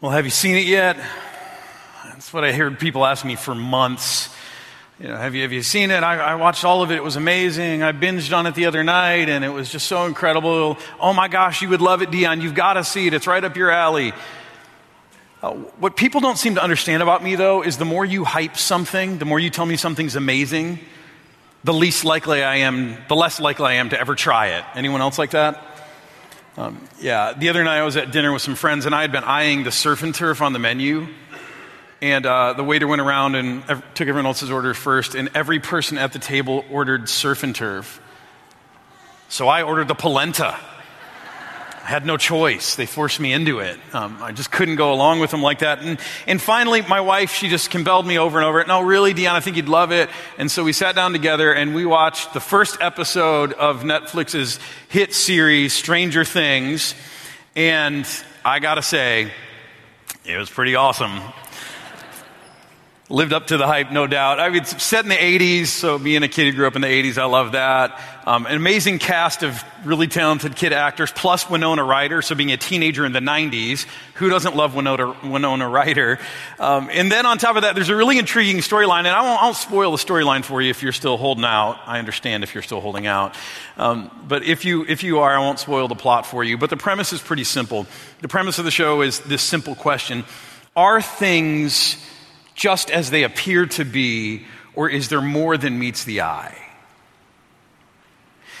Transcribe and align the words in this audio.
Well, 0.00 0.12
have 0.12 0.24
you 0.24 0.30
seen 0.30 0.54
it 0.54 0.64
yet? 0.64 0.96
That's 2.04 2.32
what 2.32 2.44
I 2.44 2.52
heard 2.52 2.78
people 2.78 3.04
ask 3.04 3.24
me 3.24 3.34
for 3.34 3.52
months. 3.52 4.32
You 5.00 5.08
know, 5.08 5.16
have 5.16 5.34
you, 5.34 5.42
have 5.42 5.50
you 5.50 5.64
seen 5.64 5.90
it? 5.90 6.04
I, 6.04 6.18
I, 6.18 6.34
watched 6.36 6.64
all 6.64 6.82
of 6.82 6.92
it. 6.92 6.94
It 6.94 7.02
was 7.02 7.16
amazing. 7.16 7.82
I 7.82 7.90
binged 7.90 8.32
on 8.32 8.46
it 8.46 8.54
the 8.54 8.66
other 8.66 8.84
night 8.84 9.28
and 9.28 9.44
it 9.44 9.48
was 9.48 9.72
just 9.72 9.88
so 9.88 10.06
incredible. 10.06 10.78
Oh 11.00 11.12
my 11.12 11.26
gosh, 11.26 11.62
you 11.62 11.68
would 11.70 11.80
love 11.80 12.00
it, 12.00 12.12
Dion. 12.12 12.40
You've 12.40 12.54
got 12.54 12.74
to 12.74 12.84
see 12.84 13.08
it. 13.08 13.12
It's 13.12 13.26
right 13.26 13.42
up 13.42 13.56
your 13.56 13.72
alley. 13.72 14.12
Uh, 15.42 15.54
what 15.80 15.96
people 15.96 16.20
don't 16.20 16.38
seem 16.38 16.54
to 16.54 16.62
understand 16.62 17.02
about 17.02 17.24
me, 17.24 17.34
though, 17.34 17.64
is 17.64 17.76
the 17.76 17.84
more 17.84 18.04
you 18.04 18.22
hype 18.22 18.56
something, 18.56 19.18
the 19.18 19.24
more 19.24 19.40
you 19.40 19.50
tell 19.50 19.66
me 19.66 19.76
something's 19.76 20.14
amazing, 20.14 20.78
the 21.64 21.74
least 21.74 22.04
likely 22.04 22.44
I 22.44 22.58
am, 22.58 22.96
the 23.08 23.16
less 23.16 23.40
likely 23.40 23.66
I 23.66 23.72
am 23.74 23.88
to 23.88 23.98
ever 23.98 24.14
try 24.14 24.50
it. 24.50 24.64
Anyone 24.76 25.00
else 25.00 25.18
like 25.18 25.30
that? 25.30 25.67
Um, 26.58 26.88
yeah, 27.00 27.34
the 27.34 27.50
other 27.50 27.62
night 27.62 27.78
I 27.78 27.84
was 27.84 27.96
at 27.96 28.10
dinner 28.10 28.32
with 28.32 28.42
some 28.42 28.56
friends 28.56 28.84
and 28.84 28.92
I 28.92 29.02
had 29.02 29.12
been 29.12 29.22
eyeing 29.22 29.62
the 29.62 29.70
surf 29.70 30.02
and 30.02 30.12
turf 30.12 30.42
on 30.42 30.52
the 30.52 30.58
menu. 30.58 31.06
And 32.02 32.26
uh, 32.26 32.54
the 32.54 32.64
waiter 32.64 32.88
went 32.88 33.00
around 33.00 33.36
and 33.36 33.62
ev- 33.68 33.84
took 33.94 34.08
everyone 34.08 34.26
else's 34.26 34.50
order 34.50 34.74
first, 34.74 35.14
and 35.14 35.30
every 35.34 35.60
person 35.60 35.98
at 35.98 36.12
the 36.12 36.18
table 36.18 36.64
ordered 36.68 37.08
surf 37.08 37.44
and 37.44 37.54
turf. 37.54 38.00
So 39.28 39.46
I 39.46 39.62
ordered 39.62 39.86
the 39.86 39.94
polenta. 39.94 40.58
I 41.88 41.92
had 41.92 42.04
no 42.04 42.18
choice. 42.18 42.76
They 42.76 42.84
forced 42.84 43.18
me 43.18 43.32
into 43.32 43.60
it. 43.60 43.78
Um, 43.94 44.18
I 44.22 44.32
just 44.32 44.52
couldn't 44.52 44.76
go 44.76 44.92
along 44.92 45.20
with 45.20 45.30
them 45.30 45.40
like 45.40 45.60
that. 45.60 45.78
And, 45.78 45.98
and 46.26 46.38
finally, 46.38 46.82
my 46.82 47.00
wife, 47.00 47.32
she 47.32 47.48
just 47.48 47.70
compelled 47.70 48.06
me 48.06 48.18
over 48.18 48.36
and 48.36 48.44
over. 48.44 48.62
No, 48.66 48.82
really, 48.82 49.14
Dion, 49.14 49.34
I 49.34 49.40
think 49.40 49.56
you'd 49.56 49.70
love 49.70 49.90
it. 49.90 50.10
And 50.36 50.50
so 50.50 50.64
we 50.64 50.74
sat 50.74 50.94
down 50.94 51.12
together 51.12 51.50
and 51.50 51.74
we 51.74 51.86
watched 51.86 52.34
the 52.34 52.40
first 52.40 52.76
episode 52.82 53.54
of 53.54 53.84
Netflix's 53.84 54.60
hit 54.90 55.14
series, 55.14 55.72
Stranger 55.72 56.26
Things. 56.26 56.94
And 57.56 58.06
I 58.44 58.58
gotta 58.58 58.82
say, 58.82 59.32
it 60.26 60.36
was 60.36 60.50
pretty 60.50 60.74
awesome 60.74 61.22
lived 63.10 63.32
up 63.32 63.46
to 63.46 63.56
the 63.56 63.66
hype, 63.66 63.90
no 63.90 64.06
doubt. 64.06 64.38
I 64.38 64.50
mean, 64.50 64.60
it's 64.60 64.82
set 64.82 65.04
in 65.04 65.08
the 65.08 65.14
80s, 65.14 65.68
so 65.68 65.98
being 65.98 66.22
a 66.22 66.28
kid 66.28 66.44
who 66.44 66.52
grew 66.52 66.66
up 66.66 66.76
in 66.76 66.82
the 66.82 66.88
80s, 66.88 67.16
I 67.16 67.24
love 67.24 67.52
that. 67.52 67.98
Um, 68.26 68.44
an 68.44 68.54
amazing 68.54 68.98
cast 68.98 69.42
of 69.42 69.64
really 69.82 70.08
talented 70.08 70.54
kid 70.54 70.74
actors, 70.74 71.10
plus 71.10 71.48
Winona 71.48 71.82
Ryder, 71.82 72.20
so 72.20 72.34
being 72.34 72.52
a 72.52 72.58
teenager 72.58 73.06
in 73.06 73.12
the 73.12 73.20
90s, 73.20 73.86
who 74.14 74.28
doesn't 74.28 74.54
love 74.54 74.74
Winona, 74.74 75.16
Winona 75.24 75.66
Ryder? 75.66 76.18
Um, 76.58 76.90
and 76.92 77.10
then 77.10 77.24
on 77.24 77.38
top 77.38 77.56
of 77.56 77.62
that, 77.62 77.74
there's 77.74 77.88
a 77.88 77.96
really 77.96 78.18
intriguing 78.18 78.58
storyline, 78.58 79.00
and 79.00 79.08
I 79.08 79.22
won't, 79.22 79.40
I 79.40 79.44
won't 79.46 79.56
spoil 79.56 79.92
the 79.92 79.96
storyline 79.96 80.44
for 80.44 80.60
you 80.60 80.68
if 80.68 80.82
you're 80.82 80.92
still 80.92 81.16
holding 81.16 81.44
out. 81.44 81.78
I 81.86 81.98
understand 81.98 82.44
if 82.44 82.52
you're 82.52 82.62
still 82.62 82.82
holding 82.82 83.06
out. 83.06 83.34
Um, 83.78 84.10
but 84.28 84.42
if 84.42 84.66
you, 84.66 84.84
if 84.86 85.02
you 85.02 85.20
are, 85.20 85.34
I 85.34 85.38
won't 85.38 85.58
spoil 85.58 85.88
the 85.88 85.94
plot 85.94 86.26
for 86.26 86.44
you. 86.44 86.58
But 86.58 86.68
the 86.68 86.76
premise 86.76 87.14
is 87.14 87.22
pretty 87.22 87.44
simple. 87.44 87.86
The 88.20 88.28
premise 88.28 88.58
of 88.58 88.66
the 88.66 88.70
show 88.70 89.00
is 89.00 89.20
this 89.20 89.40
simple 89.40 89.74
question 89.74 90.24
Are 90.76 91.00
things 91.00 91.96
just 92.58 92.90
as 92.90 93.10
they 93.10 93.22
appear 93.22 93.66
to 93.66 93.84
be, 93.84 94.44
or 94.74 94.90
is 94.90 95.08
there 95.08 95.22
more 95.22 95.56
than 95.56 95.78
meets 95.78 96.02
the 96.02 96.22
eye? 96.22 96.58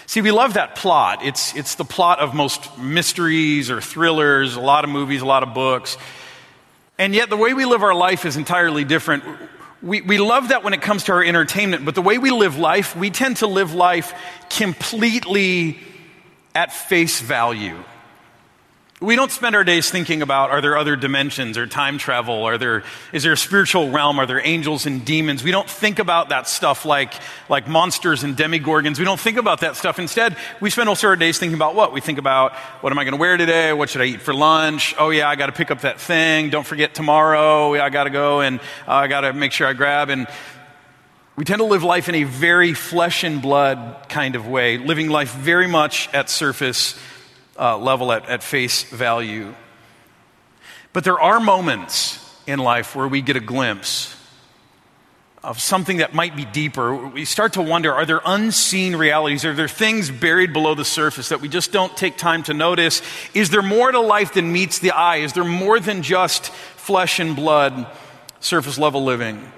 See, 0.06 0.22
we 0.22 0.30
love 0.30 0.54
that 0.54 0.76
plot. 0.76 1.24
It's, 1.24 1.54
it's 1.56 1.74
the 1.74 1.84
plot 1.84 2.20
of 2.20 2.32
most 2.32 2.78
mysteries 2.78 3.70
or 3.70 3.80
thrillers, 3.80 4.54
a 4.54 4.60
lot 4.60 4.84
of 4.84 4.90
movies, 4.90 5.20
a 5.20 5.26
lot 5.26 5.42
of 5.42 5.52
books. 5.52 5.98
And 6.96 7.12
yet, 7.12 7.28
the 7.28 7.36
way 7.36 7.54
we 7.54 7.64
live 7.64 7.82
our 7.82 7.94
life 7.94 8.24
is 8.24 8.36
entirely 8.36 8.84
different. 8.84 9.24
We, 9.82 10.00
we 10.00 10.18
love 10.18 10.50
that 10.50 10.62
when 10.62 10.74
it 10.74 10.80
comes 10.80 11.04
to 11.04 11.12
our 11.12 11.22
entertainment, 11.22 11.84
but 11.84 11.96
the 11.96 12.02
way 12.02 12.18
we 12.18 12.30
live 12.30 12.56
life, 12.56 12.94
we 12.94 13.10
tend 13.10 13.38
to 13.38 13.48
live 13.48 13.74
life 13.74 14.14
completely 14.48 15.80
at 16.54 16.72
face 16.72 17.20
value. 17.20 17.82
We 19.00 19.14
don't 19.14 19.30
spend 19.30 19.54
our 19.54 19.62
days 19.62 19.88
thinking 19.88 20.22
about 20.22 20.50
are 20.50 20.60
there 20.60 20.76
other 20.76 20.96
dimensions 20.96 21.56
or 21.56 21.68
time 21.68 21.98
travel? 21.98 22.42
Are 22.42 22.58
there, 22.58 22.82
is 23.12 23.22
there 23.22 23.32
a 23.32 23.36
spiritual 23.36 23.90
realm? 23.90 24.18
Are 24.18 24.26
there 24.26 24.44
angels 24.44 24.86
and 24.86 25.04
demons? 25.04 25.44
We 25.44 25.52
don't 25.52 25.70
think 25.70 26.00
about 26.00 26.30
that 26.30 26.48
stuff 26.48 26.84
like, 26.84 27.14
like 27.48 27.68
monsters 27.68 28.24
and 28.24 28.36
Demogorgons. 28.36 28.98
We 28.98 29.04
don't 29.04 29.20
think 29.20 29.36
about 29.36 29.60
that 29.60 29.76
stuff. 29.76 30.00
Instead, 30.00 30.36
we 30.60 30.68
spend 30.70 30.88
most 30.88 31.04
of 31.04 31.10
our 31.10 31.14
days 31.14 31.38
thinking 31.38 31.54
about 31.54 31.76
what? 31.76 31.92
We 31.92 32.00
think 32.00 32.18
about 32.18 32.56
what 32.80 32.92
am 32.92 32.98
I 32.98 33.04
going 33.04 33.12
to 33.14 33.20
wear 33.20 33.36
today? 33.36 33.72
What 33.72 33.88
should 33.88 34.00
I 34.00 34.06
eat 34.06 34.20
for 34.20 34.34
lunch? 34.34 34.96
Oh, 34.98 35.10
yeah, 35.10 35.28
I 35.28 35.36
got 35.36 35.46
to 35.46 35.52
pick 35.52 35.70
up 35.70 35.82
that 35.82 36.00
thing. 36.00 36.50
Don't 36.50 36.66
forget 36.66 36.92
tomorrow. 36.92 37.74
I 37.74 37.90
got 37.90 38.04
to 38.04 38.10
go 38.10 38.40
and 38.40 38.58
uh, 38.58 38.94
I 38.94 39.06
got 39.06 39.20
to 39.20 39.32
make 39.32 39.52
sure 39.52 39.68
I 39.68 39.74
grab. 39.74 40.10
And 40.10 40.26
we 41.36 41.44
tend 41.44 41.60
to 41.60 41.66
live 41.66 41.84
life 41.84 42.08
in 42.08 42.16
a 42.16 42.24
very 42.24 42.74
flesh 42.74 43.22
and 43.22 43.40
blood 43.40 44.08
kind 44.08 44.34
of 44.34 44.48
way, 44.48 44.76
living 44.76 45.08
life 45.08 45.32
very 45.34 45.68
much 45.68 46.12
at 46.12 46.28
surface 46.28 46.98
uh, 47.58 47.76
level 47.76 48.12
at, 48.12 48.28
at 48.28 48.42
face 48.42 48.84
value. 48.84 49.54
But 50.92 51.04
there 51.04 51.20
are 51.20 51.40
moments 51.40 52.24
in 52.46 52.58
life 52.58 52.96
where 52.96 53.08
we 53.08 53.20
get 53.20 53.36
a 53.36 53.40
glimpse 53.40 54.14
of 55.42 55.60
something 55.60 55.98
that 55.98 56.14
might 56.14 56.34
be 56.34 56.44
deeper. 56.44 56.94
We 56.94 57.24
start 57.24 57.52
to 57.54 57.62
wonder 57.62 57.94
are 57.94 58.06
there 58.06 58.20
unseen 58.24 58.96
realities? 58.96 59.44
Are 59.44 59.54
there 59.54 59.68
things 59.68 60.10
buried 60.10 60.52
below 60.52 60.74
the 60.74 60.84
surface 60.84 61.28
that 61.28 61.40
we 61.40 61.48
just 61.48 61.72
don't 61.72 61.96
take 61.96 62.16
time 62.16 62.42
to 62.44 62.54
notice? 62.54 63.02
Is 63.34 63.50
there 63.50 63.62
more 63.62 63.92
to 63.92 64.00
life 64.00 64.34
than 64.34 64.52
meets 64.52 64.78
the 64.80 64.90
eye? 64.90 65.16
Is 65.18 65.32
there 65.34 65.44
more 65.44 65.78
than 65.78 66.02
just 66.02 66.50
flesh 66.50 67.20
and 67.20 67.36
blood, 67.36 67.86
surface 68.40 68.78
level 68.78 69.04
living? 69.04 69.52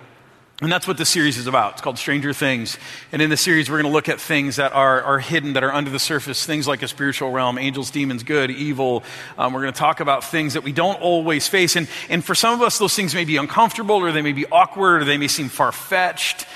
And 0.63 0.71
that's 0.71 0.87
what 0.87 0.99
the 0.99 1.07
series 1.07 1.39
is 1.39 1.47
about. 1.47 1.73
It's 1.73 1.81
called 1.81 1.97
Stranger 1.97 2.35
Things. 2.35 2.77
And 3.13 3.23
in 3.23 3.31
the 3.31 3.37
series, 3.39 3.71
we're 3.71 3.81
going 3.81 3.91
to 3.91 3.95
look 3.95 4.11
at 4.11 4.21
things 4.21 4.57
that 4.57 4.75
are, 4.75 5.03
are 5.03 5.19
hidden, 5.19 5.55
that 5.55 5.65
are 5.65 5.73
under 5.73 5.91
the 5.91 5.99
surface, 5.99 6.45
things 6.45 6.69
like 6.69 6.83
a 6.83 6.89
spiritual 6.89 7.31
realm, 7.31 7.57
angels, 7.57 7.91
demons, 7.91 8.23
good, 8.23 8.51
evil. 8.51 9.03
Um, 9.39 9.55
we're 9.55 9.63
going 9.63 9.73
to 9.73 9.79
talk 9.79 10.01
about 10.01 10.23
things 10.23 10.53
that 10.53 10.63
we 10.63 10.73
don't 10.73 11.01
always 11.01 11.49
face. 11.49 11.77
And, 11.77 11.89
and 12.11 12.23
for 12.23 12.35
some 12.35 12.53
of 12.53 12.61
us, 12.61 12.79
those 12.79 12.95
things 12.95 13.15
may 13.15 13.25
be 13.25 13.39
uncomfortable, 13.39 13.97
or 13.97 14.13
they 14.13 14.21
may 14.21 14.35
be 14.35 14.45
awkward, 14.53 15.01
or 15.01 15.05
they 15.07 15.17
may 15.17 15.29
seem 15.29 15.49
far 15.49 15.73
fetched, 15.73 16.47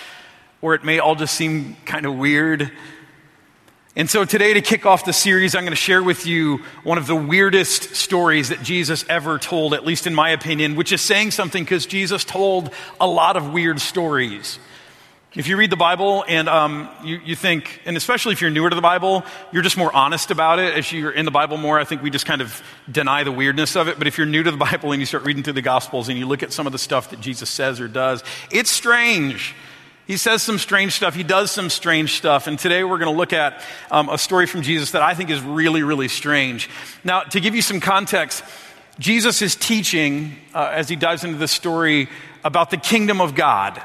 or 0.61 0.75
it 0.75 0.85
may 0.85 0.99
all 0.99 1.15
just 1.15 1.35
seem 1.35 1.75
kind 1.87 2.05
of 2.05 2.15
weird. 2.15 2.71
And 3.97 4.11
so 4.11 4.25
today, 4.25 4.55
to 4.55 4.61
kick 4.61 4.87
off 4.87 5.05
the 5.05 5.13
series, 5.13 5.55
I'm 5.55 5.63
going 5.63 5.71
to 5.71 5.77
share 5.77 6.03
with 6.03 6.27
you 6.27 6.65
one 6.83 6.99
of 6.99 7.07
the 7.07 7.15
weirdest 7.15 7.95
stories 7.95 8.49
that 8.49 8.61
Jesus 8.61 9.05
ever 9.09 9.39
told, 9.39 9.73
at 9.73 9.87
least 9.87 10.09
in 10.09 10.17
my 10.17 10.31
opinion, 10.31 10.75
which 10.75 10.91
is 10.91 11.01
saying 11.01 11.31
something 11.31 11.63
because 11.63 11.87
Jesus 11.87 12.25
told 12.25 12.71
a 13.01 13.07
lot 13.07 13.37
of 13.37 13.53
weird 13.53 13.81
stories. 13.81 14.59
If 15.37 15.47
you 15.47 15.57
read 15.57 15.71
the 15.71 15.77
Bible 15.77 16.25
and 16.27 16.49
um, 16.49 16.89
you, 17.05 17.21
you, 17.25 17.37
think, 17.37 17.83
and 17.85 17.97
especially 17.97 18.33
if 18.33 18.41
you're 18.41 18.51
newer 18.51 18.69
to 18.69 18.75
the 18.75 18.83
Bible, 18.83 19.25
you're 19.53 19.63
just 19.63 19.77
more 19.77 19.95
honest 19.95 20.33
about 20.33 20.59
it. 20.59 20.75
As 20.75 20.91
you're 20.91 21.13
in 21.13 21.25
the 21.25 21.31
Bible 21.31 21.57
more, 21.57 21.79
I 21.79 21.85
think 21.85 22.03
we 22.03 22.11
just 22.11 22.27
kind 22.27 22.41
of 22.41 22.65
deny 22.91 23.23
the 23.23 23.33
weirdness 23.33 23.77
of 23.77 23.87
it. 23.87 23.97
But 23.97 24.09
if 24.09 24.19
you're 24.19 24.27
new 24.27 24.43
to 24.43 24.51
the 24.51 24.57
Bible 24.57 24.91
and 24.91 25.01
you 25.01 25.07
start 25.07 25.25
reading 25.25 25.45
through 25.45 25.53
the 25.53 25.63
Gospels 25.63 26.09
and 26.09 26.19
you 26.19 26.27
look 26.27 26.43
at 26.43 26.53
some 26.53 26.67
of 26.67 26.73
the 26.73 26.79
stuff 26.79 27.11
that 27.11 27.21
Jesus 27.21 27.49
says 27.49 27.81
or 27.81 27.87
does, 27.87 28.25
it's 28.51 28.71
strange. 28.71 29.55
He 30.07 30.19
says 30.19 30.43
some 30.43 30.59
strange 30.59 30.93
stuff. 30.93 31.15
He 31.15 31.23
does 31.23 31.51
some 31.51 31.71
strange 31.71 32.17
stuff. 32.19 32.47
And 32.47 32.59
today 32.59 32.85
we're 32.85 32.99
going 32.99 33.11
to 33.11 33.17
look 33.17 33.33
at 33.33 33.63
um, 33.91 34.11
a 34.11 34.19
story 34.19 34.47
from 34.47 34.61
Jesus 34.63 34.91
that 34.91 35.03
I 35.03 35.15
think 35.15 35.31
is 35.31 35.41
really, 35.41 35.83
really 35.83 36.09
strange. 36.09 36.69
Now, 37.05 37.23
to 37.23 37.41
give 37.41 37.55
you 37.55 37.63
some 37.63 37.81
context, 37.81 38.45
Jesus 38.99 39.41
is 39.41 39.57
teaching 39.57 40.37
uh, 40.53 40.71
as 40.73 40.89
he 40.89 40.97
dives 40.97 41.25
into 41.25 41.39
this 41.39 41.53
story 41.53 42.09
about 42.45 42.71
the 42.71 42.77
kingdom 42.77 43.21
of 43.21 43.35
God 43.35 43.81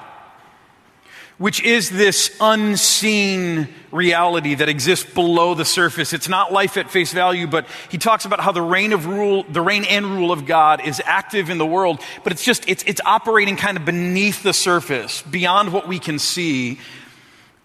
which 1.40 1.64
is 1.64 1.90
this 1.90 2.36
unseen 2.40 3.70
reality 3.92 4.56
that 4.56 4.70
exists 4.70 5.12
below 5.12 5.56
the 5.56 5.66
surface. 5.66 6.14
It's 6.14 6.30
not 6.30 6.52
life 6.52 6.78
at 6.78 6.92
face 6.92 7.12
value, 7.12 7.48
but 7.48 7.66
he 7.90 7.98
talks 7.98 8.26
about 8.26 8.42
how 8.42 8.52
the 8.52 8.62
reign 8.62 8.94
of 8.94 9.08
rule, 9.08 9.44
the 9.44 9.62
reign 9.62 9.86
and 9.86 10.06
rule 10.06 10.32
of 10.32 10.46
God 10.46 10.86
is 10.86 11.02
active 11.04 11.50
in 11.50 11.58
the 11.58 11.66
world, 11.66 12.02
but 12.24 12.34
it's 12.34 12.44
just, 12.44 12.68
it's, 12.70 12.84
it's 12.84 13.02
operating 13.06 13.56
kind 13.56 13.78
of 13.78 13.86
beneath 13.86 14.44
the 14.44 14.54
surface, 14.54 15.22
beyond 15.24 15.74
what 15.74 15.88
we 15.88 15.98
can 15.98 16.20
see. 16.20 16.78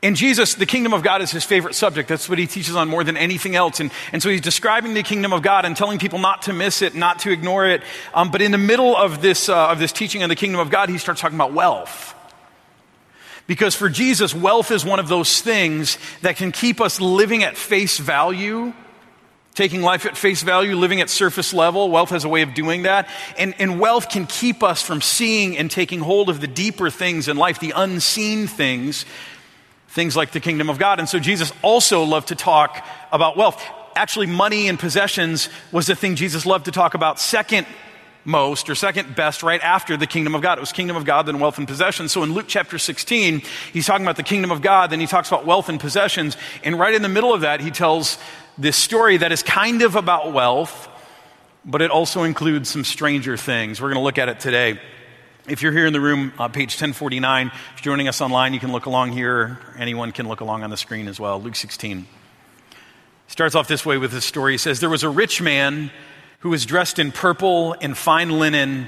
And 0.04 0.14
Jesus, 0.14 0.54
the 0.54 0.66
kingdom 0.66 0.92
of 0.92 1.02
God 1.02 1.20
is 1.20 1.32
his 1.32 1.44
favorite 1.44 1.74
subject. 1.74 2.08
That's 2.08 2.28
what 2.28 2.38
he 2.38 2.46
teaches 2.46 2.76
on 2.76 2.88
more 2.88 3.02
than 3.02 3.16
anything 3.16 3.56
else. 3.56 3.80
And, 3.80 3.90
and 4.12 4.22
so 4.22 4.28
he's 4.28 4.42
describing 4.42 4.94
the 4.94 5.02
kingdom 5.02 5.32
of 5.32 5.42
God 5.42 5.64
and 5.64 5.76
telling 5.76 5.98
people 5.98 6.18
not 6.18 6.42
to 6.42 6.52
miss 6.52 6.82
it, 6.82 6.94
not 6.94 7.20
to 7.20 7.32
ignore 7.32 7.66
it. 7.66 7.82
Um, 8.12 8.30
but 8.30 8.42
in 8.42 8.52
the 8.52 8.58
middle 8.58 8.94
of 8.94 9.20
this, 9.22 9.48
uh, 9.48 9.68
of 9.68 9.78
this 9.78 9.92
teaching 9.92 10.22
on 10.22 10.28
the 10.28 10.36
kingdom 10.36 10.60
of 10.60 10.70
God, 10.70 10.90
he 10.90 10.98
starts 10.98 11.22
talking 11.22 11.36
about 11.38 11.54
wealth. 11.54 12.13
Because 13.46 13.74
for 13.74 13.88
Jesus, 13.88 14.34
wealth 14.34 14.70
is 14.70 14.84
one 14.84 14.98
of 14.98 15.08
those 15.08 15.40
things 15.40 15.98
that 16.22 16.36
can 16.36 16.50
keep 16.50 16.80
us 16.80 17.00
living 17.00 17.42
at 17.42 17.56
face 17.56 17.98
value, 17.98 18.72
taking 19.54 19.82
life 19.82 20.06
at 20.06 20.16
face 20.16 20.42
value, 20.42 20.74
living 20.76 21.00
at 21.00 21.10
surface 21.10 21.52
level. 21.52 21.90
Wealth 21.90 22.10
has 22.10 22.24
a 22.24 22.28
way 22.28 22.40
of 22.42 22.54
doing 22.54 22.82
that. 22.84 23.08
And, 23.38 23.54
and 23.58 23.78
wealth 23.78 24.08
can 24.08 24.26
keep 24.26 24.62
us 24.62 24.82
from 24.82 25.02
seeing 25.02 25.58
and 25.58 25.70
taking 25.70 26.00
hold 26.00 26.30
of 26.30 26.40
the 26.40 26.46
deeper 26.46 26.88
things 26.88 27.28
in 27.28 27.36
life, 27.36 27.60
the 27.60 27.74
unseen 27.76 28.46
things, 28.46 29.04
things 29.88 30.16
like 30.16 30.32
the 30.32 30.40
kingdom 30.40 30.70
of 30.70 30.78
God. 30.78 30.98
And 30.98 31.08
so 31.08 31.18
Jesus 31.18 31.52
also 31.62 32.02
loved 32.02 32.28
to 32.28 32.34
talk 32.34 32.86
about 33.12 33.36
wealth. 33.36 33.62
Actually, 33.94 34.26
money 34.26 34.68
and 34.68 34.78
possessions 34.78 35.50
was 35.70 35.86
the 35.86 35.94
thing 35.94 36.16
Jesus 36.16 36.46
loved 36.46 36.64
to 36.64 36.72
talk 36.72 36.94
about 36.94 37.20
second 37.20 37.66
most 38.24 38.70
or 38.70 38.74
second 38.74 39.14
best 39.14 39.42
right 39.42 39.60
after 39.62 39.96
the 39.96 40.06
kingdom 40.06 40.34
of 40.34 40.42
God. 40.42 40.58
It 40.58 40.60
was 40.60 40.72
kingdom 40.72 40.96
of 40.96 41.04
God, 41.04 41.26
then 41.26 41.40
wealth 41.40 41.58
and 41.58 41.68
possessions. 41.68 42.12
So 42.12 42.22
in 42.22 42.32
Luke 42.32 42.46
chapter 42.48 42.78
16, 42.78 43.42
he's 43.72 43.86
talking 43.86 44.04
about 44.04 44.16
the 44.16 44.22
kingdom 44.22 44.50
of 44.50 44.62
God, 44.62 44.90
then 44.90 45.00
he 45.00 45.06
talks 45.06 45.28
about 45.28 45.44
wealth 45.44 45.68
and 45.68 45.78
possessions. 45.78 46.36
And 46.62 46.78
right 46.78 46.94
in 46.94 47.02
the 47.02 47.08
middle 47.08 47.34
of 47.34 47.42
that, 47.42 47.60
he 47.60 47.70
tells 47.70 48.18
this 48.56 48.76
story 48.76 49.18
that 49.18 49.32
is 49.32 49.42
kind 49.42 49.82
of 49.82 49.96
about 49.96 50.32
wealth, 50.32 50.88
but 51.64 51.82
it 51.82 51.90
also 51.90 52.22
includes 52.22 52.68
some 52.68 52.84
stranger 52.84 53.36
things. 53.36 53.80
We're 53.80 53.88
going 53.88 54.00
to 54.00 54.04
look 54.04 54.18
at 54.18 54.28
it 54.28 54.40
today. 54.40 54.80
If 55.46 55.60
you're 55.60 55.72
here 55.72 55.86
in 55.86 55.92
the 55.92 56.00
room, 56.00 56.32
uh, 56.38 56.48
page 56.48 56.72
1049, 56.72 57.48
if 57.48 57.52
you're 57.84 57.92
joining 57.92 58.08
us 58.08 58.22
online, 58.22 58.54
you 58.54 58.60
can 58.60 58.72
look 58.72 58.86
along 58.86 59.12
here. 59.12 59.58
Anyone 59.78 60.12
can 60.12 60.26
look 60.26 60.40
along 60.40 60.62
on 60.62 60.70
the 60.70 60.76
screen 60.76 61.06
as 61.06 61.20
well. 61.20 61.40
Luke 61.40 61.56
16. 61.56 62.06
Starts 63.26 63.54
off 63.54 63.68
this 63.68 63.84
way 63.84 63.98
with 63.98 64.12
this 64.12 64.24
story. 64.24 64.52
He 64.52 64.58
says, 64.58 64.80
There 64.80 64.88
was 64.88 65.02
a 65.02 65.08
rich 65.08 65.42
man 65.42 65.90
who 66.44 66.50
was 66.50 66.66
dressed 66.66 66.98
in 66.98 67.10
purple 67.10 67.74
and 67.80 67.96
fine 67.96 68.28
linen 68.28 68.86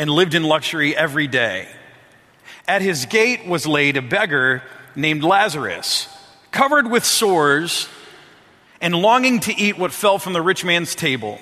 and 0.00 0.10
lived 0.10 0.34
in 0.34 0.42
luxury 0.42 0.96
every 0.96 1.28
day. 1.28 1.68
At 2.66 2.82
his 2.82 3.06
gate 3.06 3.46
was 3.46 3.68
laid 3.68 3.96
a 3.96 4.02
beggar 4.02 4.64
named 4.96 5.22
Lazarus, 5.22 6.08
covered 6.50 6.90
with 6.90 7.04
sores 7.04 7.88
and 8.80 8.96
longing 8.96 9.38
to 9.40 9.54
eat 9.54 9.78
what 9.78 9.92
fell 9.92 10.18
from 10.18 10.32
the 10.32 10.42
rich 10.42 10.64
man's 10.64 10.96
table. 10.96 11.38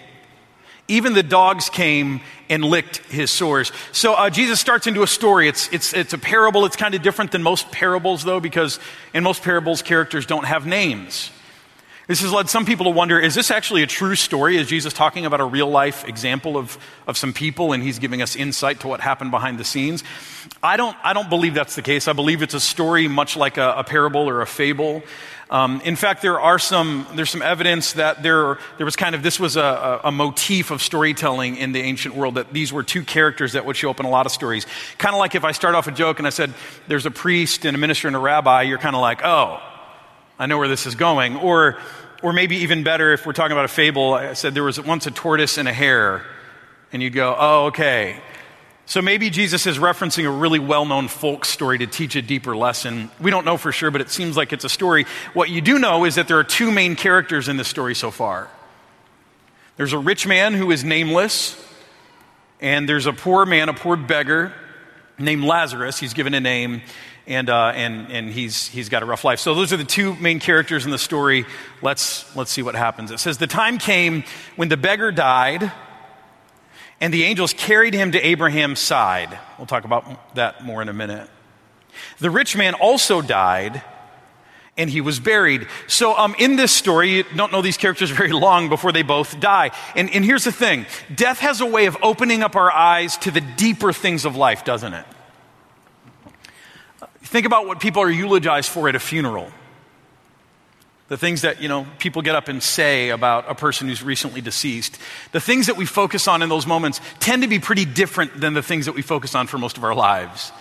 Even 0.88 1.14
the 1.14 1.22
dogs 1.22 1.70
came 1.70 2.20
and 2.50 2.62
licked 2.62 2.98
his 3.06 3.30
sores. 3.30 3.72
So 3.92 4.12
uh, 4.12 4.28
Jesus 4.28 4.60
starts 4.60 4.86
into 4.86 5.02
a 5.02 5.06
story. 5.06 5.48
It's, 5.48 5.72
it's, 5.72 5.94
it's 5.94 6.12
a 6.12 6.18
parable. 6.18 6.66
It's 6.66 6.76
kind 6.76 6.94
of 6.94 7.00
different 7.00 7.32
than 7.32 7.42
most 7.42 7.72
parables, 7.72 8.24
though, 8.24 8.40
because 8.40 8.78
in 9.14 9.24
most 9.24 9.42
parables, 9.42 9.80
characters 9.80 10.26
don't 10.26 10.44
have 10.44 10.66
names. 10.66 11.30
This 12.06 12.20
has 12.20 12.32
led 12.32 12.48
some 12.48 12.64
people 12.64 12.84
to 12.84 12.90
wonder 12.90 13.18
is 13.18 13.34
this 13.34 13.50
actually 13.50 13.82
a 13.82 13.86
true 13.86 14.14
story? 14.14 14.56
Is 14.56 14.68
Jesus 14.68 14.92
talking 14.92 15.26
about 15.26 15.40
a 15.40 15.44
real 15.44 15.68
life 15.68 16.06
example 16.06 16.56
of, 16.56 16.78
of 17.08 17.18
some 17.18 17.32
people 17.32 17.72
and 17.72 17.82
he's 17.82 17.98
giving 17.98 18.22
us 18.22 18.36
insight 18.36 18.80
to 18.80 18.88
what 18.88 19.00
happened 19.00 19.32
behind 19.32 19.58
the 19.58 19.64
scenes? 19.64 20.04
I 20.62 20.76
don't, 20.76 20.96
I 21.02 21.12
don't 21.14 21.28
believe 21.28 21.54
that's 21.54 21.74
the 21.74 21.82
case. 21.82 22.06
I 22.06 22.12
believe 22.12 22.42
it's 22.42 22.54
a 22.54 22.60
story 22.60 23.08
much 23.08 23.36
like 23.36 23.56
a, 23.56 23.74
a 23.78 23.84
parable 23.84 24.28
or 24.28 24.40
a 24.40 24.46
fable. 24.46 25.02
Um, 25.50 25.80
in 25.82 25.96
fact, 25.96 26.22
there 26.22 26.40
are 26.40 26.60
some, 26.60 27.06
there's 27.14 27.30
some 27.30 27.42
evidence 27.42 27.94
that 27.94 28.22
there, 28.22 28.58
there 28.76 28.84
was 28.84 28.96
kind 28.96 29.14
of, 29.16 29.24
this 29.24 29.40
was 29.40 29.56
a, 29.56 29.60
a, 29.60 30.00
a, 30.08 30.12
motif 30.12 30.72
of 30.72 30.82
storytelling 30.82 31.56
in 31.56 31.70
the 31.70 31.80
ancient 31.80 32.16
world, 32.16 32.34
that 32.34 32.52
these 32.52 32.72
were 32.72 32.82
two 32.82 33.04
characters 33.04 33.52
that 33.52 33.64
would 33.64 33.76
show 33.76 33.90
up 33.90 34.00
in 34.00 34.06
a 34.06 34.10
lot 34.10 34.26
of 34.26 34.32
stories. 34.32 34.66
Kind 34.98 35.14
of 35.14 35.20
like 35.20 35.36
if 35.36 35.44
I 35.44 35.52
start 35.52 35.76
off 35.76 35.86
a 35.86 35.92
joke 35.92 36.18
and 36.18 36.26
I 36.26 36.30
said, 36.30 36.52
there's 36.88 37.06
a 37.06 37.12
priest 37.12 37.64
and 37.64 37.76
a 37.76 37.78
minister 37.78 38.08
and 38.08 38.16
a 38.16 38.20
rabbi, 38.20 38.62
you're 38.62 38.78
kind 38.78 38.96
of 38.96 39.02
like, 39.02 39.24
oh, 39.24 39.60
I 40.38 40.46
know 40.46 40.58
where 40.58 40.68
this 40.68 40.86
is 40.86 40.94
going. 40.94 41.36
Or, 41.36 41.78
or 42.22 42.32
maybe 42.32 42.56
even 42.58 42.82
better, 42.82 43.12
if 43.12 43.26
we're 43.26 43.32
talking 43.32 43.52
about 43.52 43.64
a 43.64 43.68
fable, 43.68 44.14
I 44.14 44.34
said 44.34 44.54
there 44.54 44.64
was 44.64 44.80
once 44.80 45.06
a 45.06 45.10
tortoise 45.10 45.58
and 45.58 45.68
a 45.68 45.72
hare. 45.72 46.24
And 46.92 47.02
you'd 47.02 47.12
go, 47.12 47.36
oh, 47.38 47.66
okay. 47.66 48.20
So 48.88 49.02
maybe 49.02 49.30
Jesus 49.30 49.66
is 49.66 49.78
referencing 49.78 50.26
a 50.26 50.30
really 50.30 50.60
well 50.60 50.84
known 50.84 51.08
folk 51.08 51.44
story 51.44 51.78
to 51.78 51.86
teach 51.86 52.14
a 52.14 52.22
deeper 52.22 52.56
lesson. 52.56 53.10
We 53.20 53.32
don't 53.32 53.44
know 53.44 53.56
for 53.56 53.72
sure, 53.72 53.90
but 53.90 54.00
it 54.00 54.10
seems 54.10 54.36
like 54.36 54.52
it's 54.52 54.64
a 54.64 54.68
story. 54.68 55.06
What 55.34 55.50
you 55.50 55.60
do 55.60 55.78
know 55.78 56.04
is 56.04 56.14
that 56.14 56.28
there 56.28 56.38
are 56.38 56.44
two 56.44 56.70
main 56.70 56.94
characters 56.94 57.48
in 57.48 57.56
this 57.56 57.68
story 57.68 57.94
so 57.94 58.10
far 58.10 58.48
there's 59.76 59.92
a 59.92 59.98
rich 59.98 60.26
man 60.26 60.54
who 60.54 60.70
is 60.70 60.84
nameless, 60.84 61.62
and 62.60 62.88
there's 62.88 63.04
a 63.04 63.12
poor 63.12 63.44
man, 63.44 63.68
a 63.68 63.74
poor 63.74 63.94
beggar 63.94 64.54
named 65.18 65.44
Lazarus. 65.44 65.98
He's 65.98 66.14
given 66.14 66.32
a 66.32 66.40
name 66.40 66.80
and, 67.26 67.50
uh, 67.50 67.72
and, 67.74 68.10
and 68.10 68.30
he's, 68.30 68.68
he's 68.68 68.88
got 68.88 69.02
a 69.02 69.06
rough 69.06 69.24
life. 69.24 69.40
So 69.40 69.54
those 69.54 69.72
are 69.72 69.76
the 69.76 69.84
two 69.84 70.14
main 70.16 70.38
characters 70.38 70.84
in 70.84 70.90
the 70.90 70.98
story. 70.98 71.44
Let's, 71.82 72.34
let's 72.36 72.50
see 72.50 72.62
what 72.62 72.74
happens. 72.74 73.10
It 73.10 73.18
says, 73.18 73.38
The 73.38 73.46
time 73.46 73.78
came 73.78 74.24
when 74.54 74.68
the 74.68 74.76
beggar 74.76 75.10
died, 75.10 75.72
and 77.00 77.12
the 77.12 77.24
angels 77.24 77.52
carried 77.52 77.94
him 77.94 78.12
to 78.12 78.26
Abraham's 78.26 78.80
side. 78.80 79.38
We'll 79.58 79.66
talk 79.66 79.84
about 79.84 80.34
that 80.36 80.64
more 80.64 80.80
in 80.82 80.88
a 80.88 80.92
minute. 80.92 81.28
The 82.18 82.30
rich 82.30 82.56
man 82.56 82.74
also 82.74 83.22
died, 83.22 83.82
and 84.76 84.88
he 84.88 85.00
was 85.00 85.18
buried. 85.18 85.66
So, 85.88 86.16
um, 86.16 86.34
in 86.38 86.56
this 86.56 86.72
story, 86.72 87.10
you 87.10 87.24
don't 87.34 87.50
know 87.50 87.62
these 87.62 87.76
characters 87.76 88.10
very 88.22 88.32
long 88.32 88.68
before 88.68 88.92
they 88.92 89.02
both 89.02 89.40
die. 89.40 89.72
And, 89.96 90.10
and 90.10 90.24
here's 90.24 90.44
the 90.44 90.52
thing 90.52 90.86
death 91.12 91.40
has 91.40 91.60
a 91.60 91.66
way 91.66 91.86
of 91.86 91.96
opening 92.02 92.44
up 92.44 92.54
our 92.54 92.70
eyes 92.70 93.16
to 93.18 93.32
the 93.32 93.40
deeper 93.40 93.92
things 93.92 94.24
of 94.24 94.36
life, 94.36 94.64
doesn't 94.64 94.94
it? 94.94 95.06
Think 97.26 97.44
about 97.44 97.66
what 97.66 97.80
people 97.80 98.02
are 98.02 98.10
eulogized 98.10 98.70
for 98.70 98.88
at 98.88 98.94
a 98.94 99.00
funeral. 99.00 99.50
The 101.08 101.16
things 101.16 101.42
that, 101.42 101.60
you 101.60 101.68
know, 101.68 101.86
people 101.98 102.22
get 102.22 102.34
up 102.34 102.48
and 102.48 102.62
say 102.62 103.10
about 103.10 103.50
a 103.50 103.54
person 103.54 103.88
who's 103.88 104.02
recently 104.02 104.40
deceased. 104.40 104.98
The 105.32 105.40
things 105.40 105.66
that 105.66 105.76
we 105.76 105.86
focus 105.86 106.28
on 106.28 106.42
in 106.42 106.48
those 106.48 106.66
moments 106.66 107.00
tend 107.18 107.42
to 107.42 107.48
be 107.48 107.58
pretty 107.58 107.84
different 107.84 108.40
than 108.40 108.54
the 108.54 108.62
things 108.62 108.86
that 108.86 108.94
we 108.94 109.02
focus 109.02 109.34
on 109.34 109.48
for 109.48 109.58
most 109.58 109.76
of 109.76 109.84
our 109.84 109.94
lives. 109.94 110.52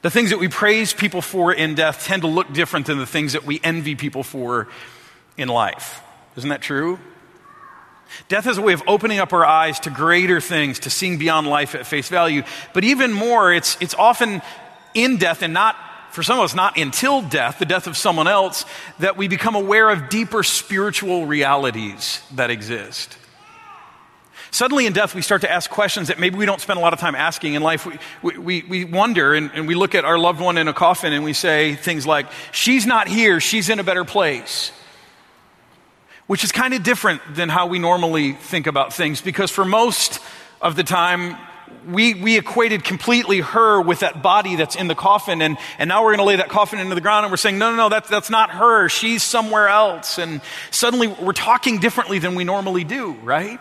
The 0.00 0.10
things 0.10 0.30
that 0.30 0.38
we 0.38 0.48
praise 0.48 0.94
people 0.94 1.20
for 1.20 1.52
in 1.52 1.74
death 1.74 2.04
tend 2.04 2.22
to 2.22 2.28
look 2.28 2.52
different 2.52 2.86
than 2.86 2.98
the 2.98 3.06
things 3.06 3.34
that 3.34 3.44
we 3.44 3.60
envy 3.62 3.94
people 3.94 4.22
for 4.22 4.68
in 5.36 5.48
life. 5.48 6.02
Isn't 6.36 6.50
that 6.50 6.62
true? 6.62 6.98
Death 8.28 8.46
is 8.46 8.58
a 8.58 8.62
way 8.62 8.72
of 8.72 8.82
opening 8.86 9.20
up 9.20 9.32
our 9.32 9.44
eyes 9.44 9.80
to 9.80 9.90
greater 9.90 10.40
things, 10.40 10.80
to 10.80 10.90
seeing 10.90 11.18
beyond 11.18 11.46
life 11.46 11.74
at 11.74 11.86
face 11.86 12.08
value. 12.08 12.42
But 12.74 12.84
even 12.84 13.12
more, 13.12 13.52
it's, 13.52 13.76
it's 13.80 13.94
often 13.94 14.42
in 14.94 15.16
death 15.16 15.42
and 15.42 15.52
not 15.52 15.76
for 16.12 16.22
some 16.22 16.38
of 16.38 16.44
us, 16.44 16.54
not 16.54 16.76
until 16.76 17.22
death, 17.22 17.58
the 17.58 17.64
death 17.64 17.86
of 17.86 17.96
someone 17.96 18.28
else, 18.28 18.66
that 18.98 19.16
we 19.16 19.28
become 19.28 19.54
aware 19.54 19.88
of 19.88 20.10
deeper 20.10 20.42
spiritual 20.42 21.24
realities 21.24 22.20
that 22.34 22.50
exist. 22.50 23.16
Suddenly 24.50 24.84
in 24.84 24.92
death, 24.92 25.14
we 25.14 25.22
start 25.22 25.40
to 25.40 25.50
ask 25.50 25.70
questions 25.70 26.08
that 26.08 26.20
maybe 26.20 26.36
we 26.36 26.44
don't 26.44 26.60
spend 26.60 26.78
a 26.78 26.82
lot 26.82 26.92
of 26.92 27.00
time 27.00 27.14
asking 27.14 27.54
in 27.54 27.62
life. 27.62 27.86
We, 28.22 28.36
we, 28.36 28.62
we 28.62 28.84
wonder 28.84 29.32
and, 29.32 29.50
and 29.54 29.66
we 29.66 29.74
look 29.74 29.94
at 29.94 30.04
our 30.04 30.18
loved 30.18 30.40
one 30.40 30.58
in 30.58 30.68
a 30.68 30.74
coffin 30.74 31.14
and 31.14 31.24
we 31.24 31.32
say 31.32 31.74
things 31.74 32.06
like, 32.06 32.26
She's 32.52 32.84
not 32.84 33.08
here, 33.08 33.40
she's 33.40 33.70
in 33.70 33.78
a 33.78 33.82
better 33.82 34.04
place. 34.04 34.70
Which 36.26 36.44
is 36.44 36.52
kind 36.52 36.74
of 36.74 36.82
different 36.82 37.22
than 37.34 37.48
how 37.48 37.66
we 37.66 37.78
normally 37.78 38.32
think 38.32 38.66
about 38.66 38.92
things 38.92 39.22
because 39.22 39.50
for 39.50 39.64
most 39.64 40.20
of 40.60 40.76
the 40.76 40.84
time, 40.84 41.38
we, 41.86 42.14
we 42.14 42.38
equated 42.38 42.84
completely 42.84 43.40
her 43.40 43.80
with 43.80 44.00
that 44.00 44.22
body 44.22 44.56
that's 44.56 44.76
in 44.76 44.88
the 44.88 44.94
coffin, 44.94 45.42
and, 45.42 45.58
and 45.78 45.88
now 45.88 46.02
we're 46.02 46.10
going 46.10 46.18
to 46.18 46.24
lay 46.24 46.36
that 46.36 46.48
coffin 46.48 46.78
into 46.78 46.94
the 46.94 47.00
ground, 47.00 47.24
and 47.24 47.32
we're 47.32 47.36
saying, 47.36 47.58
no, 47.58 47.70
no, 47.70 47.76
no, 47.76 47.88
that's, 47.88 48.08
that's 48.08 48.30
not 48.30 48.50
her. 48.50 48.88
She's 48.88 49.22
somewhere 49.22 49.68
else. 49.68 50.18
And 50.18 50.40
suddenly 50.70 51.08
we're 51.08 51.32
talking 51.32 51.78
differently 51.78 52.18
than 52.18 52.34
we 52.34 52.44
normally 52.44 52.84
do, 52.84 53.12
right? 53.22 53.60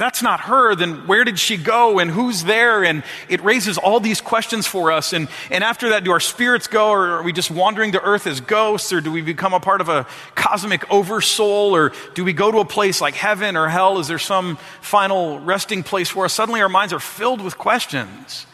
That's 0.00 0.22
not 0.22 0.40
her, 0.40 0.74
then 0.74 1.06
where 1.06 1.24
did 1.24 1.38
she 1.38 1.58
go 1.58 1.98
and 1.98 2.10
who's 2.10 2.44
there? 2.44 2.82
And 2.82 3.04
it 3.28 3.44
raises 3.44 3.76
all 3.76 4.00
these 4.00 4.22
questions 4.22 4.66
for 4.66 4.90
us. 4.90 5.12
And, 5.12 5.28
and 5.50 5.62
after 5.62 5.90
that, 5.90 6.04
do 6.04 6.10
our 6.10 6.20
spirits 6.20 6.66
go 6.66 6.88
or 6.88 7.18
are 7.18 7.22
we 7.22 7.34
just 7.34 7.50
wandering 7.50 7.92
to 7.92 8.02
earth 8.02 8.26
as 8.26 8.40
ghosts 8.40 8.94
or 8.94 9.02
do 9.02 9.12
we 9.12 9.20
become 9.20 9.52
a 9.52 9.60
part 9.60 9.82
of 9.82 9.90
a 9.90 10.06
cosmic 10.34 10.90
oversoul 10.90 11.76
or 11.76 11.92
do 12.14 12.24
we 12.24 12.32
go 12.32 12.50
to 12.50 12.58
a 12.58 12.64
place 12.64 13.02
like 13.02 13.14
heaven 13.14 13.58
or 13.58 13.68
hell? 13.68 13.98
Is 13.98 14.08
there 14.08 14.18
some 14.18 14.56
final 14.80 15.38
resting 15.40 15.82
place 15.82 16.08
for 16.08 16.24
us? 16.24 16.32
Suddenly 16.32 16.62
our 16.62 16.70
minds 16.70 16.94
are 16.94 16.98
filled 16.98 17.42
with 17.42 17.58
questions. 17.58 18.46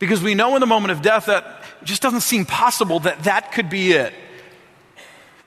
Because 0.00 0.20
we 0.20 0.34
know 0.34 0.56
in 0.56 0.60
the 0.60 0.66
moment 0.66 0.90
of 0.90 1.02
death 1.02 1.26
that 1.26 1.62
it 1.80 1.84
just 1.84 2.02
doesn't 2.02 2.22
seem 2.22 2.46
possible 2.46 2.98
that 3.00 3.22
that 3.24 3.52
could 3.52 3.70
be 3.70 3.92
it. 3.92 4.12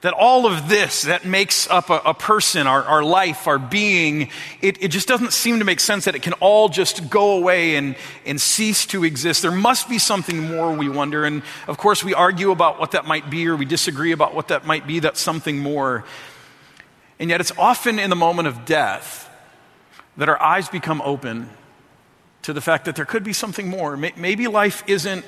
That 0.02 0.12
all 0.12 0.46
of 0.46 0.68
this 0.68 1.02
that 1.02 1.24
makes 1.24 1.68
up 1.68 1.90
a, 1.90 2.00
a 2.04 2.14
person, 2.14 2.68
our, 2.68 2.84
our, 2.84 3.02
life, 3.02 3.48
our 3.48 3.58
being, 3.58 4.30
it, 4.62 4.80
it, 4.80 4.88
just 4.88 5.08
doesn't 5.08 5.32
seem 5.32 5.58
to 5.58 5.64
make 5.64 5.80
sense 5.80 6.04
that 6.04 6.14
it 6.14 6.22
can 6.22 6.34
all 6.34 6.68
just 6.68 7.10
go 7.10 7.32
away 7.32 7.74
and, 7.74 7.96
and 8.24 8.40
cease 8.40 8.86
to 8.86 9.02
exist. 9.02 9.42
There 9.42 9.50
must 9.50 9.88
be 9.88 9.98
something 9.98 10.40
more, 10.52 10.72
we 10.72 10.88
wonder. 10.88 11.24
And 11.24 11.42
of 11.66 11.78
course, 11.78 12.04
we 12.04 12.14
argue 12.14 12.52
about 12.52 12.78
what 12.78 12.92
that 12.92 13.06
might 13.06 13.28
be 13.28 13.48
or 13.48 13.56
we 13.56 13.64
disagree 13.64 14.12
about 14.12 14.36
what 14.36 14.48
that 14.48 14.64
might 14.64 14.86
be, 14.86 15.00
that's 15.00 15.20
something 15.20 15.58
more. 15.58 16.04
And 17.18 17.28
yet, 17.28 17.40
it's 17.40 17.52
often 17.58 17.98
in 17.98 18.08
the 18.08 18.16
moment 18.16 18.46
of 18.46 18.64
death 18.64 19.28
that 20.16 20.28
our 20.28 20.40
eyes 20.40 20.68
become 20.68 21.02
open 21.02 21.50
to 22.42 22.52
the 22.52 22.60
fact 22.60 22.84
that 22.84 22.94
there 22.94 23.04
could 23.04 23.24
be 23.24 23.32
something 23.32 23.68
more. 23.68 23.96
Maybe 23.96 24.46
life 24.46 24.84
isn't 24.86 25.24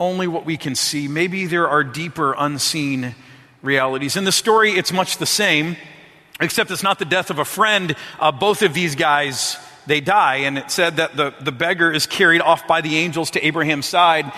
only 0.00 0.26
what 0.26 0.44
we 0.44 0.56
can 0.56 0.74
see, 0.74 1.08
maybe 1.08 1.46
there 1.46 1.68
are 1.68 1.82
deeper, 1.82 2.34
unseen 2.38 3.14
realities. 3.62 4.16
In 4.16 4.24
the 4.24 4.32
story, 4.32 4.72
it's 4.72 4.92
much 4.92 5.18
the 5.18 5.26
same, 5.26 5.76
except 6.40 6.70
it's 6.70 6.82
not 6.82 6.98
the 6.98 7.04
death 7.04 7.30
of 7.30 7.38
a 7.38 7.44
friend. 7.44 7.96
Uh, 8.18 8.32
both 8.32 8.62
of 8.62 8.74
these 8.74 8.94
guys, 8.94 9.56
they 9.86 10.00
die. 10.00 10.36
And 10.36 10.58
it 10.58 10.70
said 10.70 10.96
that 10.96 11.16
the, 11.16 11.34
the 11.40 11.52
beggar 11.52 11.90
is 11.90 12.06
carried 12.06 12.40
off 12.40 12.66
by 12.66 12.80
the 12.80 12.96
angels 12.96 13.30
to 13.32 13.46
Abraham's 13.46 13.86
side, 13.86 14.32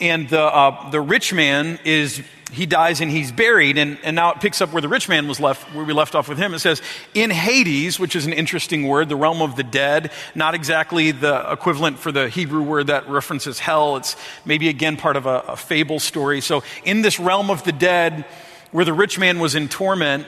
and 0.00 0.28
the, 0.28 0.40
uh, 0.40 0.90
the 0.90 1.00
rich 1.00 1.32
man 1.32 1.78
is 1.84 2.22
he 2.52 2.66
dies 2.66 3.00
and 3.00 3.10
he's 3.10 3.32
buried. 3.32 3.78
And, 3.78 3.98
and 4.02 4.16
now 4.16 4.32
it 4.32 4.40
picks 4.40 4.60
up 4.60 4.72
where 4.72 4.82
the 4.82 4.88
rich 4.88 5.08
man 5.08 5.28
was 5.28 5.40
left, 5.40 5.74
where 5.74 5.84
we 5.84 5.92
left 5.92 6.14
off 6.14 6.28
with 6.28 6.38
him. 6.38 6.54
It 6.54 6.58
says, 6.58 6.82
in 7.14 7.30
Hades, 7.30 7.98
which 7.98 8.16
is 8.16 8.26
an 8.26 8.32
interesting 8.32 8.86
word, 8.86 9.08
the 9.08 9.16
realm 9.16 9.42
of 9.42 9.56
the 9.56 9.62
dead, 9.62 10.10
not 10.34 10.54
exactly 10.54 11.12
the 11.12 11.50
equivalent 11.50 11.98
for 11.98 12.12
the 12.12 12.28
Hebrew 12.28 12.62
word 12.62 12.88
that 12.88 13.08
references 13.08 13.58
hell. 13.58 13.96
It's 13.96 14.16
maybe 14.44 14.68
again 14.68 14.96
part 14.96 15.16
of 15.16 15.26
a, 15.26 15.40
a 15.48 15.56
fable 15.56 16.00
story. 16.00 16.40
So 16.40 16.62
in 16.84 17.02
this 17.02 17.20
realm 17.20 17.50
of 17.50 17.62
the 17.64 17.72
dead, 17.72 18.24
where 18.70 18.84
the 18.84 18.92
rich 18.92 19.18
man 19.18 19.38
was 19.38 19.54
in 19.54 19.68
torment, 19.68 20.26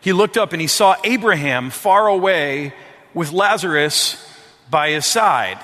he 0.00 0.12
looked 0.12 0.36
up 0.36 0.52
and 0.52 0.60
he 0.60 0.68
saw 0.68 0.96
Abraham 1.04 1.70
far 1.70 2.06
away 2.06 2.72
with 3.14 3.32
Lazarus 3.32 4.24
by 4.70 4.90
his 4.90 5.06
side. 5.06 5.58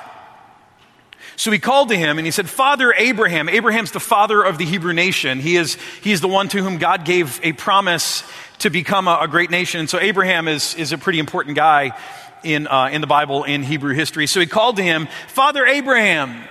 So 1.36 1.50
he 1.50 1.58
called 1.58 1.88
to 1.88 1.96
him 1.96 2.18
and 2.18 2.26
he 2.26 2.30
said, 2.30 2.48
Father 2.48 2.92
Abraham. 2.96 3.48
Abraham's 3.48 3.90
the 3.90 4.00
father 4.00 4.42
of 4.42 4.58
the 4.58 4.64
Hebrew 4.64 4.92
nation. 4.92 5.40
He 5.40 5.56
is, 5.56 5.76
he 6.00 6.12
is 6.12 6.20
the 6.20 6.28
one 6.28 6.48
to 6.48 6.62
whom 6.62 6.78
God 6.78 7.04
gave 7.04 7.40
a 7.42 7.52
promise 7.52 8.22
to 8.58 8.70
become 8.70 9.08
a, 9.08 9.18
a 9.22 9.28
great 9.28 9.50
nation. 9.50 9.80
And 9.80 9.90
so 9.90 9.98
Abraham 9.98 10.46
is, 10.46 10.74
is 10.76 10.92
a 10.92 10.98
pretty 10.98 11.18
important 11.18 11.56
guy 11.56 11.96
in, 12.44 12.66
uh, 12.68 12.88
in 12.92 13.00
the 13.00 13.06
Bible, 13.06 13.44
in 13.44 13.62
Hebrew 13.62 13.94
history. 13.94 14.26
So 14.26 14.38
he 14.38 14.46
called 14.46 14.76
to 14.76 14.82
him, 14.82 15.08
Father 15.28 15.66
Abraham. 15.66 16.44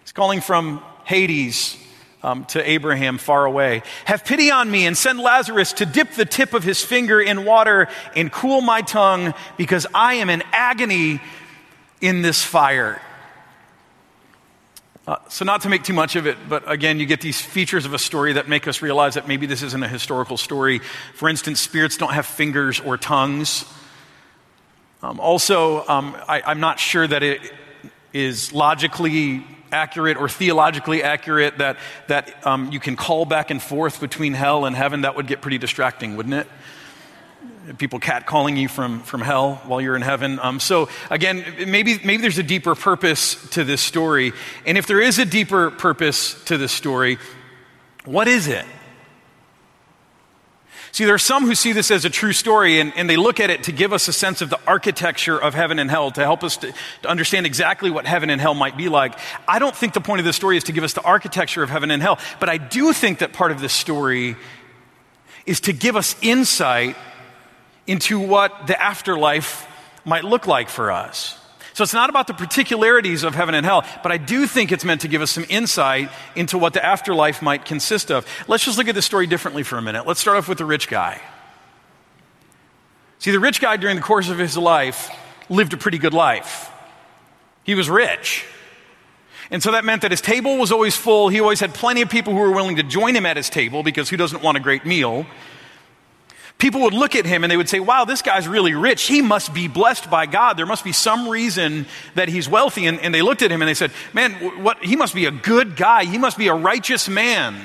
He's 0.00 0.12
calling 0.12 0.40
from 0.40 0.82
Hades 1.04 1.76
um, 2.22 2.44
to 2.46 2.68
Abraham 2.68 3.18
far 3.18 3.44
away. 3.44 3.82
Have 4.04 4.24
pity 4.24 4.50
on 4.50 4.70
me 4.70 4.86
and 4.86 4.96
send 4.96 5.20
Lazarus 5.20 5.74
to 5.74 5.86
dip 5.86 6.12
the 6.12 6.24
tip 6.24 6.54
of 6.54 6.64
his 6.64 6.84
finger 6.84 7.20
in 7.20 7.44
water 7.44 7.88
and 8.16 8.30
cool 8.32 8.60
my 8.60 8.82
tongue 8.82 9.34
because 9.56 9.86
I 9.94 10.14
am 10.14 10.30
in 10.30 10.42
agony 10.52 11.20
in 12.00 12.22
this 12.22 12.42
fire. 12.42 13.00
Uh, 15.06 15.16
so, 15.28 15.42
not 15.42 15.62
to 15.62 15.70
make 15.70 15.84
too 15.84 15.94
much 15.94 16.16
of 16.16 16.26
it, 16.26 16.36
but 16.50 16.70
again, 16.70 17.00
you 17.00 17.06
get 17.06 17.22
these 17.22 17.40
features 17.40 17.86
of 17.86 17.94
a 17.94 17.98
story 17.98 18.34
that 18.34 18.46
make 18.46 18.68
us 18.68 18.82
realize 18.82 19.14
that 19.14 19.26
maybe 19.26 19.46
this 19.46 19.62
isn't 19.62 19.82
a 19.82 19.88
historical 19.88 20.36
story. 20.36 20.80
For 21.14 21.30
instance, 21.30 21.60
spirits 21.60 21.96
don't 21.96 22.12
have 22.12 22.26
fingers 22.26 22.78
or 22.78 22.98
tongues. 22.98 23.64
Um, 25.02 25.18
also, 25.18 25.86
um, 25.88 26.14
I, 26.28 26.42
I'm 26.44 26.60
not 26.60 26.78
sure 26.78 27.06
that 27.06 27.22
it 27.22 27.40
is 28.12 28.52
logically 28.52 29.46
accurate 29.72 30.16
or 30.16 30.28
theologically 30.28 31.02
accurate 31.02 31.58
that, 31.58 31.76
that 32.06 32.46
um, 32.46 32.72
you 32.72 32.80
can 32.80 32.96
call 32.96 33.24
back 33.24 33.50
and 33.50 33.62
forth 33.62 34.00
between 34.00 34.34
hell 34.34 34.64
and 34.64 34.74
heaven, 34.74 35.02
that 35.02 35.16
would 35.16 35.26
get 35.26 35.40
pretty 35.40 35.58
distracting, 35.58 36.16
wouldn't 36.16 36.34
it? 36.34 36.46
People 37.76 38.00
catcalling 38.00 38.56
you 38.56 38.68
from, 38.68 39.00
from 39.02 39.20
hell 39.20 39.56
while 39.66 39.80
you're 39.80 39.96
in 39.96 40.02
heaven. 40.02 40.38
Um, 40.40 40.58
so, 40.58 40.88
again, 41.10 41.44
maybe, 41.66 41.98
maybe 42.02 42.22
there's 42.22 42.38
a 42.38 42.42
deeper 42.42 42.74
purpose 42.74 43.50
to 43.50 43.64
this 43.64 43.82
story. 43.82 44.32
And 44.64 44.78
if 44.78 44.86
there 44.86 45.00
is 45.00 45.18
a 45.18 45.26
deeper 45.26 45.70
purpose 45.70 46.42
to 46.44 46.56
this 46.56 46.72
story, 46.72 47.18
what 48.04 48.26
is 48.26 48.48
it? 48.48 48.64
See, 50.98 51.04
there 51.04 51.14
are 51.14 51.18
some 51.18 51.46
who 51.46 51.54
see 51.54 51.70
this 51.70 51.92
as 51.92 52.04
a 52.04 52.10
true 52.10 52.32
story 52.32 52.80
and, 52.80 52.92
and, 52.96 53.08
they 53.08 53.16
look 53.16 53.38
at 53.38 53.50
it 53.50 53.62
to 53.62 53.72
give 53.72 53.92
us 53.92 54.08
a 54.08 54.12
sense 54.12 54.40
of 54.40 54.50
the 54.50 54.58
architecture 54.66 55.38
of 55.38 55.54
heaven 55.54 55.78
and 55.78 55.88
hell, 55.88 56.10
to 56.10 56.22
help 56.22 56.42
us 56.42 56.56
to, 56.56 56.74
to, 57.02 57.08
understand 57.08 57.46
exactly 57.46 57.88
what 57.88 58.04
heaven 58.04 58.30
and 58.30 58.40
hell 58.40 58.52
might 58.52 58.76
be 58.76 58.88
like. 58.88 59.16
I 59.46 59.60
don't 59.60 59.76
think 59.76 59.94
the 59.94 60.00
point 60.00 60.18
of 60.18 60.24
this 60.24 60.34
story 60.34 60.56
is 60.56 60.64
to 60.64 60.72
give 60.72 60.82
us 60.82 60.94
the 60.94 61.02
architecture 61.02 61.62
of 61.62 61.70
heaven 61.70 61.92
and 61.92 62.02
hell, 62.02 62.18
but 62.40 62.48
I 62.48 62.56
do 62.56 62.92
think 62.92 63.20
that 63.20 63.32
part 63.32 63.52
of 63.52 63.60
this 63.60 63.72
story 63.72 64.34
is 65.46 65.60
to 65.60 65.72
give 65.72 65.94
us 65.94 66.16
insight 66.20 66.96
into 67.86 68.18
what 68.18 68.66
the 68.66 68.82
afterlife 68.82 69.68
might 70.04 70.24
look 70.24 70.48
like 70.48 70.68
for 70.68 70.90
us. 70.90 71.37
So 71.78 71.84
it's 71.84 71.94
not 71.94 72.10
about 72.10 72.26
the 72.26 72.34
particularities 72.34 73.22
of 73.22 73.36
heaven 73.36 73.54
and 73.54 73.64
hell, 73.64 73.84
but 74.02 74.10
I 74.10 74.16
do 74.16 74.48
think 74.48 74.72
it's 74.72 74.84
meant 74.84 75.02
to 75.02 75.06
give 75.06 75.22
us 75.22 75.30
some 75.30 75.46
insight 75.48 76.10
into 76.34 76.58
what 76.58 76.72
the 76.72 76.84
afterlife 76.84 77.40
might 77.40 77.64
consist 77.64 78.10
of. 78.10 78.26
Let's 78.48 78.64
just 78.64 78.78
look 78.78 78.88
at 78.88 78.96
this 78.96 79.06
story 79.06 79.28
differently 79.28 79.62
for 79.62 79.78
a 79.78 79.80
minute. 79.80 80.04
Let's 80.04 80.18
start 80.18 80.38
off 80.38 80.48
with 80.48 80.58
the 80.58 80.64
rich 80.64 80.88
guy. 80.88 81.20
See, 83.20 83.30
the 83.30 83.38
rich 83.38 83.60
guy 83.60 83.76
during 83.76 83.94
the 83.94 84.02
course 84.02 84.28
of 84.28 84.38
his 84.38 84.56
life 84.58 85.08
lived 85.48 85.72
a 85.72 85.76
pretty 85.76 85.98
good 85.98 86.14
life. 86.14 86.68
He 87.62 87.76
was 87.76 87.88
rich. 87.88 88.44
And 89.52 89.62
so 89.62 89.70
that 89.70 89.84
meant 89.84 90.02
that 90.02 90.10
his 90.10 90.20
table 90.20 90.58
was 90.58 90.72
always 90.72 90.96
full. 90.96 91.28
He 91.28 91.38
always 91.38 91.60
had 91.60 91.74
plenty 91.74 92.02
of 92.02 92.10
people 92.10 92.32
who 92.32 92.40
were 92.40 92.50
willing 92.50 92.74
to 92.74 92.82
join 92.82 93.14
him 93.14 93.24
at 93.24 93.36
his 93.36 93.48
table 93.48 93.84
because 93.84 94.08
who 94.08 94.16
doesn't 94.16 94.42
want 94.42 94.56
a 94.56 94.60
great 94.60 94.84
meal? 94.84 95.26
People 96.58 96.82
would 96.82 96.92
look 96.92 97.14
at 97.14 97.24
him 97.24 97.44
and 97.44 97.50
they 97.50 97.56
would 97.56 97.68
say, 97.68 97.80
wow, 97.80 98.04
this 98.04 98.20
guy's 98.20 98.46
really 98.48 98.74
rich. 98.74 99.04
He 99.04 99.22
must 99.22 99.54
be 99.54 99.68
blessed 99.68 100.10
by 100.10 100.26
God. 100.26 100.56
There 100.56 100.66
must 100.66 100.84
be 100.84 100.92
some 100.92 101.28
reason 101.28 101.86
that 102.16 102.28
he's 102.28 102.48
wealthy. 102.48 102.86
And, 102.86 103.00
and 103.00 103.14
they 103.14 103.22
looked 103.22 103.42
at 103.42 103.50
him 103.50 103.62
and 103.62 103.68
they 103.68 103.74
said, 103.74 103.92
man, 104.12 104.32
what, 104.62 104.84
he 104.84 104.96
must 104.96 105.14
be 105.14 105.26
a 105.26 105.30
good 105.30 105.76
guy. 105.76 106.04
He 106.04 106.18
must 106.18 106.36
be 106.36 106.48
a 106.48 106.54
righteous 106.54 107.08
man. 107.08 107.56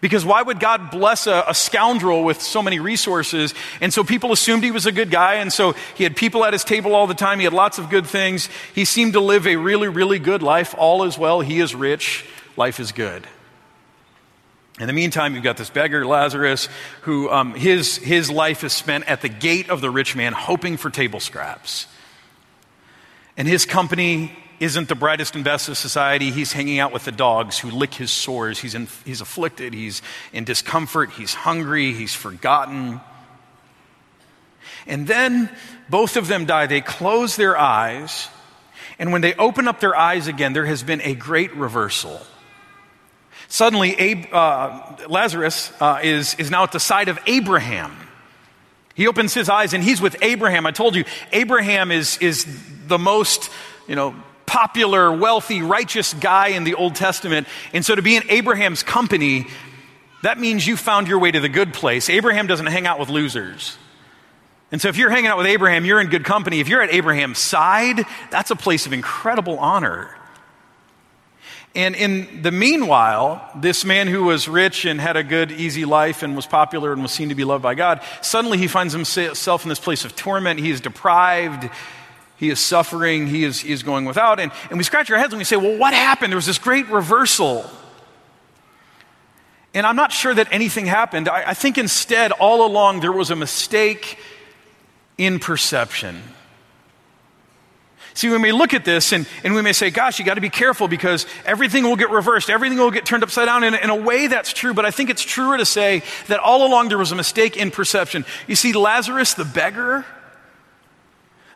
Because 0.00 0.24
why 0.24 0.42
would 0.42 0.60
God 0.60 0.90
bless 0.92 1.26
a, 1.26 1.44
a, 1.48 1.54
scoundrel 1.54 2.22
with 2.22 2.40
so 2.40 2.62
many 2.62 2.78
resources? 2.78 3.52
And 3.80 3.92
so 3.92 4.04
people 4.04 4.30
assumed 4.30 4.62
he 4.62 4.70
was 4.70 4.86
a 4.86 4.92
good 4.92 5.10
guy. 5.10 5.34
And 5.34 5.52
so 5.52 5.74
he 5.96 6.04
had 6.04 6.16
people 6.16 6.44
at 6.44 6.52
his 6.52 6.62
table 6.62 6.94
all 6.94 7.08
the 7.08 7.14
time. 7.14 7.40
He 7.40 7.44
had 7.44 7.52
lots 7.52 7.78
of 7.78 7.90
good 7.90 8.06
things. 8.06 8.48
He 8.74 8.84
seemed 8.84 9.14
to 9.14 9.20
live 9.20 9.46
a 9.46 9.56
really, 9.56 9.88
really 9.88 10.20
good 10.20 10.40
life. 10.40 10.72
All 10.78 11.02
is 11.02 11.18
well. 11.18 11.40
He 11.40 11.58
is 11.58 11.74
rich. 11.74 12.24
Life 12.56 12.78
is 12.78 12.92
good. 12.92 13.26
In 14.80 14.86
the 14.86 14.92
meantime, 14.92 15.34
you've 15.34 15.42
got 15.42 15.56
this 15.56 15.70
beggar, 15.70 16.06
Lazarus, 16.06 16.68
who 17.02 17.28
um, 17.30 17.54
his, 17.54 17.96
his 17.96 18.30
life 18.30 18.62
is 18.62 18.72
spent 18.72 19.08
at 19.08 19.22
the 19.22 19.28
gate 19.28 19.70
of 19.70 19.80
the 19.80 19.90
rich 19.90 20.14
man, 20.14 20.32
hoping 20.32 20.76
for 20.76 20.88
table 20.88 21.18
scraps. 21.18 21.88
And 23.36 23.48
his 23.48 23.66
company 23.66 24.32
isn't 24.60 24.88
the 24.88 24.94
brightest 24.94 25.34
and 25.34 25.44
best 25.44 25.68
of 25.68 25.76
society. 25.76 26.30
He's 26.30 26.52
hanging 26.52 26.78
out 26.78 26.92
with 26.92 27.04
the 27.04 27.12
dogs 27.12 27.58
who 27.58 27.70
lick 27.70 27.94
his 27.94 28.12
sores. 28.12 28.60
He's, 28.60 28.76
in, 28.76 28.86
he's 29.04 29.20
afflicted, 29.20 29.74
he's 29.74 30.00
in 30.32 30.44
discomfort, 30.44 31.10
he's 31.10 31.34
hungry, 31.34 31.92
he's 31.92 32.14
forgotten. 32.14 33.00
And 34.86 35.08
then 35.08 35.50
both 35.88 36.16
of 36.16 36.28
them 36.28 36.46
die. 36.46 36.66
They 36.66 36.80
close 36.80 37.34
their 37.34 37.58
eyes, 37.58 38.28
and 38.98 39.10
when 39.10 39.22
they 39.22 39.34
open 39.34 39.66
up 39.66 39.80
their 39.80 39.96
eyes 39.96 40.28
again, 40.28 40.52
there 40.52 40.66
has 40.66 40.84
been 40.84 41.00
a 41.02 41.14
great 41.14 41.54
reversal. 41.54 42.20
Suddenly, 43.48 43.98
Abe, 43.98 44.26
uh, 44.30 44.96
Lazarus 45.08 45.72
uh, 45.80 46.00
is, 46.02 46.34
is 46.34 46.50
now 46.50 46.62
at 46.64 46.72
the 46.72 46.80
side 46.80 47.08
of 47.08 47.18
Abraham. 47.26 47.96
He 48.94 49.06
opens 49.06 49.32
his 49.32 49.48
eyes 49.48 49.72
and 49.72 49.82
he's 49.82 50.00
with 50.00 50.22
Abraham. 50.22 50.66
I 50.66 50.70
told 50.70 50.94
you, 50.94 51.04
Abraham 51.32 51.90
is, 51.90 52.18
is 52.18 52.46
the 52.86 52.98
most, 52.98 53.50
you 53.86 53.94
know, 53.94 54.14
popular, 54.44 55.12
wealthy, 55.12 55.62
righteous 55.62 56.12
guy 56.14 56.48
in 56.48 56.64
the 56.64 56.74
Old 56.74 56.94
Testament. 56.94 57.46
And 57.72 57.84
so 57.84 57.94
to 57.94 58.02
be 58.02 58.16
in 58.16 58.22
Abraham's 58.28 58.82
company, 58.82 59.46
that 60.22 60.38
means 60.38 60.66
you 60.66 60.76
found 60.76 61.08
your 61.08 61.18
way 61.18 61.30
to 61.30 61.40
the 61.40 61.48
good 61.48 61.72
place. 61.72 62.10
Abraham 62.10 62.46
doesn't 62.46 62.66
hang 62.66 62.86
out 62.86 62.98
with 62.98 63.08
losers. 63.08 63.78
And 64.70 64.80
so 64.80 64.88
if 64.88 64.98
you're 64.98 65.10
hanging 65.10 65.30
out 65.30 65.38
with 65.38 65.46
Abraham, 65.46 65.86
you're 65.86 66.00
in 66.00 66.08
good 66.08 66.24
company. 66.24 66.60
If 66.60 66.68
you're 66.68 66.82
at 66.82 66.92
Abraham's 66.92 67.38
side, 67.38 68.04
that's 68.30 68.50
a 68.50 68.56
place 68.56 68.84
of 68.84 68.92
incredible 68.92 69.58
honor. 69.58 70.17
And 71.74 71.94
in 71.94 72.42
the 72.42 72.50
meanwhile, 72.50 73.48
this 73.54 73.84
man 73.84 74.08
who 74.08 74.24
was 74.24 74.48
rich 74.48 74.84
and 74.84 75.00
had 75.00 75.16
a 75.16 75.22
good, 75.22 75.52
easy 75.52 75.84
life 75.84 76.22
and 76.22 76.34
was 76.34 76.46
popular 76.46 76.92
and 76.92 77.02
was 77.02 77.12
seen 77.12 77.28
to 77.28 77.34
be 77.34 77.44
loved 77.44 77.62
by 77.62 77.74
God, 77.74 78.00
suddenly 78.20 78.58
he 78.58 78.66
finds 78.66 78.92
himself 78.92 79.64
in 79.64 79.68
this 79.68 79.78
place 79.78 80.04
of 80.04 80.16
torment. 80.16 80.60
He 80.60 80.70
is 80.70 80.80
deprived. 80.80 81.68
He 82.36 82.50
is 82.50 82.58
suffering. 82.58 83.26
He 83.26 83.44
is, 83.44 83.60
he 83.60 83.72
is 83.72 83.82
going 83.82 84.06
without. 84.06 84.40
And, 84.40 84.50
and 84.70 84.78
we 84.78 84.84
scratch 84.84 85.10
our 85.10 85.18
heads 85.18 85.32
and 85.32 85.38
we 85.38 85.44
say, 85.44 85.56
well, 85.56 85.76
what 85.76 85.92
happened? 85.92 86.32
There 86.32 86.38
was 86.38 86.46
this 86.46 86.58
great 86.58 86.88
reversal. 86.88 87.68
And 89.74 89.86
I'm 89.86 89.96
not 89.96 90.12
sure 90.12 90.34
that 90.34 90.48
anything 90.50 90.86
happened. 90.86 91.28
I, 91.28 91.50
I 91.50 91.54
think 91.54 91.78
instead, 91.78 92.32
all 92.32 92.66
along, 92.66 93.00
there 93.00 93.12
was 93.12 93.30
a 93.30 93.36
mistake 93.36 94.18
in 95.18 95.38
perception. 95.38 96.22
See, 98.18 98.28
we 98.28 98.38
may 98.38 98.50
look 98.50 98.74
at 98.74 98.84
this 98.84 99.12
and, 99.12 99.28
and 99.44 99.54
we 99.54 99.62
may 99.62 99.72
say, 99.72 99.90
gosh, 99.90 100.18
you 100.18 100.24
got 100.24 100.34
to 100.34 100.40
be 100.40 100.50
careful 100.50 100.88
because 100.88 101.24
everything 101.46 101.84
will 101.84 101.94
get 101.94 102.10
reversed, 102.10 102.50
everything 102.50 102.76
will 102.76 102.90
get 102.90 103.06
turned 103.06 103.22
upside 103.22 103.46
down. 103.46 103.62
In, 103.62 103.76
in 103.76 103.90
a 103.90 103.94
way, 103.94 104.26
that's 104.26 104.52
true, 104.52 104.74
but 104.74 104.84
I 104.84 104.90
think 104.90 105.08
it's 105.08 105.22
truer 105.22 105.56
to 105.56 105.64
say 105.64 106.02
that 106.26 106.40
all 106.40 106.66
along 106.66 106.88
there 106.88 106.98
was 106.98 107.12
a 107.12 107.14
mistake 107.14 107.56
in 107.56 107.70
perception. 107.70 108.24
You 108.48 108.56
see, 108.56 108.72
Lazarus, 108.72 109.34
the 109.34 109.44
beggar, 109.44 110.04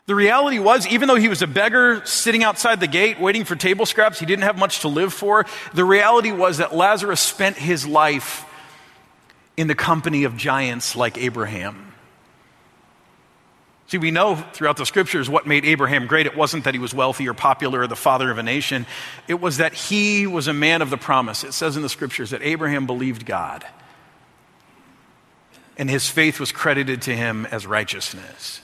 the 0.05 0.15
reality 0.15 0.57
was, 0.57 0.87
even 0.87 1.09
though 1.09 1.17
he 1.17 1.27
was 1.27 1.41
a 1.41 1.47
beggar 1.47 2.01
sitting 2.05 2.45
outside 2.45 2.79
the 2.79 2.87
gate 2.87 3.19
waiting 3.19 3.43
for 3.43 3.57
table 3.57 3.85
scraps, 3.85 4.17
he 4.17 4.25
didn't 4.25 4.43
have 4.43 4.57
much 4.57 4.79
to 4.83 4.87
live 4.87 5.13
for. 5.13 5.45
The 5.73 5.83
reality 5.83 6.31
was 6.31 6.59
that 6.59 6.73
Lazarus 6.73 7.19
spent 7.19 7.57
his 7.57 7.85
life 7.85 8.45
in 9.57 9.67
the 9.67 9.75
company 9.75 10.23
of 10.23 10.37
giants 10.37 10.95
like 10.95 11.17
Abraham. 11.17 11.92
See, 13.93 13.99
we 13.99 14.09
know 14.09 14.35
throughout 14.35 14.77
the 14.77 14.87
scriptures 14.87 15.29
what 15.29 15.45
made 15.45 15.65
Abraham 15.65 16.07
great. 16.07 16.25
It 16.25 16.35
wasn't 16.35 16.63
that 16.63 16.73
he 16.73 16.79
was 16.79 16.95
wealthy 16.95 17.29
or 17.29 17.35
popular 17.35 17.81
or 17.81 17.87
the 17.87 17.95
father 17.95 18.31
of 18.31 18.39
a 18.39 18.41
nation, 18.41 18.87
it 19.27 19.39
was 19.39 19.57
that 19.57 19.75
he 19.75 20.25
was 20.25 20.47
a 20.47 20.53
man 20.53 20.81
of 20.81 20.89
the 20.89 20.97
promise. 20.97 21.43
It 21.43 21.51
says 21.51 21.75
in 21.77 21.83
the 21.83 21.89
scriptures 21.89 22.31
that 22.31 22.41
Abraham 22.41 22.87
believed 22.87 23.23
God, 23.23 23.63
and 25.77 25.91
his 25.91 26.09
faith 26.09 26.39
was 26.39 26.51
credited 26.51 27.03
to 27.03 27.15
him 27.15 27.45
as 27.51 27.67
righteousness. 27.67 28.61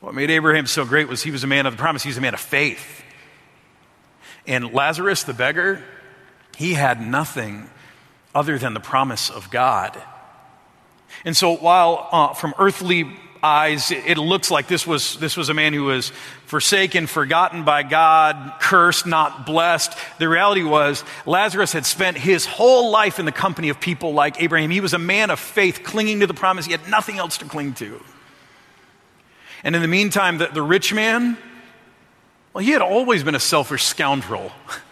What 0.00 0.12
made 0.12 0.30
Abraham 0.30 0.66
so 0.66 0.84
great 0.84 1.08
was 1.08 1.22
he 1.22 1.30
was 1.30 1.42
a 1.42 1.46
man 1.46 1.64
of 1.64 1.72
the 1.72 1.78
promise, 1.78 2.02
he 2.02 2.10
was 2.10 2.18
a 2.18 2.20
man 2.20 2.34
of 2.34 2.40
faith. 2.40 3.02
And 4.46 4.74
Lazarus, 4.74 5.22
the 5.22 5.32
beggar, 5.32 5.82
he 6.58 6.74
had 6.74 7.00
nothing 7.00 7.70
other 8.34 8.58
than 8.58 8.74
the 8.74 8.80
promise 8.80 9.30
of 9.30 9.48
God. 9.48 9.98
And 11.24 11.34
so, 11.34 11.56
while 11.56 12.08
uh, 12.12 12.34
from 12.34 12.52
earthly 12.58 13.10
eyes, 13.42 13.90
it 13.90 14.18
looks 14.18 14.50
like 14.50 14.68
this 14.68 14.86
was, 14.86 15.16
this 15.18 15.36
was 15.36 15.48
a 15.48 15.54
man 15.54 15.72
who 15.72 15.84
was 15.84 16.12
forsaken, 16.46 17.06
forgotten 17.06 17.64
by 17.64 17.82
God, 17.82 18.54
cursed, 18.60 19.06
not 19.06 19.46
blessed. 19.46 19.92
The 20.18 20.28
reality 20.28 20.62
was, 20.62 21.02
Lazarus 21.26 21.72
had 21.72 21.84
spent 21.84 22.16
his 22.16 22.46
whole 22.46 22.90
life 22.90 23.18
in 23.18 23.24
the 23.24 23.32
company 23.32 23.68
of 23.68 23.80
people 23.80 24.12
like 24.12 24.40
Abraham. 24.40 24.70
He 24.70 24.80
was 24.80 24.94
a 24.94 24.98
man 24.98 25.30
of 25.30 25.40
faith, 25.40 25.80
clinging 25.82 26.20
to 26.20 26.26
the 26.26 26.34
promise. 26.34 26.66
He 26.66 26.72
had 26.72 26.88
nothing 26.88 27.18
else 27.18 27.38
to 27.38 27.44
cling 27.44 27.74
to. 27.74 28.00
And 29.64 29.74
in 29.74 29.82
the 29.82 29.88
meantime, 29.88 30.38
the, 30.38 30.46
the 30.46 30.62
rich 30.62 30.92
man, 30.92 31.36
well, 32.52 32.64
he 32.64 32.70
had 32.70 32.82
always 32.82 33.24
been 33.24 33.34
a 33.34 33.40
selfish 33.40 33.84
scoundrel. 33.84 34.52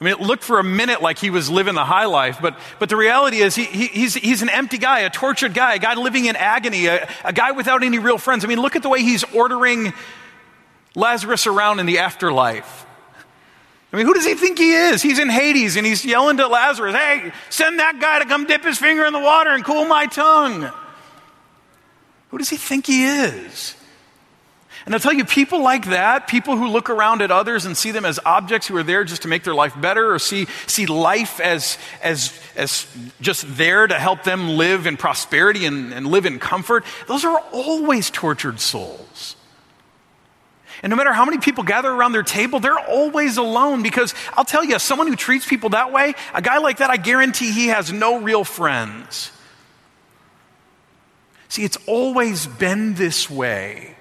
I 0.00 0.04
mean, 0.04 0.14
it 0.14 0.20
looked 0.20 0.44
for 0.44 0.60
a 0.60 0.64
minute 0.64 1.02
like 1.02 1.18
he 1.18 1.30
was 1.30 1.50
living 1.50 1.74
the 1.74 1.84
high 1.84 2.04
life, 2.04 2.38
but, 2.40 2.56
but 2.78 2.88
the 2.88 2.96
reality 2.96 3.38
is 3.38 3.56
he, 3.56 3.64
he, 3.64 3.86
he's, 3.88 4.14
he's 4.14 4.42
an 4.42 4.48
empty 4.48 4.78
guy, 4.78 5.00
a 5.00 5.10
tortured 5.10 5.54
guy, 5.54 5.74
a 5.74 5.78
guy 5.80 5.94
living 5.94 6.26
in 6.26 6.36
agony, 6.36 6.86
a, 6.86 7.08
a 7.24 7.32
guy 7.32 7.50
without 7.50 7.82
any 7.82 7.98
real 7.98 8.18
friends. 8.18 8.44
I 8.44 8.48
mean, 8.48 8.60
look 8.60 8.76
at 8.76 8.82
the 8.82 8.88
way 8.88 9.02
he's 9.02 9.24
ordering 9.34 9.92
Lazarus 10.94 11.48
around 11.48 11.80
in 11.80 11.86
the 11.86 11.98
afterlife. 11.98 12.86
I 13.92 13.96
mean, 13.96 14.06
who 14.06 14.14
does 14.14 14.24
he 14.24 14.34
think 14.34 14.58
he 14.58 14.72
is? 14.72 15.02
He's 15.02 15.18
in 15.18 15.30
Hades 15.30 15.76
and 15.76 15.84
he's 15.84 16.04
yelling 16.04 16.36
to 16.36 16.46
Lazarus, 16.46 16.94
hey, 16.94 17.32
send 17.50 17.80
that 17.80 17.98
guy 18.00 18.20
to 18.20 18.26
come 18.26 18.46
dip 18.46 18.62
his 18.62 18.78
finger 18.78 19.04
in 19.04 19.12
the 19.12 19.18
water 19.18 19.50
and 19.50 19.64
cool 19.64 19.84
my 19.86 20.06
tongue. 20.06 20.70
Who 22.28 22.38
does 22.38 22.50
he 22.50 22.56
think 22.56 22.86
he 22.86 23.04
is? 23.04 23.74
And 24.88 24.94
I'll 24.94 25.00
tell 25.00 25.12
you, 25.12 25.26
people 25.26 25.62
like 25.62 25.88
that, 25.88 26.28
people 26.28 26.56
who 26.56 26.66
look 26.66 26.88
around 26.88 27.20
at 27.20 27.30
others 27.30 27.66
and 27.66 27.76
see 27.76 27.90
them 27.90 28.06
as 28.06 28.18
objects 28.24 28.68
who 28.68 28.76
are 28.78 28.82
there 28.82 29.04
just 29.04 29.20
to 29.20 29.28
make 29.28 29.44
their 29.44 29.52
life 29.52 29.78
better 29.78 30.14
or 30.14 30.18
see, 30.18 30.46
see 30.66 30.86
life 30.86 31.40
as, 31.40 31.76
as, 32.02 32.32
as 32.56 32.86
just 33.20 33.44
there 33.58 33.86
to 33.86 33.98
help 33.98 34.22
them 34.22 34.48
live 34.56 34.86
in 34.86 34.96
prosperity 34.96 35.66
and, 35.66 35.92
and 35.92 36.06
live 36.06 36.24
in 36.24 36.38
comfort, 36.38 36.86
those 37.06 37.26
are 37.26 37.38
always 37.52 38.08
tortured 38.08 38.60
souls. 38.60 39.36
And 40.82 40.88
no 40.88 40.96
matter 40.96 41.12
how 41.12 41.26
many 41.26 41.36
people 41.36 41.64
gather 41.64 41.90
around 41.90 42.12
their 42.12 42.22
table, 42.22 42.58
they're 42.58 42.78
always 42.78 43.36
alone 43.36 43.82
because 43.82 44.14
I'll 44.38 44.46
tell 44.46 44.64
you, 44.64 44.78
someone 44.78 45.08
who 45.08 45.16
treats 45.16 45.46
people 45.46 45.68
that 45.68 45.92
way, 45.92 46.14
a 46.32 46.40
guy 46.40 46.56
like 46.60 46.78
that, 46.78 46.88
I 46.88 46.96
guarantee 46.96 47.52
he 47.52 47.66
has 47.66 47.92
no 47.92 48.22
real 48.22 48.42
friends. 48.42 49.32
See, 51.50 51.62
it's 51.62 51.76
always 51.86 52.46
been 52.46 52.94
this 52.94 53.28
way 53.28 53.96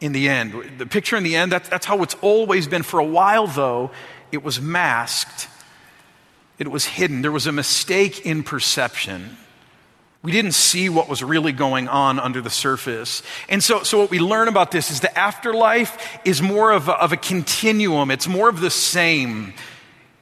in 0.00 0.12
the 0.12 0.28
end. 0.28 0.78
The 0.78 0.86
picture 0.86 1.16
in 1.16 1.22
the 1.22 1.36
end, 1.36 1.52
that's, 1.52 1.68
that's 1.68 1.86
how 1.86 2.02
it's 2.02 2.16
always 2.22 2.66
been. 2.66 2.82
For 2.82 2.98
a 2.98 3.04
while, 3.04 3.46
though, 3.46 3.90
it 4.32 4.42
was 4.42 4.60
masked, 4.60 5.48
it 6.58 6.68
was 6.68 6.84
hidden. 6.84 7.22
There 7.22 7.32
was 7.32 7.46
a 7.46 7.52
mistake 7.52 8.26
in 8.26 8.42
perception. 8.42 9.36
We 10.22 10.32
didn't 10.32 10.52
see 10.52 10.90
what 10.90 11.08
was 11.08 11.22
really 11.24 11.52
going 11.52 11.88
on 11.88 12.18
under 12.18 12.42
the 12.42 12.50
surface. 12.50 13.22
And 13.48 13.64
so, 13.64 13.82
so 13.82 14.00
what 14.00 14.10
we 14.10 14.18
learn 14.18 14.48
about 14.48 14.70
this 14.70 14.90
is 14.90 15.00
the 15.00 15.18
afterlife 15.18 16.20
is 16.26 16.42
more 16.42 16.72
of 16.72 16.88
a, 16.88 16.92
of 16.92 17.12
a 17.12 17.16
continuum. 17.16 18.10
It's 18.10 18.28
more 18.28 18.50
of 18.50 18.60
the 18.60 18.70
same. 18.70 19.54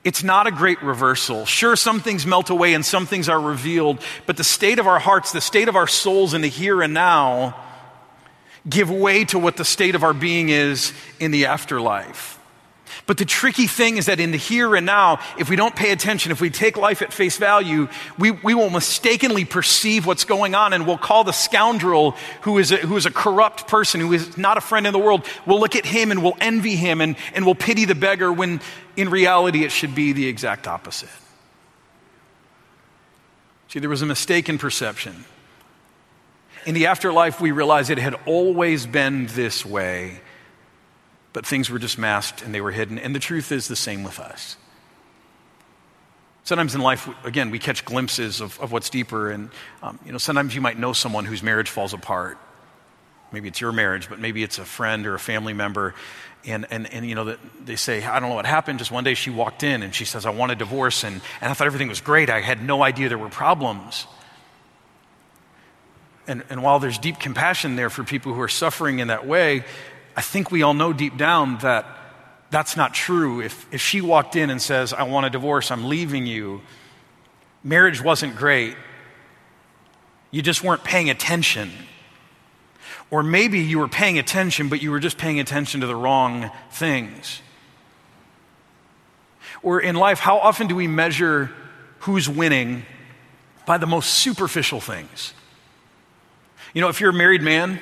It's 0.05 0.23
not 0.23 0.47
a 0.47 0.53
great 0.53 0.81
reversal. 0.83 1.47
Sure, 1.47 1.75
some 1.75 1.99
things 2.01 2.25
melt 2.25 2.49
away 2.49 2.75
and 2.75 2.87
some 2.87 3.07
things 3.07 3.29
are 3.29 3.41
revealed, 3.41 4.01
but 4.27 4.37
the 4.37 4.45
state 4.45 4.79
of 4.79 4.87
our 4.87 5.01
hearts, 5.01 5.33
the 5.33 5.41
state 5.41 5.69
of 5.69 5.75
our 5.75 5.89
souls 5.89 6.33
in 6.33 6.43
the 6.43 6.49
here 6.49 6.81
and 6.81 6.95
now, 6.95 7.57
give 8.69 8.91
way 8.91 9.25
to 9.27 9.39
what 9.39 9.57
the 9.57 9.65
state 9.65 9.95
of 9.95 10.03
our 10.03 10.15
being 10.15 10.49
is 10.49 10.93
in 11.21 11.31
the 11.31 11.47
afterlife. 11.47 12.39
But 13.07 13.17
the 13.17 13.25
tricky 13.25 13.67
thing 13.67 13.97
is 13.97 14.07
that 14.07 14.21
in 14.21 14.33
the 14.33 14.37
here 14.39 14.77
and 14.77 14.85
now, 14.85 15.21
if 15.39 15.49
we 15.49 15.57
don't 15.57 15.75
pay 15.75 15.93
attention, 15.93 16.31
if 16.31 16.43
we 16.43 16.51
take 16.51 16.77
life 16.77 17.01
at 17.01 17.11
face 17.13 17.39
value, 17.39 17.89
we, 18.19 18.33
we 18.33 18.55
will 18.55 18.69
mistakenly 18.69 19.47
perceive 19.47 20.05
what's 20.05 20.25
going 20.25 20.55
on 20.55 20.75
and 20.75 20.87
we'll 20.87 20.99
call 20.99 21.25
the 21.25 21.33
scoundrel 21.33 22.13
who 22.43 22.59
is, 22.59 22.71
a, 22.71 22.77
who 22.77 22.97
is 22.99 23.07
a 23.07 23.11
corrupt 23.11 23.67
person, 23.67 24.01
who 24.01 24.13
is 24.13 24.37
not 24.37 24.59
a 24.59 24.61
friend 24.61 24.87
in 24.87 24.93
the 24.93 24.99
world, 24.99 25.27
we'll 25.47 25.59
look 25.59 25.75
at 25.75 25.87
him 25.87 26.11
and 26.11 26.23
we'll 26.23 26.37
envy 26.41 26.77
him 26.77 27.01
and, 27.01 27.17
and 27.35 27.47
we'll 27.47 27.55
pity 27.55 27.87
the 27.87 27.95
beggar 27.95 28.31
when 28.31 28.61
in 28.95 29.09
reality 29.09 29.65
it 29.65 29.73
should 29.73 29.95
be 29.95 30.13
the 30.13 30.27
exact 30.27 30.67
opposite. 30.67 31.09
See, 33.69 33.79
there 33.79 33.91
was 33.91 34.03
a 34.03 34.07
mistake 34.07 34.51
in 34.51 34.59
perception. 34.59 35.25
In 36.67 36.75
the 36.75 36.87
afterlife, 36.87 37.41
we 37.41 37.51
realize 37.51 37.91
it 37.91 37.99
had 37.99 38.15
always 38.27 38.87
been 38.87 39.27
this 39.27 39.65
way, 39.65 40.21
but 41.33 41.47
things 41.47 41.71
were 41.71 41.79
just 41.79 41.99
masked 41.99 42.43
and 42.43 42.55
they 42.55 42.61
were 42.61 42.73
hidden. 42.73 42.99
And 42.99 43.15
the 43.15 43.21
truth 43.21 43.53
is 43.53 43.69
the 43.69 43.77
same 43.77 44.03
with 44.03 44.19
us. 44.19 44.57
Sometimes 46.45 46.75
in 46.75 46.81
life, 46.81 47.09
again, 47.25 47.51
we 47.51 47.59
catch 47.59 47.85
glimpses 47.85 48.41
of, 48.41 48.59
of 48.61 48.73
what's 48.73 48.89
deeper. 48.89 49.31
And, 49.31 49.51
um, 49.83 49.99
you 50.07 50.13
know, 50.13 50.19
sometimes 50.19 50.55
you 50.55 50.63
might 50.63 50.79
know 50.79 50.95
someone 50.95 51.27
whose 51.27 51.43
marriage 51.43 51.69
falls 51.69 51.93
apart. 51.93 52.39
Maybe 53.33 53.49
it's 53.49 53.61
your 53.61 53.73
marriage, 53.73 54.09
but 54.09 54.19
maybe 54.19 54.43
it's 54.43 54.59
a 54.59 54.65
friend 54.65 55.07
or 55.07 55.15
a 55.15 55.19
family 55.19 55.53
member. 55.53 55.95
And, 56.47 56.67
and, 56.71 56.91
and 56.91 57.07
you 57.07 57.15
know, 57.15 57.37
they 57.63 57.77
say, 57.77 58.03
I 58.03 58.19
don't 58.19 58.31
know 58.31 58.35
what 58.35 58.47
happened. 58.47 58.79
Just 58.79 58.91
one 58.91 59.05
day 59.05 59.13
she 59.13 59.29
walked 59.29 59.63
in 59.63 59.83
and 59.83 59.95
she 59.95 60.07
says, 60.07 60.25
I 60.25 60.31
want 60.31 60.51
a 60.51 60.55
divorce. 60.55 61.05
And, 61.05 61.21
and 61.43 61.51
I 61.51 61.55
thought 61.55 61.67
everything 61.67 61.89
was 61.89 62.01
great. 62.01 62.31
I 62.31 62.41
had 62.41 62.63
no 62.63 62.83
idea 62.83 63.11
there 63.11 63.19
were 63.19 63.29
problems. 63.29 64.07
And, 66.29 66.45
and 66.51 66.63
while 66.63 66.79
there's 66.79 66.99
deep 66.99 67.19
compassion 67.19 67.75
there 67.75 67.91
for 67.91 68.05
people 68.05 68.35
who 68.35 68.41
are 68.41 68.49
suffering 68.49 68.99
in 68.99 69.09
that 69.09 69.27
way, 69.27 69.65
I 70.15 70.21
think 70.21 70.51
we 70.51 70.63
all 70.63 70.75
know 70.75 70.93
deep 70.93 71.17
down 71.17 71.59
that 71.59 71.87
that's 72.51 72.77
not 72.77 72.95
true. 72.95 73.41
If, 73.41 73.67
if 73.73 73.81
she 73.81 74.01
walked 74.01 74.37
in 74.37 74.51
and 74.51 74.61
says, 74.61 74.93
I 74.93 75.05
want 75.05 75.27
a 75.27 75.31
divorce, 75.31 75.71
I'm 75.71 75.89
leaving 75.89 76.27
you, 76.27 76.61
marriage 77.65 78.03
wasn't 78.03 78.37
great. 78.37 78.77
You 80.31 80.43
just 80.43 80.63
weren't 80.63 80.85
paying 80.85 81.09
attention. 81.09 81.73
Or 83.11 83.23
maybe 83.23 83.61
you 83.61 83.79
were 83.79 83.89
paying 83.89 84.19
attention, 84.19 84.69
but 84.69 84.83
you 84.83 84.91
were 84.91 85.01
just 85.01 85.17
paying 85.17 85.41
attention 85.41 85.81
to 85.81 85.87
the 85.87 85.97
wrong 85.97 86.51
things. 86.71 87.41
Or 89.63 89.81
in 89.81 89.97
life, 89.97 90.19
how 90.19 90.39
often 90.39 90.67
do 90.67 90.77
we 90.77 90.87
measure 90.87 91.51
who's 92.01 92.29
winning 92.29 92.85
by 93.65 93.79
the 93.79 93.87
most 93.87 94.11
superficial 94.11 94.81
things? 94.81 95.33
You 96.75 96.83
know, 96.83 96.89
if 96.89 97.01
you're 97.01 97.11
a 97.11 97.15
married 97.15 97.43
man 97.43 97.81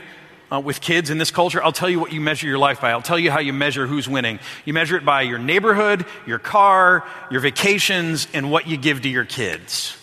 uh, 0.50 0.60
with 0.60 0.80
kids 0.80 1.10
in 1.10 1.18
this 1.18 1.30
culture, 1.30 1.62
I'll 1.62 1.72
tell 1.72 1.90
you 1.90 1.98
what 1.98 2.12
you 2.12 2.20
measure 2.20 2.46
your 2.46 2.58
life 2.58 2.80
by. 2.80 2.90
I'll 2.90 3.02
tell 3.02 3.18
you 3.18 3.30
how 3.30 3.40
you 3.40 3.52
measure 3.52 3.86
who's 3.86 4.08
winning. 4.08 4.38
You 4.64 4.72
measure 4.72 4.96
it 4.96 5.04
by 5.04 5.22
your 5.22 5.38
neighborhood, 5.38 6.06
your 6.26 6.38
car, 6.38 7.04
your 7.30 7.40
vacations, 7.40 8.28
and 8.32 8.50
what 8.50 8.68
you 8.68 8.76
give 8.76 9.02
to 9.02 9.08
your 9.08 9.24
kids. 9.24 9.96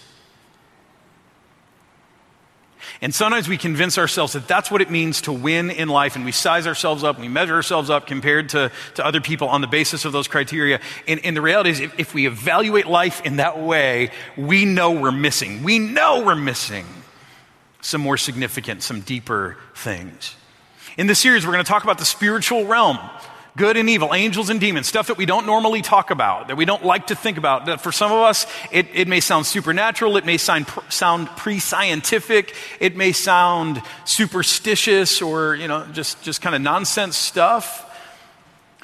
And 3.02 3.14
sometimes 3.14 3.50
we 3.50 3.58
convince 3.58 3.98
ourselves 3.98 4.34
that 4.34 4.48
that's 4.48 4.72
what 4.72 4.82
it 4.82 4.90
means 4.90 5.22
to 5.22 5.34
win 5.34 5.72
in 5.72 5.90
life, 5.90 6.16
and 6.16 6.24
we 6.24 6.32
size 6.32 6.68
ourselves 6.68 7.04
up, 7.04 7.18
and 7.18 7.24
we 7.24 7.30
measure 7.30 7.54
ourselves 7.54 7.90
up 7.90 8.08
compared 8.08 8.50
to, 8.50 8.72
to 8.96 9.06
other 9.06 9.20
people 9.20 9.50
on 9.50 9.62
the 9.62 9.68
basis 9.68 10.06
of 10.06 10.14
those 10.14 10.28
criteria. 10.28 10.80
And, 11.08 11.20
and 11.26 11.36
the 11.36 11.42
reality 11.42 11.70
is, 11.70 11.80
if, 11.80 12.00
if 12.00 12.14
we 12.14 12.28
evaluate 12.28 12.86
life 12.86 13.22
in 13.26 13.38
that 13.38 13.60
way, 13.60 14.12
we 14.38 14.66
know 14.66 14.92
we're 14.92 15.12
missing. 15.12 15.64
We 15.64 15.80
know 15.80 16.24
we're 16.24 16.36
missing 16.36 16.86
some 17.84 18.02
more 18.02 18.18
significant, 18.18 18.82
some 18.82 19.02
deeper 19.02 19.58
things. 19.76 20.36
In 20.98 21.08
this 21.08 21.20
series, 21.20 21.46
we're 21.46 21.54
going 21.54 21.64
to 21.64 21.70
talk 21.70 21.84
about 21.84 21.98
the 22.00 22.06
spiritual 22.06 22.66
realm 22.66 22.98
good 23.56 23.78
and 23.78 23.88
evil, 23.88 24.16
angels 24.16 24.50
and 24.50 24.60
demons, 24.60 24.88
stuff 24.88 25.08
that 25.08 25.18
we 25.18 25.28
don't 25.28 25.46
normally 25.46 25.84
talk 25.84 26.10
about, 26.10 26.48
that 26.48 26.58
we 26.58 26.66
don't 26.66 26.84
like 26.84 27.08
to 27.08 27.16
think 27.16 27.38
about. 27.38 27.68
That 27.68 27.82
for 27.82 27.92
some 27.92 28.12
of 28.12 28.18
us, 28.18 28.48
it, 28.72 28.88
it 28.94 29.08
may 29.08 29.20
sound 29.20 29.46
supernatural, 29.46 30.18
it 30.18 30.26
may 30.26 30.38
sound, 30.38 30.66
pre 31.38 31.60
scientific, 31.60 32.56
it 32.80 32.96
may 32.96 33.12
sound 33.12 33.82
superstitious 34.06 35.22
or, 35.22 35.56
you 35.56 35.68
know, 35.68 35.86
just, 35.94 36.24
just 36.24 36.42
kind 36.42 36.56
of 36.56 36.62
nonsense 36.62 37.16
stuff. 37.16 37.90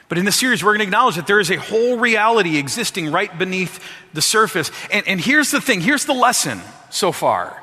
But 0.08 0.18
in 0.18 0.26
this 0.26 0.36
series, 0.36 0.64
we're 0.64 0.72
going 0.72 0.80
to 0.80 0.86
acknowledge 0.86 1.16
that 1.16 1.26
there 1.28 1.40
is 1.40 1.50
a 1.52 1.58
whole 1.58 1.98
reality 1.98 2.58
existing 2.58 3.12
right 3.12 3.36
beneath 3.38 3.84
the 4.14 4.22
surface. 4.22 4.72
And, 4.92 5.08
and 5.08 5.20
here's 5.20 5.52
the 5.52 5.62
thing 5.62 5.82
here's 5.82 6.06
the 6.06 6.14
lesson 6.14 6.62
so 6.92 7.12
far 7.12 7.60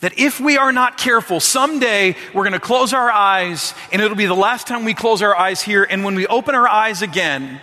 that 0.00 0.18
if 0.18 0.40
we 0.40 0.56
are 0.56 0.72
not 0.72 0.96
careful, 0.96 1.40
someday 1.40 2.16
we're 2.34 2.44
going 2.44 2.52
to 2.52 2.60
close 2.60 2.92
our 2.92 3.10
eyes 3.10 3.74
and 3.92 4.02
it'll 4.02 4.16
be 4.16 4.26
the 4.26 4.34
last 4.34 4.66
time 4.66 4.84
we 4.84 4.94
close 4.94 5.22
our 5.22 5.36
eyes 5.36 5.62
here. 5.62 5.86
And 5.88 6.04
when 6.04 6.14
we 6.14 6.26
open 6.26 6.54
our 6.54 6.66
eyes 6.68 7.02
again, 7.02 7.60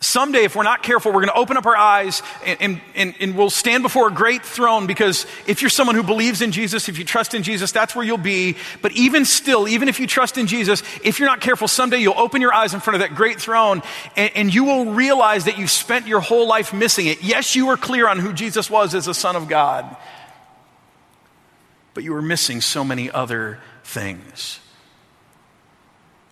someday, 0.00 0.44
if 0.44 0.54
we're 0.54 0.62
not 0.62 0.82
careful, 0.82 1.10
we're 1.10 1.20
going 1.20 1.32
to 1.32 1.38
open 1.38 1.56
up 1.56 1.64
our 1.64 1.76
eyes 1.76 2.22
and, 2.44 2.80
and, 2.94 3.14
and, 3.18 3.36
we'll 3.36 3.50
stand 3.50 3.82
before 3.82 4.08
a 4.08 4.10
great 4.10 4.44
throne 4.44 4.86
because 4.86 5.26
if 5.46 5.62
you're 5.62 5.70
someone 5.70 5.96
who 5.96 6.02
believes 6.02 6.42
in 6.42 6.52
Jesus, 6.52 6.88
if 6.88 6.98
you 6.98 7.04
trust 7.04 7.34
in 7.34 7.42
Jesus, 7.42 7.72
that's 7.72 7.96
where 7.96 8.04
you'll 8.04 8.18
be. 8.18 8.56
But 8.82 8.92
even 8.92 9.24
still, 9.24 9.66
even 9.66 9.88
if 9.88 9.98
you 9.98 10.06
trust 10.06 10.36
in 10.36 10.46
Jesus, 10.46 10.82
if 11.02 11.18
you're 11.18 11.28
not 11.28 11.40
careful, 11.40 11.66
someday 11.66 11.98
you'll 11.98 12.18
open 12.18 12.42
your 12.42 12.52
eyes 12.52 12.74
in 12.74 12.80
front 12.80 12.96
of 12.96 13.08
that 13.08 13.16
great 13.16 13.40
throne 13.40 13.82
and, 14.16 14.32
and 14.34 14.54
you 14.54 14.64
will 14.64 14.86
realize 14.86 15.46
that 15.46 15.56
you 15.56 15.66
spent 15.66 16.06
your 16.06 16.20
whole 16.20 16.46
life 16.46 16.74
missing 16.74 17.06
it. 17.06 17.22
Yes, 17.22 17.54
you 17.54 17.66
were 17.66 17.76
clear 17.76 18.08
on 18.08 18.18
who 18.18 18.32
Jesus 18.32 18.68
was 18.68 18.94
as 18.94 19.06
the 19.06 19.14
Son 19.14 19.36
of 19.36 19.48
God 19.48 19.96
but 21.96 22.04
you 22.04 22.12
were 22.12 22.20
missing 22.20 22.60
so 22.60 22.84
many 22.84 23.10
other 23.10 23.58
things. 23.82 24.60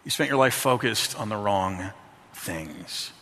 You 0.05 0.11
spent 0.11 0.29
your 0.29 0.39
life 0.39 0.53
focused 0.53 1.19
on 1.19 1.31
the 1.31 1.39
wrong 1.39 1.91
things. 2.35 3.13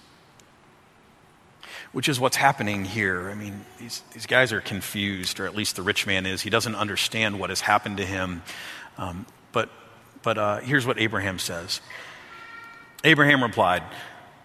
Which 1.92 2.09
is 2.09 2.18
what's 2.18 2.35
happening 2.35 2.85
here. 2.85 3.31
I 3.31 3.35
mean, 3.35 3.64
these, 3.78 4.02
these 4.12 4.26
guys 4.26 4.52
are 4.52 4.61
confused, 4.61 5.38
or 5.38 5.46
at 5.46 5.55
least 5.55 5.76
the 5.76 5.83
rich 5.83 6.05
man 6.05 6.26
is. 6.26 6.42
He 6.42 6.50
doesn't 6.50 6.74
understand 6.74 7.38
what 7.38 7.50
has 7.50 7.61
happened 7.61 7.98
to 7.98 8.05
him. 8.05 8.42
Um, 8.98 9.24
but 9.52 9.68
but 10.24 10.37
uh, 10.37 10.59
here's 10.59 10.85
what 10.85 10.98
Abraham 10.98 11.38
says 11.38 11.81
Abraham 13.05 13.40
replied, 13.40 13.85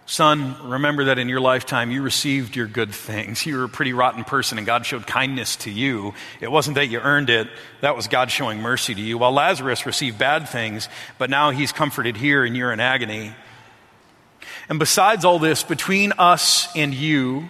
Son, 0.09 0.55
remember 0.63 1.03
that 1.03 1.19
in 1.19 1.27
your 1.27 1.41
lifetime 1.41 1.91
you 1.91 2.01
received 2.01 2.55
your 2.55 2.65
good 2.65 2.93
things. 2.93 3.45
You 3.45 3.57
were 3.57 3.65
a 3.65 3.69
pretty 3.69 3.91
rotten 3.91 4.23
person 4.23 4.57
and 4.57 4.65
God 4.65 4.85
showed 4.85 5.05
kindness 5.05 5.57
to 5.57 5.69
you. 5.69 6.13
It 6.39 6.49
wasn't 6.49 6.75
that 6.75 6.87
you 6.87 6.99
earned 6.99 7.29
it, 7.29 7.49
that 7.81 7.95
was 7.95 8.07
God 8.07 8.31
showing 8.31 8.61
mercy 8.61 8.95
to 8.95 9.01
you. 9.01 9.17
While 9.17 9.33
Lazarus 9.33 9.85
received 9.85 10.17
bad 10.17 10.47
things, 10.47 10.87
but 11.17 11.29
now 11.29 11.49
he's 11.49 11.73
comforted 11.73 12.15
here 12.15 12.45
and 12.45 12.55
you're 12.55 12.71
in 12.71 12.79
agony. 12.79 13.33
And 14.69 14.79
besides 14.79 15.25
all 15.25 15.39
this, 15.39 15.63
between 15.63 16.13
us 16.13 16.69
and 16.73 16.93
you, 16.93 17.49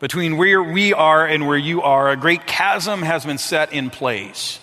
between 0.00 0.36
where 0.36 0.60
we 0.60 0.92
are 0.92 1.24
and 1.24 1.46
where 1.46 1.56
you 1.56 1.82
are, 1.82 2.10
a 2.10 2.16
great 2.16 2.44
chasm 2.44 3.02
has 3.02 3.24
been 3.24 3.38
set 3.38 3.72
in 3.72 3.90
place. 3.90 4.58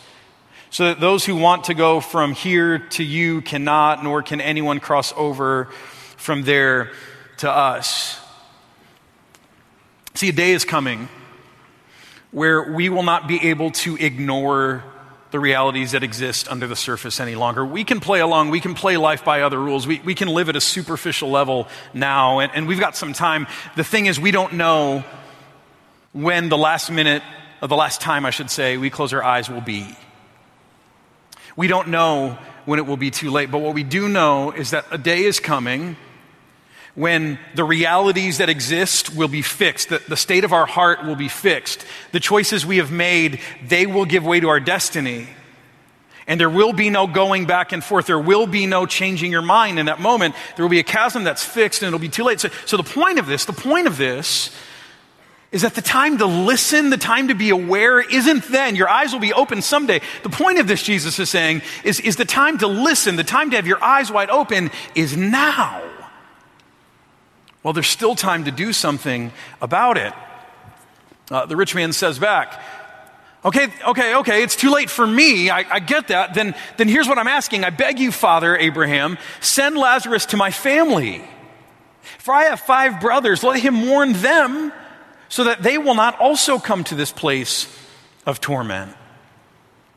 So 0.69 0.86
that 0.86 0.99
those 0.99 1.23
who 1.23 1.38
want 1.38 1.65
to 1.65 1.73
go 1.73 2.01
from 2.01 2.34
here 2.34 2.80
to 2.80 3.04
you 3.04 3.41
cannot, 3.41 4.04
nor 4.04 4.21
can 4.21 4.41
anyone 4.41 4.82
cross 4.82 5.13
over 5.15 5.69
from 6.17 6.43
there 6.43 6.91
to 7.38 7.49
us. 7.49 8.19
See, 10.13 10.30
a 10.30 10.34
day 10.34 10.51
is 10.51 10.63
coming 10.63 11.10
where 12.32 12.73
we 12.73 12.89
will 12.89 13.04
not 13.04 13.28
be 13.28 13.49
able 13.49 13.71
to 13.71 13.95
ignore 13.97 14.84
the 15.32 15.39
realities 15.39 15.91
that 15.91 16.04
exist 16.04 16.47
under 16.49 16.67
the 16.67 16.75
surface 16.75 17.19
any 17.19 17.36
longer. 17.36 17.65
We 17.65 17.84
can 17.84 17.99
play 17.99 18.21
along, 18.21 18.49
we 18.49 18.62
can 18.62 18.73
play 18.73 18.95
life 18.95 19.25
by 19.25 19.41
other 19.41 19.60
rules, 19.60 19.86
we, 19.86 19.99
we 19.99 20.15
can 20.15 20.30
live 20.30 20.47
at 20.47 20.56
a 20.56 20.62
superficial 20.62 21.30
level 21.30 21.67
now, 21.93 22.39
and, 22.39 22.51
and 22.56 22.67
we've 22.67 22.80
got 22.80 22.95
some 22.95 23.12
time. 23.12 23.47
The 23.75 23.84
thing 23.84 24.06
is, 24.06 24.19
we 24.19 24.32
don't 24.32 24.54
know 24.54 25.04
when 26.13 26.47
the 26.47 26.58
last 26.58 26.89
minute, 26.89 27.23
or 27.62 27.67
the 27.67 27.75
last 27.75 27.99
time, 27.99 28.25
I 28.25 28.30
should 28.30 28.49
say, 28.49 28.78
we 28.78 28.89
close 28.89 29.12
our 29.12 29.23
eyes 29.23 29.49
will 29.49 29.60
be. 29.60 29.97
We 31.58 31.67
don't 31.67 31.89
know 31.89 32.38
when 32.65 32.80
it 32.80 32.86
will 32.86 32.97
be 32.97 33.12
too 33.12 33.32
late, 33.32 33.51
but 33.51 33.60
what 33.60 33.73
we 33.73 33.84
do 33.84 34.08
know 34.08 34.51
is 34.51 34.71
that 34.71 34.86
a 34.91 34.97
day 34.97 35.23
is 35.23 35.39
coming 35.39 35.97
when 36.95 37.38
the 37.55 37.63
realities 37.63 38.38
that 38.38 38.49
exist 38.49 39.13
will 39.13 39.27
be 39.27 39.41
fixed, 39.41 39.89
the, 39.89 40.01
the 40.08 40.15
state 40.17 40.45
of 40.45 40.53
our 40.53 40.65
heart 40.65 41.05
will 41.05 41.15
be 41.15 41.27
fixed, 41.27 41.86
the 42.13 42.19
choices 42.19 42.65
we 42.65 42.77
have 42.77 42.91
made, 42.91 43.39
they 43.67 43.86
will 43.86 44.05
give 44.05 44.25
way 44.25 44.39
to 44.39 44.47
our 44.47 44.62
destiny. 44.62 45.27
And 46.27 46.39
there 46.39 46.49
will 46.49 46.73
be 46.73 46.89
no 46.89 47.05
going 47.05 47.45
back 47.45 47.71
and 47.71 47.84
forth. 47.84 48.08
There 48.08 48.19
will 48.19 48.47
be 48.47 48.65
no 48.65 48.86
changing 48.86 49.31
your 49.31 49.43
mind 49.43 49.77
in 49.77 49.86
that 49.88 49.99
moment. 49.99 50.36
There 50.55 50.63
will 50.63 50.71
be 50.71 50.79
a 50.79 50.84
chasm 50.84 51.23
that's 51.23 51.43
fixed 51.43 51.84
and 51.84 51.88
it'll 51.88 51.99
be 51.99 52.10
too 52.10 52.23
late. 52.23 52.39
So, 52.39 52.49
so 52.65 52.77
the 52.77 52.84
point 52.84 53.19
of 53.19 53.27
this, 53.27 53.45
the 53.45 53.53
point 53.53 53.86
of 53.86 53.97
this 53.97 54.49
is 55.51 55.62
that 55.62 55.75
the 55.75 55.81
time 55.81 56.17
to 56.17 56.25
listen, 56.25 56.89
the 56.89 56.97
time 56.97 57.27
to 57.27 57.36
be 57.36 57.49
aware 57.49 58.01
isn't 58.01 58.45
then. 58.45 58.75
Your 58.75 58.89
eyes 58.89 59.13
will 59.13 59.19
be 59.19 59.34
open 59.34 59.62
someday. 59.62 60.01
The 60.23 60.29
point 60.29 60.60
of 60.60 60.67
this, 60.67 60.81
Jesus 60.81 61.19
is 61.19 61.29
saying, 61.29 61.62
is, 61.84 61.99
is 61.99 62.15
the 62.15 62.25
time 62.25 62.58
to 62.58 62.67
listen, 62.67 63.17
the 63.17 63.23
time 63.23 63.51
to 63.51 63.58
have 63.58 63.67
your 63.67 63.81
eyes 63.84 64.12
wide 64.12 64.29
open 64.31 64.71
is 64.95 65.15
now. 65.15 65.81
Well, 67.65 67.73
there's 67.73 67.89
still 67.89 68.13
time 68.13 68.45
to 68.45 68.51
do 68.51 68.73
something 68.73 69.32
about 69.60 69.97
it. 69.97 70.13
Uh, 71.32 71.47
the 71.47 71.56
rich 71.56 71.73
man 71.73 71.93
says 71.93 72.19
back, 72.19 72.62
Okay, 73.43 73.69
okay, 73.88 74.15
okay, 74.17 74.43
it's 74.43 74.56
too 74.56 74.69
late 74.69 74.88
for 74.88 75.06
me. 75.06 75.49
I, 75.49 75.65
I, 75.67 75.80
get 75.80 76.10
that. 76.10 76.36
Then, 76.36 76.54
then 76.78 76.88
here's 76.88 77.08
what 77.08 77.17
I'm 77.17 77.28
asking. 77.28 77.63
I 77.63 77.71
beg 77.71 77.97
you, 77.97 78.12
Father 78.12 78.56
Abraham, 78.56 79.17
send 79.39 79.78
Lazarus 79.78 80.28
to 80.28 80.38
my 80.38 80.51
family. 80.51 81.23
For 82.19 82.36
I 82.36 82.43
have 82.43 82.60
five 82.60 83.01
brothers. 83.01 83.43
Let 83.43 83.60
him 83.60 83.88
warn 83.88 84.13
them 84.13 84.71
so 85.28 85.45
that 85.45 85.63
they 85.63 85.80
will 85.80 85.95
not 85.95 86.19
also 86.19 86.60
come 86.60 86.84
to 86.84 86.93
this 86.95 87.12
place 87.12 87.67
of 88.28 88.39
torment. 88.39 88.95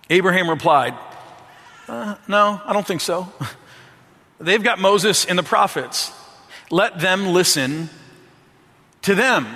Abraham 0.08 0.48
replied, 0.48 0.94
uh, 1.86 2.14
No, 2.28 2.62
I 2.64 2.72
don't 2.72 2.86
think 2.86 3.02
so. 3.02 3.30
They've 4.40 4.62
got 4.62 4.78
Moses 4.78 5.26
and 5.26 5.38
the 5.38 5.42
prophets. 5.42 6.12
Let 6.70 7.00
them 7.00 7.28
listen 7.28 7.88
to 9.02 9.14
them. 9.14 9.46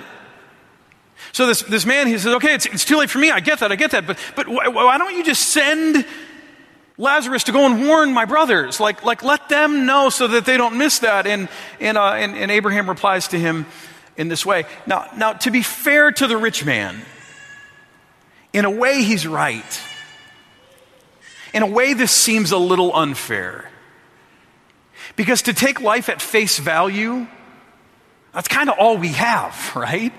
So 1.31 1.47
this, 1.47 1.61
this 1.63 1.85
man, 1.85 2.07
he 2.07 2.17
says, 2.17 2.35
okay, 2.35 2.53
it's, 2.53 2.65
it's 2.65 2.85
too 2.85 2.97
late 2.97 3.09
for 3.09 3.19
me. 3.19 3.31
I 3.31 3.39
get 3.39 3.59
that. 3.59 3.71
I 3.71 3.75
get 3.75 3.91
that. 3.91 4.05
But, 4.05 4.19
but 4.35 4.47
why, 4.47 4.97
don't 4.97 5.15
you 5.15 5.23
just 5.23 5.49
send 5.49 6.05
Lazarus 6.97 7.45
to 7.45 7.51
go 7.51 7.65
and 7.65 7.87
warn 7.87 8.13
my 8.13 8.25
brothers? 8.25 8.79
Like, 8.79 9.03
like 9.03 9.23
let 9.23 9.49
them 9.49 9.85
know 9.85 10.09
so 10.09 10.27
that 10.27 10.45
they 10.45 10.57
don't 10.57 10.77
miss 10.77 10.99
that. 10.99 11.25
And, 11.25 11.49
and, 11.79 11.97
uh, 11.97 12.13
and, 12.13 12.35
and 12.35 12.51
Abraham 12.51 12.87
replies 12.87 13.29
to 13.29 13.39
him 13.39 13.65
in 14.15 14.27
this 14.27 14.45
way. 14.45 14.65
Now, 14.85 15.09
now, 15.17 15.33
to 15.33 15.49
be 15.49 15.63
fair 15.63 16.11
to 16.11 16.27
the 16.27 16.37
rich 16.37 16.63
man, 16.65 17.01
in 18.53 18.65
a 18.65 18.69
way, 18.69 19.01
he's 19.01 19.25
right. 19.25 19.81
In 21.51 21.63
a 21.63 21.67
way, 21.67 21.93
this 21.93 22.11
seems 22.11 22.51
a 22.51 22.57
little 22.57 22.95
unfair. 22.95 23.69
Because 25.15 25.43
to 25.43 25.53
take 25.53 25.81
life 25.81 26.09
at 26.09 26.21
face 26.21 26.57
value, 26.59 27.27
that's 28.33 28.47
kind 28.47 28.69
of 28.69 28.77
all 28.79 28.97
we 28.97 29.09
have, 29.09 29.71
right? 29.75 30.13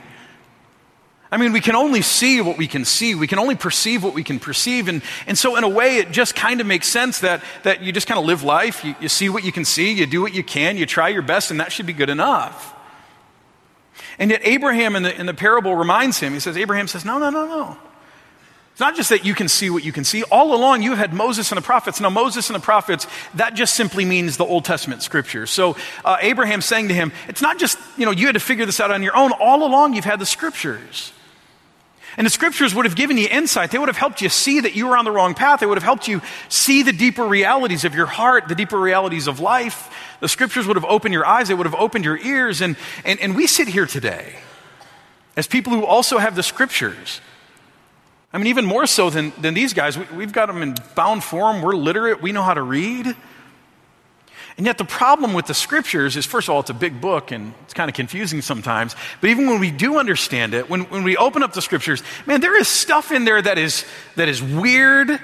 I 1.32 1.36
mean, 1.36 1.52
we 1.52 1.60
can 1.60 1.74
only 1.74 2.00
see 2.00 2.40
what 2.40 2.56
we 2.56 2.68
can 2.68 2.84
see. 2.84 3.16
We 3.16 3.26
can 3.26 3.40
only 3.40 3.56
perceive 3.56 4.04
what 4.04 4.14
we 4.14 4.22
can 4.22 4.38
perceive. 4.38 4.86
And, 4.86 5.02
and 5.26 5.36
so, 5.36 5.56
in 5.56 5.64
a 5.64 5.68
way, 5.68 5.96
it 5.96 6.12
just 6.12 6.36
kind 6.36 6.60
of 6.60 6.66
makes 6.66 6.86
sense 6.86 7.20
that, 7.20 7.42
that 7.64 7.82
you 7.82 7.90
just 7.90 8.06
kind 8.06 8.20
of 8.20 8.24
live 8.24 8.44
life. 8.44 8.84
You, 8.84 8.94
you 9.00 9.08
see 9.08 9.28
what 9.28 9.42
you 9.42 9.50
can 9.50 9.64
see, 9.64 9.92
you 9.92 10.06
do 10.06 10.20
what 10.20 10.32
you 10.32 10.44
can, 10.44 10.76
you 10.76 10.86
try 10.86 11.08
your 11.08 11.22
best, 11.22 11.50
and 11.50 11.58
that 11.58 11.72
should 11.72 11.86
be 11.86 11.92
good 11.92 12.08
enough. 12.08 12.72
And 14.16 14.30
yet, 14.30 14.42
Abraham 14.44 14.94
in 14.94 15.02
the, 15.02 15.18
in 15.18 15.26
the 15.26 15.34
parable 15.34 15.74
reminds 15.74 16.20
him, 16.20 16.34
he 16.34 16.38
says, 16.38 16.56
Abraham 16.56 16.86
says, 16.86 17.04
No, 17.04 17.18
no, 17.18 17.30
no, 17.30 17.46
no. 17.46 17.78
It's 18.74 18.80
not 18.80 18.96
just 18.96 19.10
that 19.10 19.24
you 19.24 19.36
can 19.36 19.46
see 19.46 19.70
what 19.70 19.84
you 19.84 19.92
can 19.92 20.02
see. 20.02 20.24
All 20.24 20.52
along, 20.52 20.82
you 20.82 20.90
have 20.90 20.98
had 20.98 21.14
Moses 21.14 21.52
and 21.52 21.56
the 21.56 21.62
prophets. 21.62 22.00
Now, 22.00 22.10
Moses 22.10 22.50
and 22.50 22.56
the 22.56 22.60
prophets, 22.60 23.06
that 23.34 23.54
just 23.54 23.74
simply 23.74 24.04
means 24.04 24.36
the 24.36 24.44
Old 24.44 24.64
Testament 24.64 25.00
scriptures. 25.00 25.52
So, 25.52 25.76
uh, 26.04 26.16
Abraham 26.20 26.60
saying 26.60 26.88
to 26.88 26.94
him, 26.94 27.12
it's 27.28 27.40
not 27.40 27.60
just, 27.60 27.78
you 27.96 28.04
know, 28.04 28.10
you 28.10 28.26
had 28.26 28.32
to 28.34 28.40
figure 28.40 28.66
this 28.66 28.80
out 28.80 28.90
on 28.90 29.00
your 29.04 29.16
own. 29.16 29.30
All 29.30 29.64
along, 29.64 29.94
you've 29.94 30.04
had 30.04 30.18
the 30.18 30.26
scriptures. 30.26 31.12
And 32.16 32.24
the 32.24 32.30
scriptures 32.30 32.74
would 32.74 32.84
have 32.84 32.96
given 32.96 33.16
you 33.16 33.28
insight. 33.30 33.70
They 33.70 33.78
would 33.78 33.88
have 33.88 33.96
helped 33.96 34.20
you 34.20 34.28
see 34.28 34.58
that 34.58 34.74
you 34.74 34.88
were 34.88 34.96
on 34.96 35.04
the 35.04 35.12
wrong 35.12 35.34
path. 35.34 35.60
They 35.60 35.66
would 35.66 35.78
have 35.78 35.84
helped 35.84 36.08
you 36.08 36.20
see 36.48 36.82
the 36.82 36.92
deeper 36.92 37.24
realities 37.24 37.84
of 37.84 37.94
your 37.94 38.06
heart, 38.06 38.48
the 38.48 38.56
deeper 38.56 38.80
realities 38.80 39.28
of 39.28 39.38
life. 39.38 39.88
The 40.18 40.28
scriptures 40.28 40.66
would 40.66 40.76
have 40.76 40.84
opened 40.84 41.14
your 41.14 41.24
eyes. 41.24 41.46
They 41.46 41.54
would 41.54 41.66
have 41.66 41.76
opened 41.76 42.04
your 42.04 42.18
ears. 42.18 42.60
And, 42.60 42.76
and, 43.04 43.20
and 43.20 43.36
we 43.36 43.46
sit 43.46 43.68
here 43.68 43.86
today 43.86 44.34
as 45.36 45.46
people 45.46 45.72
who 45.72 45.84
also 45.84 46.18
have 46.18 46.34
the 46.34 46.42
scriptures. 46.42 47.20
I 48.34 48.38
mean, 48.38 48.48
even 48.48 48.64
more 48.64 48.84
so 48.86 49.10
than, 49.10 49.32
than 49.40 49.54
these 49.54 49.74
guys. 49.74 49.96
We, 49.96 50.24
have 50.24 50.32
got 50.32 50.46
them 50.46 50.60
in 50.60 50.74
bound 50.96 51.22
form. 51.22 51.62
We're 51.62 51.76
literate. 51.76 52.20
We 52.20 52.32
know 52.32 52.42
how 52.42 52.54
to 52.54 52.62
read. 52.62 53.14
And 54.56 54.66
yet, 54.66 54.76
the 54.76 54.84
problem 54.84 55.34
with 55.34 55.46
the 55.46 55.54
scriptures 55.54 56.16
is, 56.16 56.26
first 56.26 56.48
of 56.48 56.54
all, 56.54 56.60
it's 56.60 56.70
a 56.70 56.74
big 56.74 57.00
book 57.00 57.30
and 57.30 57.54
it's 57.62 57.74
kind 57.74 57.88
of 57.88 57.94
confusing 57.94 58.42
sometimes. 58.42 58.96
But 59.20 59.30
even 59.30 59.46
when 59.46 59.60
we 59.60 59.70
do 59.70 59.98
understand 59.98 60.52
it, 60.52 60.68
when, 60.68 60.82
when 60.82 61.04
we 61.04 61.16
open 61.16 61.44
up 61.44 61.52
the 61.52 61.62
scriptures, 61.62 62.02
man, 62.26 62.40
there 62.40 62.58
is 62.58 62.66
stuff 62.66 63.12
in 63.12 63.24
there 63.24 63.40
that 63.40 63.56
is, 63.56 63.84
that 64.16 64.28
is 64.28 64.42
weird, 64.42 65.20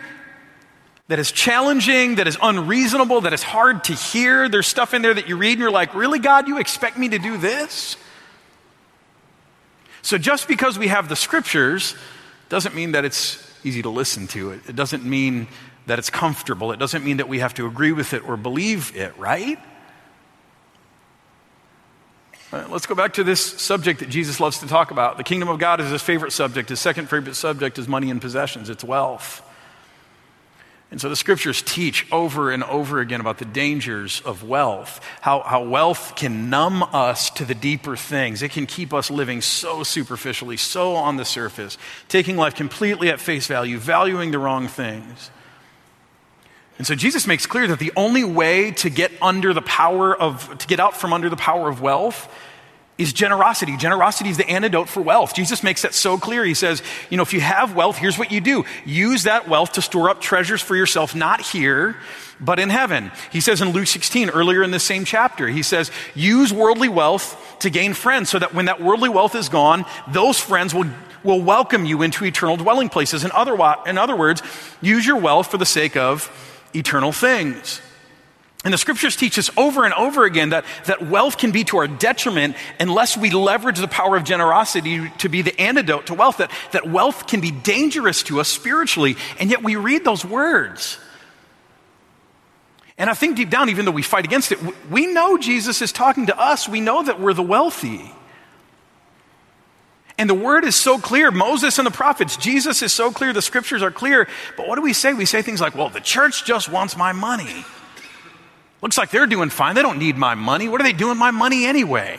that 1.09 1.19
is 1.19 1.33
challenging, 1.33 2.15
that 2.15 2.29
is 2.29 2.39
unreasonable, 2.41 3.23
that 3.23 3.33
is 3.33 3.43
hard 3.43 3.83
to 3.85 3.93
hear. 3.93 4.49
There's 4.49 4.69
stuff 4.69 4.95
in 4.95 5.03
there 5.03 5.15
that 5.15 5.29
you 5.29 5.37
read 5.37 5.53
and 5.53 5.61
you're 5.61 5.73
like, 5.73 5.97
really, 5.97 6.21
God, 6.21 6.47
you 6.47 6.59
expect 6.59 6.97
me 6.97 7.09
to 7.09 7.19
do 7.19 7.39
this? 7.39 7.97
So, 10.03 10.17
just 10.17 10.47
because 10.47 10.79
we 10.79 10.87
have 10.87 11.09
the 11.09 11.17
scriptures 11.17 11.97
doesn't 12.51 12.75
mean 12.75 12.93
that 12.93 13.07
it's 13.07 13.43
easy 13.65 13.81
to 13.81 13.89
listen 13.89 14.27
to 14.29 14.51
it. 14.51 14.77
Doesn't 14.77 15.05
mean 15.05 15.49
that 15.87 15.99
it's 15.99 16.11
comfortable. 16.11 16.73
It 16.73 16.79
doesn't 16.79 17.05
mean 17.05 17.17
that 17.17 17.29
we 17.29 17.39
have 17.39 17.55
to 17.55 17.67
agree 17.67 17.93
with 17.93 18.13
it 18.13 18.29
or 18.29 18.37
believe 18.37 18.95
it, 18.95 19.17
right? 19.17 19.59
right? 22.53 22.69
Let's 22.69 22.87
go 22.87 22.95
back 22.95 23.15
to 23.15 23.25
this 23.25 23.41
subject 23.41 24.01
that 24.01 24.11
Jesus 24.11 24.41
loves 24.41 24.59
to 24.59 24.67
talk 24.67 24.91
about. 24.91 25.17
The 25.17 25.25
kingdom 25.25 25.49
of 25.49 25.59
God 25.59 25.81
is 25.81 25.91
his 25.91 26.03
favorite 26.03 26.33
subject. 26.33 26.69
His 26.69 26.81
second 26.81 27.09
favorite 27.09 27.35
subject 27.35 27.79
is 27.79 27.89
money 27.89 28.11
and 28.11 28.21
possessions, 28.21 28.69
it's 28.69 28.85
wealth. 28.85 29.43
And 30.91 31.01
so 31.01 31.09
the 31.09 31.17
scriptures 31.17 31.63
teach 31.63 32.05
over 32.11 32.51
and 32.51 32.65
over 32.65 32.99
again 32.99 33.21
about 33.21 33.39
the 33.39 33.45
dangers 33.45 34.21
of 34.23 34.43
wealth, 34.43 35.01
how, 35.21 35.41
how 35.41 35.63
wealth 35.63 36.17
can 36.17 36.51
numb 36.51 36.83
us 36.83 37.31
to 37.31 37.45
the 37.45 37.55
deeper 37.55 37.95
things. 37.95 38.43
It 38.43 38.51
can 38.51 38.67
keep 38.67 38.93
us 38.93 39.09
living 39.09 39.41
so 39.41 39.85
superficially, 39.85 40.57
so 40.57 40.97
on 40.97 41.17
the 41.17 41.25
surface, 41.25 41.79
taking 42.09 42.37
life 42.37 42.57
completely 42.57 43.09
at 43.09 43.21
face 43.21 43.47
value, 43.47 43.79
valuing 43.79 44.33
the 44.33 44.41
wrong 44.41 44.67
things. 44.67 45.31
And 46.77 46.87
so 46.87 46.97
Jesus 46.97 47.27
makes 47.27 47.47
clear 47.47 47.69
that 47.69 47.79
the 47.79 47.93
only 47.95 48.25
way 48.25 48.73
to 48.73 48.91
get 48.91 49.13
under 49.23 49.53
the 49.53 49.63
power 49.63 50.17
of, 50.17 50.59
to 50.59 50.67
get 50.67 50.81
out 50.81 50.97
from 50.97 51.13
under 51.13 51.29
the 51.29 51.37
power 51.37 51.69
of 51.69 51.81
wealth 51.81 52.29
is 53.01 53.15
generosity. 53.15 53.77
Generosity 53.79 54.29
is 54.29 54.37
the 54.37 54.49
antidote 54.49 54.89
for 54.89 55.01
wealth. 55.01 55.35
Jesus 55.35 55.63
makes 55.63 55.83
that 55.83 55.95
so 55.95 56.19
clear. 56.19 56.45
He 56.45 56.53
says, 56.53 56.83
you 57.09 57.17
know, 57.17 57.23
if 57.23 57.33
you 57.33 57.41
have 57.41 57.75
wealth, 57.75 57.97
here's 57.97 58.19
what 58.19 58.31
you 58.31 58.41
do 58.41 58.65
use 58.85 59.25
that 59.25 59.49
wealth 59.49 59.73
to 59.73 59.83
store 59.83 60.11
up 60.11 60.21
treasures 60.21 60.61
for 60.61 60.77
yourself, 60.77 61.15
not 61.15 61.41
here, 61.41 61.97
but 62.41 62.59
in 62.59 62.69
heaven. 62.69 63.11
He 63.33 63.41
says 63.41 63.63
in 63.63 63.71
Luke 63.71 63.87
16, 63.87 64.31
earlier 64.31 64.63
in 64.63 64.71
the 64.71 64.79
same 64.79 65.07
chapter, 65.07 65.49
he 65.49 65.63
says, 65.63 65.91
use 66.15 66.53
worldly 66.53 66.91
wealth 66.91 67.57
to 67.61 67.71
gain 67.71 67.95
friends 67.95 68.29
so 68.29 68.39
that 68.39 68.53
when 68.53 68.67
that 68.67 68.83
worldly 68.83 69.09
wealth 69.09 69.35
is 69.35 69.49
gone, 69.49 69.87
those 70.09 70.39
friends 70.39 70.75
will, 70.75 70.87
will 71.25 71.41
welcome 71.41 71.87
you 71.87 72.03
into 72.03 72.25
eternal 72.27 72.59
dwelling 72.59 72.91
places. 72.91 73.25
In 73.25 73.33
other, 73.33 73.55
in 73.87 73.97
other 73.97 74.17
words, 74.17 74.43
use 74.83 75.07
your 75.07 75.19
wealth 75.19 75.51
for 75.51 75.57
the 75.57 75.67
sake 75.67 75.97
of 75.97 76.31
eternal 76.75 77.13
things. 77.13 77.81
And 78.63 78.75
the 78.75 78.79
scriptures 78.79 79.17
teach 79.17 79.39
us 79.39 79.49
over 79.57 79.85
and 79.85 79.95
over 79.95 80.25
again 80.25 80.51
that, 80.51 80.67
that 80.85 81.07
wealth 81.07 81.39
can 81.39 81.51
be 81.51 81.65
to 81.65 81.79
our 81.79 81.89
detriment 81.89 82.57
unless 82.79 83.17
we 83.17 83.31
leverage 83.31 83.79
the 83.79 83.89
power 83.89 84.17
of 84.17 84.25
generosity 84.25 85.11
to 85.19 85.31
be 85.31 85.41
the 85.41 85.59
antidote 85.59 86.09
to 86.09 86.15
wealth. 86.15 86.37
That, 86.39 86.51
that 86.73 86.87
wealth 86.87 87.27
can 87.27 87.41
be 87.41 87.51
dangerous 87.51 88.23
to 88.25 88.39
us 88.39 88.49
spiritually, 88.49 89.17
and 89.39 89.51
yet 89.51 89.63
we 89.63 89.77
read 89.77 90.05
those 90.05 90.27
words. 90.27 90.99
And 92.99 93.09
I 93.09 93.15
think 93.15 93.37
deep 93.37 93.49
down, 93.49 93.71
even 93.71 93.87
though 93.87 93.93
we 93.93 94.03
fight 94.03 94.27
against 94.27 94.53
it, 94.53 94.59
we 94.91 95.07
know 95.07 95.39
Jesus 95.39 95.81
is 95.81 95.91
talking 95.91 96.27
to 96.27 96.39
us. 96.39 96.69
We 96.69 96.83
know 96.83 97.03
that 97.03 97.19
we're 97.19 97.33
the 97.33 97.43
wealthy. 97.43 98.13
And 100.19 100.29
the 100.29 100.35
word 100.35 100.67
is 100.67 100.77
so 100.77 100.99
clear. 100.99 101.31
Moses 101.31 101.79
and 101.79 101.87
the 101.87 101.91
prophets, 101.91 102.37
Jesus 102.37 102.83
is 102.83 102.93
so 102.93 103.11
clear. 103.11 103.33
The 103.33 103.41
scriptures 103.41 103.83
are 103.83 103.91
clear. 103.91 104.29
But 104.55 104.69
what 104.69 104.77
do 104.77 104.83
we 104.83 104.93
say? 104.93 105.15
We 105.15 105.25
say 105.25 105.41
things 105.41 105.63
like, 105.63 105.75
well, 105.75 105.89
the 105.89 106.01
church 106.01 106.45
just 106.45 106.69
wants 106.69 106.95
my 106.95 107.13
money. 107.13 107.65
Looks 108.83 108.97
like 108.97 109.11
they're 109.11 109.27
doing 109.27 109.51
fine. 109.51 109.75
They 109.75 109.83
don't 109.83 109.99
need 109.99 110.17
my 110.17 110.35
money. 110.35 110.69
What 110.69 110.81
are 110.81 110.85
they 110.85 110.93
doing 110.93 111.19
my 111.19 111.31
money 111.31 111.67
anyway? 111.67 112.19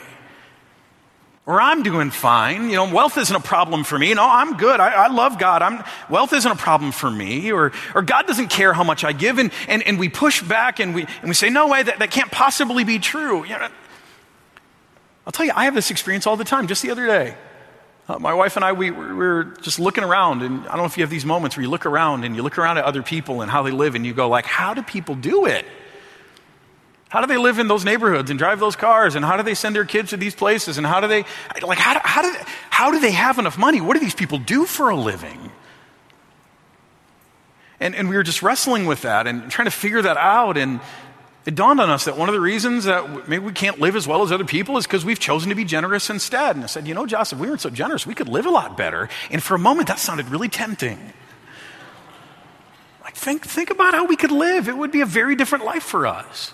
or 1.45 1.59
I'm 1.59 1.81
doing 1.83 2.11
fine. 2.11 2.69
You 2.69 2.75
know, 2.75 2.93
wealth 2.93 3.17
isn't 3.17 3.35
a 3.35 3.39
problem 3.39 3.83
for 3.83 3.97
me. 3.97 4.13
No, 4.13 4.25
I'm 4.27 4.57
good. 4.57 4.79
I, 4.79 4.91
I 4.91 5.07
love 5.07 5.39
God. 5.39 5.61
I'm, 5.61 5.83
wealth 6.09 6.33
isn't 6.33 6.51
a 6.51 6.55
problem 6.55 6.91
for 6.91 7.09
me. 7.09 7.51
Or, 7.51 7.71
or 7.95 8.03
God 8.03 8.27
doesn't 8.27 8.49
care 8.49 8.73
how 8.73 8.83
much 8.83 9.03
I 9.03 9.11
give. 9.11 9.39
And, 9.39 9.51
and, 9.67 9.81
and 9.83 9.99
we 9.99 10.07
push 10.07 10.41
back 10.43 10.79
and 10.79 10.93
we, 10.93 11.01
and 11.01 11.27
we 11.27 11.33
say, 11.33 11.49
no 11.49 11.67
way, 11.67 11.81
that, 11.81 11.99
that 11.99 12.11
can't 12.11 12.31
possibly 12.31 12.83
be 12.83 12.99
true. 12.99 13.43
You 13.43 13.57
know, 13.57 13.67
I'll 15.25 15.31
tell 15.31 15.45
you, 15.45 15.51
I 15.55 15.65
have 15.65 15.75
this 15.75 15.89
experience 15.89 16.27
all 16.27 16.37
the 16.37 16.45
time. 16.45 16.67
Just 16.67 16.83
the 16.83 16.91
other 16.91 17.07
day, 17.07 17.35
uh, 18.07 18.19
my 18.19 18.33
wife 18.33 18.55
and 18.55 18.63
I, 18.63 18.73
we, 18.73 18.91
we 18.91 19.13
were 19.13 19.45
just 19.61 19.79
looking 19.79 20.03
around. 20.03 20.43
And 20.43 20.61
I 20.67 20.69
don't 20.69 20.77
know 20.77 20.85
if 20.85 20.97
you 20.97 21.03
have 21.03 21.09
these 21.09 21.25
moments 21.25 21.57
where 21.57 21.63
you 21.63 21.69
look 21.69 21.87
around 21.87 22.23
and 22.23 22.35
you 22.35 22.43
look 22.43 22.59
around 22.59 22.77
at 22.77 22.85
other 22.85 23.01
people 23.01 23.41
and 23.41 23.49
how 23.49 23.63
they 23.63 23.71
live 23.71 23.95
and 23.95 24.05
you 24.05 24.13
go 24.13 24.29
like, 24.29 24.45
how 24.45 24.75
do 24.75 24.83
people 24.83 25.15
do 25.15 25.47
it? 25.47 25.65
How 27.11 27.19
do 27.19 27.27
they 27.27 27.37
live 27.37 27.59
in 27.59 27.67
those 27.67 27.83
neighborhoods 27.83 28.29
and 28.29 28.39
drive 28.39 28.61
those 28.61 28.77
cars? 28.77 29.15
And 29.15 29.25
how 29.25 29.35
do 29.35 29.43
they 29.43 29.53
send 29.53 29.75
their 29.75 29.83
kids 29.83 30.11
to 30.11 30.17
these 30.17 30.33
places? 30.33 30.77
And 30.77 30.87
how 30.87 31.01
do 31.01 31.09
they, 31.09 31.25
like, 31.61 31.77
how 31.77 31.93
do, 31.93 31.99
how 32.01 32.21
do, 32.21 32.33
how 32.69 32.89
do 32.89 33.01
they 33.01 33.11
have 33.11 33.37
enough 33.37 33.57
money? 33.57 33.81
What 33.81 33.95
do 33.95 33.99
these 33.99 34.15
people 34.15 34.37
do 34.37 34.65
for 34.65 34.89
a 34.89 34.95
living? 34.95 35.51
And, 37.81 37.95
and 37.95 38.07
we 38.07 38.15
were 38.15 38.23
just 38.23 38.41
wrestling 38.41 38.85
with 38.85 39.01
that 39.01 39.27
and 39.27 39.51
trying 39.51 39.65
to 39.65 39.71
figure 39.71 40.01
that 40.01 40.15
out. 40.15 40.55
And 40.55 40.79
it 41.45 41.53
dawned 41.53 41.81
on 41.81 41.89
us 41.89 42.05
that 42.05 42.17
one 42.17 42.29
of 42.29 42.33
the 42.33 42.39
reasons 42.39 42.85
that 42.85 43.27
maybe 43.27 43.43
we 43.43 43.51
can't 43.51 43.81
live 43.81 43.97
as 43.97 44.07
well 44.07 44.23
as 44.23 44.31
other 44.31 44.45
people 44.45 44.77
is 44.77 44.87
because 44.87 45.03
we've 45.03 45.19
chosen 45.19 45.49
to 45.49 45.55
be 45.55 45.65
generous 45.65 46.09
instead. 46.09 46.55
And 46.55 46.63
I 46.63 46.67
said, 46.67 46.87
you 46.87 46.93
know, 46.93 47.05
Josh, 47.05 47.33
if 47.33 47.39
we 47.39 47.49
weren't 47.49 47.59
so 47.59 47.69
generous, 47.69 48.07
we 48.07 48.15
could 48.15 48.29
live 48.29 48.45
a 48.45 48.51
lot 48.51 48.77
better. 48.77 49.09
And 49.29 49.43
for 49.43 49.55
a 49.55 49.59
moment, 49.59 49.89
that 49.89 49.99
sounded 49.99 50.29
really 50.29 50.47
tempting. 50.47 51.11
Like, 53.03 53.15
think, 53.15 53.45
think 53.45 53.69
about 53.69 53.95
how 53.95 54.05
we 54.05 54.15
could 54.15 54.31
live. 54.31 54.69
It 54.69 54.77
would 54.77 54.93
be 54.93 55.01
a 55.01 55.05
very 55.05 55.35
different 55.35 55.65
life 55.65 55.83
for 55.83 56.07
us. 56.07 56.53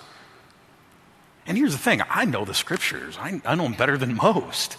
And 1.47 1.57
here's 1.57 1.71
the 1.71 1.79
thing 1.79 2.01
I 2.09 2.25
know 2.25 2.45
the 2.45 2.53
scriptures, 2.53 3.17
I, 3.19 3.41
I 3.45 3.55
know 3.55 3.63
them 3.63 3.73
better 3.73 3.97
than 3.97 4.15
most. 4.15 4.77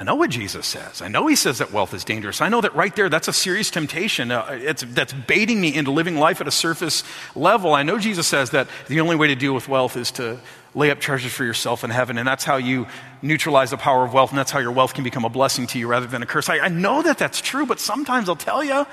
I 0.00 0.02
know 0.02 0.14
what 0.14 0.30
Jesus 0.30 0.66
says. 0.66 1.02
I 1.02 1.08
know 1.08 1.26
he 1.26 1.36
says 1.36 1.58
that 1.58 1.72
wealth 1.72 1.92
is 1.92 2.04
dangerous. 2.04 2.40
I 2.40 2.48
know 2.48 2.62
that 2.62 2.74
right 2.74 2.94
there, 2.96 3.10
that's 3.10 3.28
a 3.28 3.34
serious 3.34 3.70
temptation. 3.70 4.30
Uh, 4.30 4.46
it's, 4.50 4.82
that's 4.82 5.12
baiting 5.12 5.60
me 5.60 5.74
into 5.74 5.90
living 5.90 6.16
life 6.16 6.40
at 6.40 6.48
a 6.48 6.50
surface 6.50 7.04
level. 7.34 7.74
I 7.74 7.82
know 7.82 7.98
Jesus 7.98 8.26
says 8.26 8.50
that 8.50 8.68
the 8.88 9.00
only 9.00 9.16
way 9.16 9.26
to 9.26 9.34
deal 9.34 9.52
with 9.52 9.68
wealth 9.68 9.98
is 9.98 10.10
to 10.12 10.40
lay 10.74 10.90
up 10.90 11.00
treasures 11.00 11.34
for 11.34 11.44
yourself 11.44 11.84
in 11.84 11.90
heaven, 11.90 12.16
and 12.16 12.26
that's 12.26 12.44
how 12.44 12.56
you 12.56 12.86
neutralize 13.20 13.72
the 13.72 13.76
power 13.76 14.02
of 14.02 14.14
wealth, 14.14 14.30
and 14.30 14.38
that's 14.38 14.50
how 14.50 14.60
your 14.60 14.72
wealth 14.72 14.94
can 14.94 15.04
become 15.04 15.26
a 15.26 15.28
blessing 15.28 15.66
to 15.66 15.78
you 15.78 15.86
rather 15.86 16.06
than 16.06 16.22
a 16.22 16.26
curse. 16.26 16.48
I, 16.48 16.60
I 16.60 16.68
know 16.68 17.02
that 17.02 17.18
that's 17.18 17.42
true, 17.42 17.66
but 17.66 17.78
sometimes 17.78 18.30
I'll 18.30 18.36
tell 18.36 18.64
you, 18.64 18.86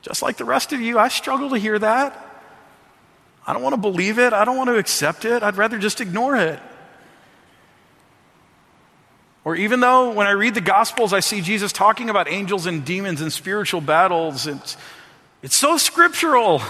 just 0.00 0.22
like 0.22 0.38
the 0.38 0.46
rest 0.46 0.72
of 0.72 0.80
you, 0.80 0.98
I 0.98 1.08
struggle 1.08 1.50
to 1.50 1.58
hear 1.58 1.78
that. 1.78 2.27
I 3.48 3.54
don't 3.54 3.62
want 3.62 3.72
to 3.72 3.80
believe 3.80 4.18
it. 4.18 4.34
I 4.34 4.44
don't 4.44 4.58
want 4.58 4.68
to 4.68 4.76
accept 4.76 5.24
it. 5.24 5.42
I'd 5.42 5.56
rather 5.56 5.78
just 5.78 6.02
ignore 6.02 6.36
it. 6.36 6.60
Or 9.42 9.56
even 9.56 9.80
though 9.80 10.12
when 10.12 10.26
I 10.26 10.32
read 10.32 10.52
the 10.52 10.60
Gospels, 10.60 11.14
I 11.14 11.20
see 11.20 11.40
Jesus 11.40 11.72
talking 11.72 12.10
about 12.10 12.28
angels 12.28 12.66
and 12.66 12.84
demons 12.84 13.22
and 13.22 13.32
spiritual 13.32 13.80
battles, 13.80 14.46
it's, 14.46 14.76
it's 15.42 15.56
so 15.56 15.78
scriptural. 15.78 16.60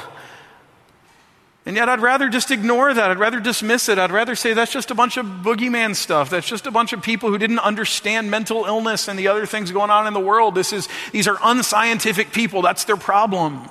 And 1.67 1.75
yet 1.75 1.89
I'd 1.89 1.99
rather 1.99 2.29
just 2.29 2.53
ignore 2.53 2.95
that. 2.95 3.11
I'd 3.11 3.19
rather 3.19 3.41
dismiss 3.41 3.89
it. 3.89 3.99
I'd 3.99 4.13
rather 4.13 4.37
say 4.37 4.53
that's 4.53 4.73
just 4.73 4.93
a 4.93 4.95
bunch 4.95 5.17
of 5.17 5.27
boogeyman 5.27 5.97
stuff. 5.97 6.31
That's 6.31 6.49
just 6.49 6.69
a 6.69 6.71
bunch 6.71 6.93
of 6.93 7.03
people 7.03 7.29
who 7.29 7.39
didn't 7.39 7.59
understand 7.59 8.31
mental 8.31 8.67
illness 8.67 9.09
and 9.09 9.19
the 9.19 9.27
other 9.27 9.47
things 9.47 9.73
going 9.73 9.91
on 9.91 10.07
in 10.07 10.13
the 10.13 10.21
world. 10.21 10.55
This 10.55 10.73
is, 10.73 10.89
these 11.11 11.27
are 11.27 11.39
unscientific 11.43 12.31
people. 12.31 12.63
That's 12.63 12.85
their 12.85 12.97
problem. 12.97 13.69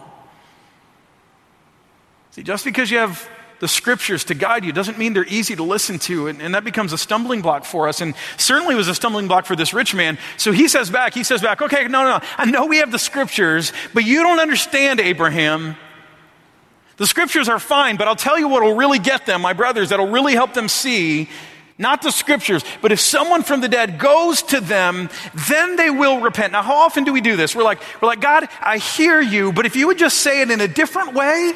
See, 2.38 2.43
just 2.43 2.63
because 2.63 2.91
you 2.91 3.00
have 3.00 3.28
the 3.60 3.67
scriptures 3.67 4.26
to 4.26 4.36
guide 4.36 4.63
you 4.63 4.71
doesn't 4.71 5.00
mean 5.00 5.13
they're 5.13 5.26
easy 5.26 5.56
to 5.56 5.63
listen 5.63 5.97
to. 5.97 6.28
And, 6.28 6.39
and, 6.39 6.54
that 6.54 6.63
becomes 6.63 6.93
a 6.93 6.97
stumbling 7.00 7.41
block 7.41 7.65
for 7.65 7.88
us. 7.88 8.00
And 8.00 8.13
certainly 8.38 8.76
was 8.76 8.88
a 8.88 8.93
stumbling 8.93 9.28
block 9.28 9.47
for 9.47 9.56
this 9.56 9.73
rich 9.73 9.95
man. 9.95 10.19
So 10.38 10.52
he 10.52 10.67
says 10.67 10.91
back, 10.91 11.15
he 11.15 11.23
says 11.23 11.41
back, 11.41 11.63
okay, 11.63 11.88
no, 11.88 12.04
no, 12.04 12.19
no. 12.19 12.26
I 12.38 12.45
know 12.45 12.67
we 12.67 12.78
have 12.78 12.91
the 12.91 13.00
scriptures, 13.00 13.73
but 13.91 14.04
you 14.04 14.21
don't 14.21 14.39
understand, 14.39 15.00
Abraham. 15.00 15.78
The 16.97 17.08
scriptures 17.08 17.50
are 17.50 17.58
fine, 17.58 17.97
but 17.97 18.08
I'll 18.08 18.15
tell 18.15 18.38
you 18.38 18.47
what 18.47 18.62
will 18.62 18.76
really 18.76 19.00
get 19.00 19.26
them, 19.26 19.41
my 19.41 19.54
brothers, 19.54 19.89
that'll 19.89 20.12
really 20.12 20.34
help 20.34 20.54
them 20.54 20.67
see. 20.67 21.30
Not 21.80 22.04
the 22.04 22.12
scriptures, 22.12 22.63
but 22.84 22.91
if 22.91 23.00
someone 23.00 23.41
from 23.41 23.62
the 23.62 23.67
dead 23.67 23.97
goes 23.97 24.43
to 24.43 24.62
them, 24.62 25.10
then 25.47 25.76
they 25.76 25.89
will 25.89 26.21
repent. 26.21 26.54
Now, 26.54 26.62
how 26.62 26.76
often 26.76 27.04
do 27.04 27.13
we 27.13 27.21
do 27.21 27.36
this? 27.36 27.56
We're 27.56 27.63
like, 27.63 27.82
we're 28.00 28.10
like, 28.10 28.21
God, 28.21 28.47
I 28.62 28.78
hear 28.78 29.19
you, 29.19 29.52
but 29.52 29.65
if 29.65 29.76
you 29.76 29.88
would 29.88 29.97
just 29.97 30.19
say 30.19 30.41
it 30.41 30.52
in 30.52 30.62
a 30.62 30.67
different 30.67 31.15
way, 31.15 31.54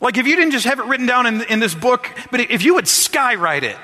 like 0.00 0.16
if 0.16 0.26
you 0.26 0.36
didn't 0.36 0.52
just 0.52 0.66
have 0.66 0.78
it 0.78 0.86
written 0.86 1.06
down 1.06 1.26
in, 1.26 1.42
in 1.42 1.60
this 1.60 1.74
book, 1.74 2.10
but 2.30 2.40
if 2.40 2.64
you 2.64 2.74
would 2.74 2.86
skywrite 2.86 3.62
it, 3.62 3.76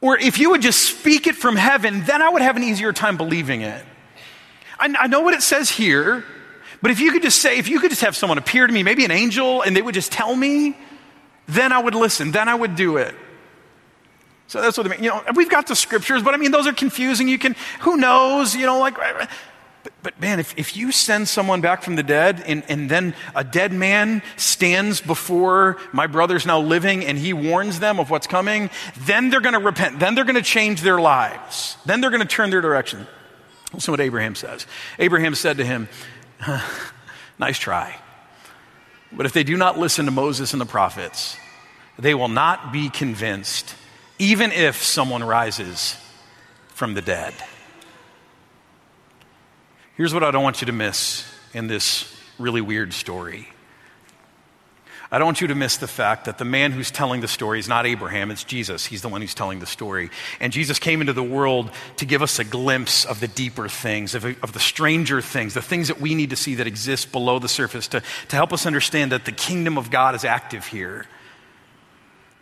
or 0.00 0.18
if 0.18 0.38
you 0.38 0.50
would 0.50 0.62
just 0.62 0.80
speak 0.80 1.26
it 1.26 1.36
from 1.36 1.56
heaven, 1.56 2.04
then 2.04 2.20
I 2.22 2.28
would 2.28 2.42
have 2.42 2.56
an 2.56 2.64
easier 2.64 2.92
time 2.92 3.16
believing 3.16 3.62
it. 3.62 3.84
I, 4.78 4.92
I 4.98 5.06
know 5.06 5.20
what 5.20 5.34
it 5.34 5.42
says 5.42 5.70
here, 5.70 6.24
but 6.82 6.90
if 6.90 6.98
you 6.98 7.12
could 7.12 7.22
just 7.22 7.40
say, 7.40 7.58
if 7.58 7.68
you 7.68 7.78
could 7.78 7.90
just 7.90 8.02
have 8.02 8.16
someone 8.16 8.36
appear 8.36 8.66
to 8.66 8.72
me, 8.72 8.82
maybe 8.82 9.04
an 9.04 9.12
angel, 9.12 9.62
and 9.62 9.76
they 9.76 9.82
would 9.82 9.94
just 9.94 10.10
tell 10.10 10.34
me, 10.34 10.76
then 11.46 11.72
I 11.72 11.78
would 11.78 11.94
listen, 11.94 12.32
then 12.32 12.48
I 12.48 12.54
would 12.54 12.74
do 12.74 12.96
it. 12.96 13.14
So 14.48 14.60
that's 14.60 14.76
what 14.76 14.86
I 14.86 14.90
mean. 14.90 15.02
You 15.02 15.10
know, 15.10 15.22
we've 15.34 15.48
got 15.48 15.66
the 15.66 15.76
scriptures, 15.76 16.22
but 16.22 16.34
I 16.34 16.36
mean, 16.36 16.50
those 16.50 16.66
are 16.66 16.72
confusing. 16.72 17.28
You 17.28 17.38
can, 17.38 17.56
who 17.80 17.96
knows, 17.96 18.54
you 18.54 18.66
know, 18.66 18.80
like, 18.80 18.98
but, 19.82 19.92
but 20.02 20.20
man, 20.20 20.38
if, 20.38 20.56
if 20.56 20.76
you 20.76 20.92
send 20.92 21.28
someone 21.28 21.60
back 21.60 21.82
from 21.82 21.96
the 21.96 22.02
dead 22.02 22.42
and, 22.46 22.62
and 22.68 22.90
then 22.90 23.14
a 23.34 23.42
dead 23.42 23.72
man 23.72 24.22
stands 24.36 25.00
before 25.00 25.78
my 25.92 26.06
brother's 26.06 26.46
now 26.46 26.60
living 26.60 27.04
and 27.04 27.18
he 27.18 27.32
warns 27.32 27.80
them 27.80 27.98
of 27.98 28.10
what's 28.10 28.26
coming, 28.26 28.70
then 29.00 29.30
they're 29.30 29.40
going 29.40 29.54
to 29.54 29.58
repent. 29.58 29.98
Then 29.98 30.14
they're 30.14 30.24
going 30.24 30.36
to 30.36 30.42
change 30.42 30.82
their 30.82 31.00
lives. 31.00 31.76
Then 31.84 32.00
they're 32.00 32.10
going 32.10 32.22
to 32.22 32.28
turn 32.28 32.50
their 32.50 32.60
direction. 32.60 33.06
Listen 33.72 33.92
what 33.92 34.00
Abraham 34.00 34.34
says. 34.34 34.66
Abraham 34.98 35.34
said 35.34 35.56
to 35.56 35.64
him, 35.64 35.88
Nice 37.38 37.58
try. 37.58 37.96
But 39.10 39.26
if 39.26 39.32
they 39.32 39.44
do 39.44 39.56
not 39.56 39.78
listen 39.78 40.04
to 40.06 40.10
Moses 40.10 40.52
and 40.52 40.60
the 40.60 40.66
prophets, 40.66 41.36
they 41.98 42.14
will 42.14 42.28
not 42.28 42.72
be 42.72 42.88
convinced, 42.88 43.74
even 44.18 44.52
if 44.52 44.82
someone 44.82 45.22
rises 45.24 45.96
from 46.68 46.94
the 46.94 47.02
dead. 47.02 47.34
Here's 50.02 50.12
what 50.12 50.24
I 50.24 50.32
don't 50.32 50.42
want 50.42 50.60
you 50.60 50.66
to 50.66 50.72
miss 50.72 51.24
in 51.54 51.68
this 51.68 52.12
really 52.36 52.60
weird 52.60 52.92
story. 52.92 53.48
I 55.12 55.18
don't 55.18 55.26
want 55.26 55.40
you 55.40 55.46
to 55.46 55.54
miss 55.54 55.76
the 55.76 55.86
fact 55.86 56.24
that 56.24 56.38
the 56.38 56.44
man 56.44 56.72
who's 56.72 56.90
telling 56.90 57.20
the 57.20 57.28
story 57.28 57.60
is 57.60 57.68
not 57.68 57.86
Abraham, 57.86 58.32
it's 58.32 58.42
Jesus. 58.42 58.84
He's 58.84 59.00
the 59.02 59.08
one 59.08 59.20
who's 59.20 59.32
telling 59.32 59.60
the 59.60 59.66
story. 59.66 60.10
And 60.40 60.52
Jesus 60.52 60.80
came 60.80 61.02
into 61.02 61.12
the 61.12 61.22
world 61.22 61.70
to 61.98 62.04
give 62.04 62.20
us 62.20 62.40
a 62.40 62.44
glimpse 62.44 63.04
of 63.04 63.20
the 63.20 63.28
deeper 63.28 63.68
things, 63.68 64.16
of, 64.16 64.24
of, 64.24 64.52
the 64.52 64.58
stranger 64.58 65.22
things, 65.22 65.54
the 65.54 65.62
things 65.62 65.86
that 65.86 66.00
we 66.00 66.16
need 66.16 66.30
to 66.30 66.36
see 66.36 66.56
that 66.56 66.66
exist 66.66 67.12
below 67.12 67.38
the 67.38 67.48
surface, 67.48 67.86
to, 67.86 68.02
to 68.26 68.34
help 68.34 68.52
us 68.52 68.66
understand 68.66 69.12
that 69.12 69.24
the 69.24 69.30
kingdom 69.30 69.78
of 69.78 69.92
God 69.92 70.16
is 70.16 70.24
active 70.24 70.66
here 70.66 71.06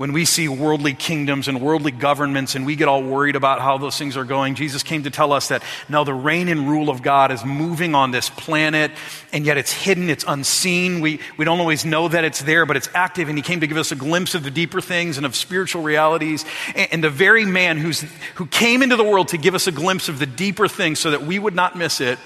when 0.00 0.14
we 0.14 0.24
see 0.24 0.48
worldly 0.48 0.94
kingdoms 0.94 1.46
and 1.46 1.60
worldly 1.60 1.90
governments 1.90 2.54
and 2.54 2.64
we 2.64 2.74
get 2.74 2.88
all 2.88 3.02
worried 3.02 3.36
about 3.36 3.60
how 3.60 3.76
those 3.76 3.98
things 3.98 4.16
are 4.16 4.24
going, 4.24 4.54
Jesus 4.54 4.82
came 4.82 5.02
to 5.02 5.10
tell 5.10 5.30
us 5.30 5.48
that 5.48 5.62
now 5.90 6.04
the 6.04 6.14
reign 6.14 6.48
and 6.48 6.70
rule 6.70 6.88
of 6.88 7.02
God 7.02 7.30
is 7.30 7.44
moving 7.44 7.94
on 7.94 8.10
this 8.10 8.30
planet, 8.30 8.92
and 9.30 9.44
yet 9.44 9.58
it's 9.58 9.70
hidden, 9.70 10.08
it's 10.08 10.24
unseen. 10.26 11.02
We, 11.02 11.20
we 11.36 11.44
don't 11.44 11.60
always 11.60 11.84
know 11.84 12.08
that 12.08 12.24
it's 12.24 12.40
there, 12.40 12.64
but 12.64 12.78
it's 12.78 12.88
active, 12.94 13.28
and 13.28 13.36
He 13.36 13.42
came 13.42 13.60
to 13.60 13.66
give 13.66 13.76
us 13.76 13.92
a 13.92 13.94
glimpse 13.94 14.34
of 14.34 14.42
the 14.42 14.50
deeper 14.50 14.80
things 14.80 15.18
and 15.18 15.26
of 15.26 15.36
spiritual 15.36 15.82
realities. 15.82 16.46
And, 16.74 16.88
and 16.92 17.04
the 17.04 17.10
very 17.10 17.44
man 17.44 17.76
who's, 17.76 18.00
who 18.36 18.46
came 18.46 18.82
into 18.82 18.96
the 18.96 19.04
world 19.04 19.28
to 19.28 19.36
give 19.36 19.54
us 19.54 19.66
a 19.66 19.72
glimpse 19.72 20.08
of 20.08 20.18
the 20.18 20.24
deeper 20.24 20.66
things 20.66 20.98
so 20.98 21.10
that 21.10 21.24
we 21.24 21.38
would 21.38 21.54
not 21.54 21.76
miss 21.76 22.00
it, 22.00 22.18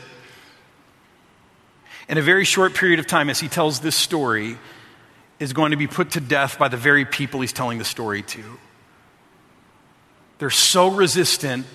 in 2.08 2.18
a 2.18 2.22
very 2.22 2.44
short 2.44 2.74
period 2.74 3.00
of 3.00 3.08
time, 3.08 3.28
as 3.28 3.40
He 3.40 3.48
tells 3.48 3.80
this 3.80 3.96
story, 3.96 4.58
is 5.38 5.52
going 5.52 5.72
to 5.72 5.76
be 5.76 5.86
put 5.86 6.12
to 6.12 6.20
death 6.20 6.58
by 6.58 6.68
the 6.68 6.76
very 6.76 7.04
people 7.04 7.40
he's 7.40 7.52
telling 7.52 7.78
the 7.78 7.84
story 7.84 8.22
to. 8.22 8.42
They're 10.38 10.50
so 10.50 10.88
resistant 10.88 11.66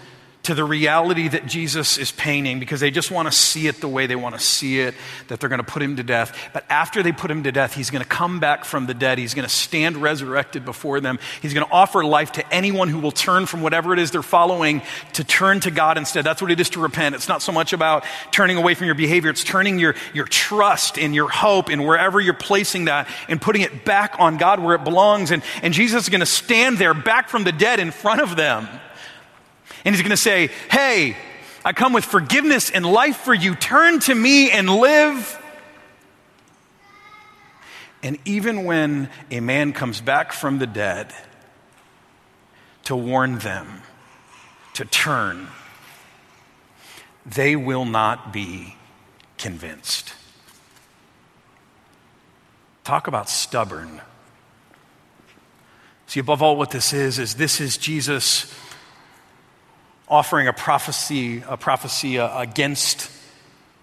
to 0.50 0.56
the 0.56 0.64
reality 0.64 1.28
that 1.28 1.46
Jesus 1.46 2.00
is 2.00 2.12
painting 2.12 2.60
because 2.60 2.80
they 2.80 2.90
just 2.90 3.12
want 3.12 3.28
to 3.28 3.32
see 3.32 3.68
it 3.68 3.82
the 3.82 3.88
way 3.88 4.08
they 4.08 4.16
want 4.16 4.34
to 4.34 4.42
see 4.42 4.80
it, 4.80 4.96
that 5.28 5.40
they're 5.40 5.48
going 5.48 5.64
to 5.64 5.72
put 5.72 5.84
him 5.84 5.98
to 5.98 6.02
death. 6.02 6.36
But 6.54 6.66
after 6.72 7.04
they 7.04 7.12
put 7.12 7.30
him 7.30 7.44
to 7.44 7.52
death, 7.52 7.76
he's 7.76 7.92
going 7.92 8.02
to 8.02 8.10
come 8.10 8.40
back 8.40 8.66
from 8.66 8.88
the 8.88 8.96
dead. 8.96 9.20
He's 9.20 9.36
going 9.36 9.48
to 9.48 9.54
stand 9.54 9.96
resurrected 9.98 10.66
before 10.66 11.02
them. 11.02 11.20
He's 11.44 11.54
going 11.54 11.68
to 11.68 11.72
offer 11.72 12.04
life 12.04 12.32
to 12.32 12.52
anyone 12.52 12.90
who 12.90 12.98
will 12.98 13.12
turn 13.12 13.46
from 13.46 13.62
whatever 13.62 13.94
it 13.94 14.00
is 14.00 14.10
they're 14.10 14.24
following 14.24 14.82
to 15.14 15.24
turn 15.24 15.60
to 15.60 15.70
God 15.70 16.00
instead. 16.00 16.26
That's 16.26 16.42
what 16.42 16.50
it 16.50 16.60
is 16.60 16.72
to 16.72 16.80
repent. 16.80 17.14
It's 17.14 17.30
not 17.30 17.44
so 17.44 17.52
much 17.52 17.72
about 17.72 18.04
turning 18.32 18.58
away 18.58 18.74
from 18.74 18.88
your 18.88 18.96
behavior, 18.96 19.30
it's 19.30 19.44
turning 19.44 19.78
your, 19.78 19.94
your 20.16 20.26
trust 20.26 20.98
and 20.98 21.14
your 21.14 21.30
hope 21.30 21.70
and 21.70 21.86
wherever 21.86 22.20
you're 22.20 22.34
placing 22.34 22.86
that 22.86 23.08
and 23.28 23.40
putting 23.40 23.62
it 23.62 23.86
back 23.86 24.16
on 24.18 24.38
God 24.38 24.60
where 24.60 24.74
it 24.74 24.84
belongs. 24.84 25.30
And, 25.30 25.44
and 25.62 25.76
Jesus 25.76 26.06
is 26.06 26.10
going 26.10 26.22
to 26.22 26.26
stand 26.26 26.80
there 26.80 26.96
back 26.96 27.30
from 27.30 27.44
the 27.44 27.52
dead 27.52 27.80
in 27.80 27.92
front 27.92 28.22
of 28.22 28.36
them. 28.36 28.68
And 29.86 29.96
he's 29.96 30.02
going 30.02 30.12
to 30.12 30.18
say, 30.18 30.50
Hey, 30.70 31.16
I 31.64 31.74
come 31.74 31.94
with 31.94 32.06
forgiveness 32.06 32.70
and 32.70 32.86
life 32.86 33.18
for 33.18 33.34
you. 33.34 33.56
Turn 33.56 34.00
to 34.02 34.16
me 34.16 34.50
and 34.52 34.70
live. 34.70 35.38
And 38.02 38.18
even 38.26 38.64
when 38.64 39.10
a 39.30 39.42
man 39.42 39.74
comes 39.74 40.00
back 40.00 40.32
from 40.32 40.60
the 40.60 40.68
dead 40.68 41.14
to 42.86 42.96
warn 42.96 43.40
them 43.40 43.82
to 44.74 44.86
turn, 44.86 45.48
they 47.26 47.56
will 47.56 47.86
not 47.86 48.32
be 48.32 48.78
convinced. 49.38 50.14
Talk 52.86 53.08
about 53.08 53.30
stubborn. 53.30 54.02
See, 56.08 56.20
above 56.20 56.42
all, 56.42 56.56
what 56.56 56.72
this 56.72 56.94
is, 56.94 57.20
is 57.20 57.36
this 57.36 57.62
is 57.62 57.78
Jesus 57.78 58.52
offering 60.10 60.48
a 60.48 60.54
prophecy, 60.54 61.44
a 61.48 61.58
prophecy 61.58 62.20
uh, 62.20 62.42
against 62.42 63.12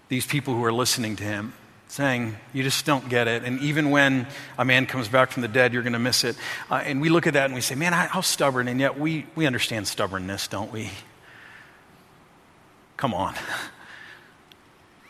these 0.09 0.25
people 0.25 0.53
who 0.53 0.63
are 0.63 0.73
listening 0.73 1.15
to 1.15 1.23
him, 1.23 1.53
saying, 1.87 2.35
You 2.53 2.63
just 2.63 2.85
don't 2.85 3.07
get 3.09 3.27
it. 3.27 3.43
And 3.43 3.59
even 3.61 3.89
when 3.89 4.27
a 4.57 4.65
man 4.65 4.85
comes 4.85 5.07
back 5.07 5.31
from 5.31 5.41
the 5.41 5.47
dead, 5.47 5.73
you're 5.73 5.83
going 5.83 5.93
to 5.93 5.99
miss 5.99 6.23
it. 6.23 6.35
Uh, 6.69 6.75
and 6.75 7.01
we 7.01 7.09
look 7.09 7.27
at 7.27 7.33
that 7.33 7.45
and 7.45 7.53
we 7.53 7.61
say, 7.61 7.75
Man, 7.75 7.93
how 7.93 8.21
stubborn. 8.21 8.67
And 8.67 8.79
yet 8.79 8.99
we, 8.99 9.25
we 9.35 9.45
understand 9.45 9.87
stubbornness, 9.87 10.47
don't 10.47 10.71
we? 10.71 10.89
Come 12.97 13.13
on. 13.13 13.35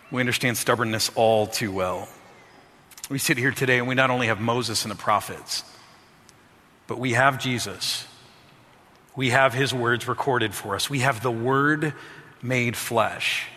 We 0.10 0.22
understand 0.22 0.56
stubbornness 0.56 1.12
all 1.16 1.48
too 1.48 1.70
well. 1.70 2.08
We 3.10 3.20
sit 3.20 3.38
here 3.38 3.52
today 3.52 3.78
and 3.78 3.90
we 3.90 3.96
not 3.96 4.10
only 4.10 4.28
have 4.28 4.40
Moses 4.40 4.86
and 4.86 4.92
the 4.92 4.96
prophets, 4.96 5.66
but 6.88 6.98
we 6.98 7.12
have 7.12 7.40
Jesus 7.40 8.06
we 9.18 9.32
have 9.32 9.54
his 9.54 9.74
words 9.74 10.08
recorded 10.08 10.54
for 10.54 10.76
us. 10.76 10.90
We 10.90 11.00
have 11.00 11.22
the 11.22 11.32
word 11.32 11.94
made 12.42 12.78
flesh 12.78 13.48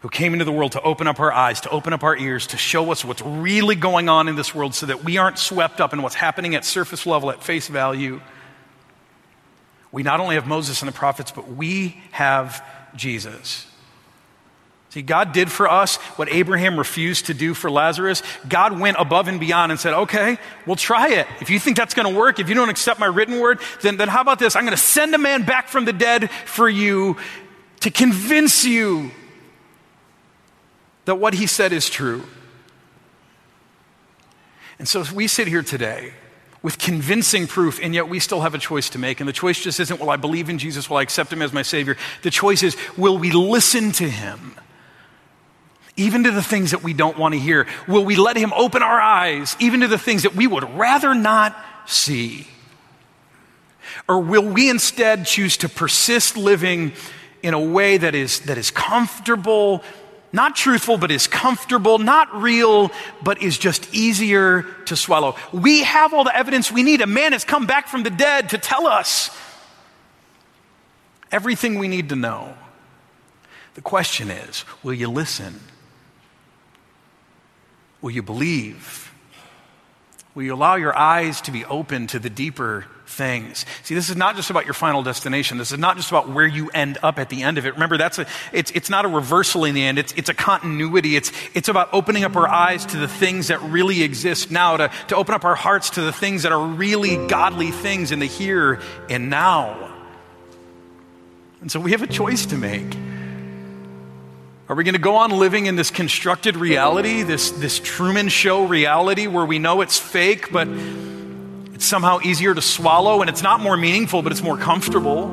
who 0.00 0.08
came 0.10 0.34
into 0.34 0.44
the 0.44 0.52
world 0.52 0.72
to 0.72 0.82
open 0.82 1.06
up 1.06 1.18
our 1.20 1.32
eyes, 1.32 1.62
to 1.62 1.70
open 1.70 1.94
up 1.94 2.02
our 2.02 2.14
ears, 2.14 2.48
to 2.48 2.58
show 2.58 2.92
us 2.92 3.04
what's 3.04 3.22
really 3.22 3.76
going 3.76 4.10
on 4.10 4.28
in 4.28 4.34
this 4.34 4.54
world 4.54 4.74
so 4.74 4.84
that 4.84 5.02
we 5.04 5.16
aren't 5.16 5.38
swept 5.38 5.80
up 5.80 5.94
in 5.94 6.02
what's 6.02 6.16
happening 6.16 6.54
at 6.56 6.64
surface 6.64 7.06
level, 7.06 7.30
at 7.30 7.42
face 7.42 7.68
value. 7.68 8.20
We 9.92 10.02
not 10.02 10.18
only 10.18 10.34
have 10.34 10.46
Moses 10.46 10.82
and 10.82 10.88
the 10.88 10.92
prophets, 10.92 11.30
but 11.30 11.48
we 11.48 12.02
have 12.10 12.62
Jesus. 12.96 13.66
See, 14.94 15.02
God 15.02 15.32
did 15.32 15.50
for 15.50 15.68
us 15.68 15.96
what 16.14 16.32
Abraham 16.32 16.78
refused 16.78 17.26
to 17.26 17.34
do 17.34 17.52
for 17.52 17.68
Lazarus. 17.68 18.22
God 18.48 18.78
went 18.78 18.96
above 19.00 19.26
and 19.26 19.40
beyond 19.40 19.72
and 19.72 19.80
said, 19.80 19.92
okay, 19.92 20.38
we'll 20.66 20.76
try 20.76 21.08
it. 21.08 21.26
If 21.40 21.50
you 21.50 21.58
think 21.58 21.76
that's 21.76 21.94
going 21.94 22.14
to 22.14 22.16
work, 22.16 22.38
if 22.38 22.48
you 22.48 22.54
don't 22.54 22.68
accept 22.68 23.00
my 23.00 23.06
written 23.06 23.40
word, 23.40 23.58
then, 23.82 23.96
then 23.96 24.06
how 24.06 24.20
about 24.20 24.38
this? 24.38 24.54
I'm 24.54 24.62
going 24.62 24.76
to 24.76 24.80
send 24.80 25.12
a 25.12 25.18
man 25.18 25.42
back 25.42 25.66
from 25.66 25.84
the 25.84 25.92
dead 25.92 26.30
for 26.30 26.68
you 26.68 27.16
to 27.80 27.90
convince 27.90 28.64
you 28.64 29.10
that 31.06 31.16
what 31.16 31.34
he 31.34 31.48
said 31.48 31.72
is 31.72 31.90
true. 31.90 32.22
And 34.78 34.86
so 34.86 35.02
we 35.12 35.26
sit 35.26 35.48
here 35.48 35.64
today 35.64 36.12
with 36.62 36.78
convincing 36.78 37.48
proof, 37.48 37.80
and 37.82 37.96
yet 37.96 38.08
we 38.08 38.20
still 38.20 38.42
have 38.42 38.54
a 38.54 38.58
choice 38.58 38.90
to 38.90 39.00
make. 39.00 39.18
And 39.18 39.28
the 39.28 39.32
choice 39.32 39.60
just 39.60 39.80
isn't, 39.80 39.98
will 39.98 40.10
I 40.10 40.16
believe 40.18 40.48
in 40.48 40.58
Jesus? 40.58 40.88
Will 40.88 40.98
I 40.98 41.02
accept 41.02 41.32
him 41.32 41.42
as 41.42 41.52
my 41.52 41.62
Savior? 41.62 41.96
The 42.22 42.30
choice 42.30 42.62
is, 42.62 42.76
will 42.96 43.18
we 43.18 43.32
listen 43.32 43.90
to 43.90 44.08
him? 44.08 44.54
Even 45.96 46.24
to 46.24 46.30
the 46.30 46.42
things 46.42 46.72
that 46.72 46.82
we 46.82 46.92
don't 46.92 47.18
want 47.18 47.34
to 47.34 47.40
hear? 47.40 47.66
Will 47.86 48.04
we 48.04 48.16
let 48.16 48.36
Him 48.36 48.52
open 48.54 48.82
our 48.82 49.00
eyes, 49.00 49.56
even 49.60 49.80
to 49.80 49.88
the 49.88 49.98
things 49.98 50.24
that 50.24 50.34
we 50.34 50.46
would 50.46 50.64
rather 50.76 51.14
not 51.14 51.56
see? 51.86 52.48
Or 54.08 54.20
will 54.20 54.46
we 54.46 54.68
instead 54.68 55.26
choose 55.26 55.56
to 55.58 55.68
persist 55.68 56.36
living 56.36 56.92
in 57.42 57.54
a 57.54 57.60
way 57.60 57.96
that 57.96 58.14
is, 58.14 58.40
that 58.40 58.58
is 58.58 58.70
comfortable, 58.70 59.82
not 60.32 60.56
truthful, 60.56 60.98
but 60.98 61.10
is 61.10 61.26
comfortable, 61.26 61.98
not 61.98 62.34
real, 62.34 62.90
but 63.22 63.40
is 63.40 63.56
just 63.56 63.94
easier 63.94 64.62
to 64.86 64.96
swallow? 64.96 65.36
We 65.52 65.84
have 65.84 66.12
all 66.12 66.24
the 66.24 66.36
evidence 66.36 66.72
we 66.72 66.82
need. 66.82 67.00
A 67.02 67.06
man 67.06 67.32
has 67.32 67.44
come 67.44 67.66
back 67.66 67.88
from 67.88 68.02
the 68.02 68.10
dead 68.10 68.50
to 68.50 68.58
tell 68.58 68.86
us 68.86 69.30
everything 71.30 71.78
we 71.78 71.88
need 71.88 72.08
to 72.08 72.16
know. 72.16 72.54
The 73.74 73.80
question 73.80 74.30
is 74.30 74.64
will 74.82 74.94
you 74.94 75.08
listen? 75.08 75.60
Will 78.04 78.10
you 78.10 78.22
believe? 78.22 79.10
Will 80.34 80.42
you 80.42 80.52
allow 80.52 80.74
your 80.74 80.94
eyes 80.94 81.40
to 81.40 81.50
be 81.50 81.64
open 81.64 82.06
to 82.08 82.18
the 82.18 82.28
deeper 82.28 82.84
things? 83.06 83.64
See, 83.82 83.94
this 83.94 84.10
is 84.10 84.16
not 84.16 84.36
just 84.36 84.50
about 84.50 84.66
your 84.66 84.74
final 84.74 85.02
destination. 85.02 85.56
This 85.56 85.72
is 85.72 85.78
not 85.78 85.96
just 85.96 86.10
about 86.10 86.28
where 86.28 86.46
you 86.46 86.68
end 86.74 86.98
up 87.02 87.18
at 87.18 87.30
the 87.30 87.42
end 87.42 87.56
of 87.56 87.64
it. 87.64 87.72
Remember, 87.72 87.96
that's 87.96 88.18
a, 88.18 88.26
it's, 88.52 88.70
it's 88.72 88.90
not 88.90 89.06
a 89.06 89.08
reversal 89.08 89.64
in 89.64 89.74
the 89.74 89.82
end. 89.82 89.98
It's, 89.98 90.12
it's 90.18 90.28
a 90.28 90.34
continuity. 90.34 91.16
It's, 91.16 91.32
it's 91.54 91.70
about 91.70 91.88
opening 91.94 92.24
up 92.24 92.36
our 92.36 92.46
eyes 92.46 92.84
to 92.84 92.98
the 92.98 93.08
things 93.08 93.48
that 93.48 93.62
really 93.62 94.02
exist 94.02 94.50
now, 94.50 94.76
to, 94.76 94.90
to 95.08 95.16
open 95.16 95.34
up 95.34 95.46
our 95.46 95.54
hearts 95.54 95.88
to 95.90 96.02
the 96.02 96.12
things 96.12 96.42
that 96.42 96.52
are 96.52 96.66
really 96.66 97.26
godly 97.28 97.70
things 97.70 98.12
in 98.12 98.18
the 98.18 98.26
here 98.26 98.82
and 99.08 99.30
now. 99.30 99.94
And 101.62 101.72
so 101.72 101.80
we 101.80 101.92
have 101.92 102.02
a 102.02 102.06
choice 102.06 102.44
to 102.44 102.58
make. 102.58 102.94
Are 104.74 104.76
we 104.76 104.82
going 104.82 104.94
to 104.94 105.00
go 105.00 105.14
on 105.18 105.30
living 105.30 105.66
in 105.66 105.76
this 105.76 105.92
constructed 105.92 106.56
reality, 106.56 107.22
this, 107.22 107.52
this 107.52 107.78
Truman 107.78 108.28
Show 108.28 108.66
reality 108.66 109.28
where 109.28 109.44
we 109.44 109.60
know 109.60 109.82
it's 109.82 110.00
fake, 110.00 110.50
but 110.50 110.66
it's 110.66 111.84
somehow 111.84 112.18
easier 112.24 112.52
to 112.52 112.60
swallow 112.60 113.20
and 113.20 113.30
it's 113.30 113.40
not 113.40 113.60
more 113.60 113.76
meaningful, 113.76 114.20
but 114.22 114.32
it's 114.32 114.42
more 114.42 114.56
comfortable? 114.56 115.26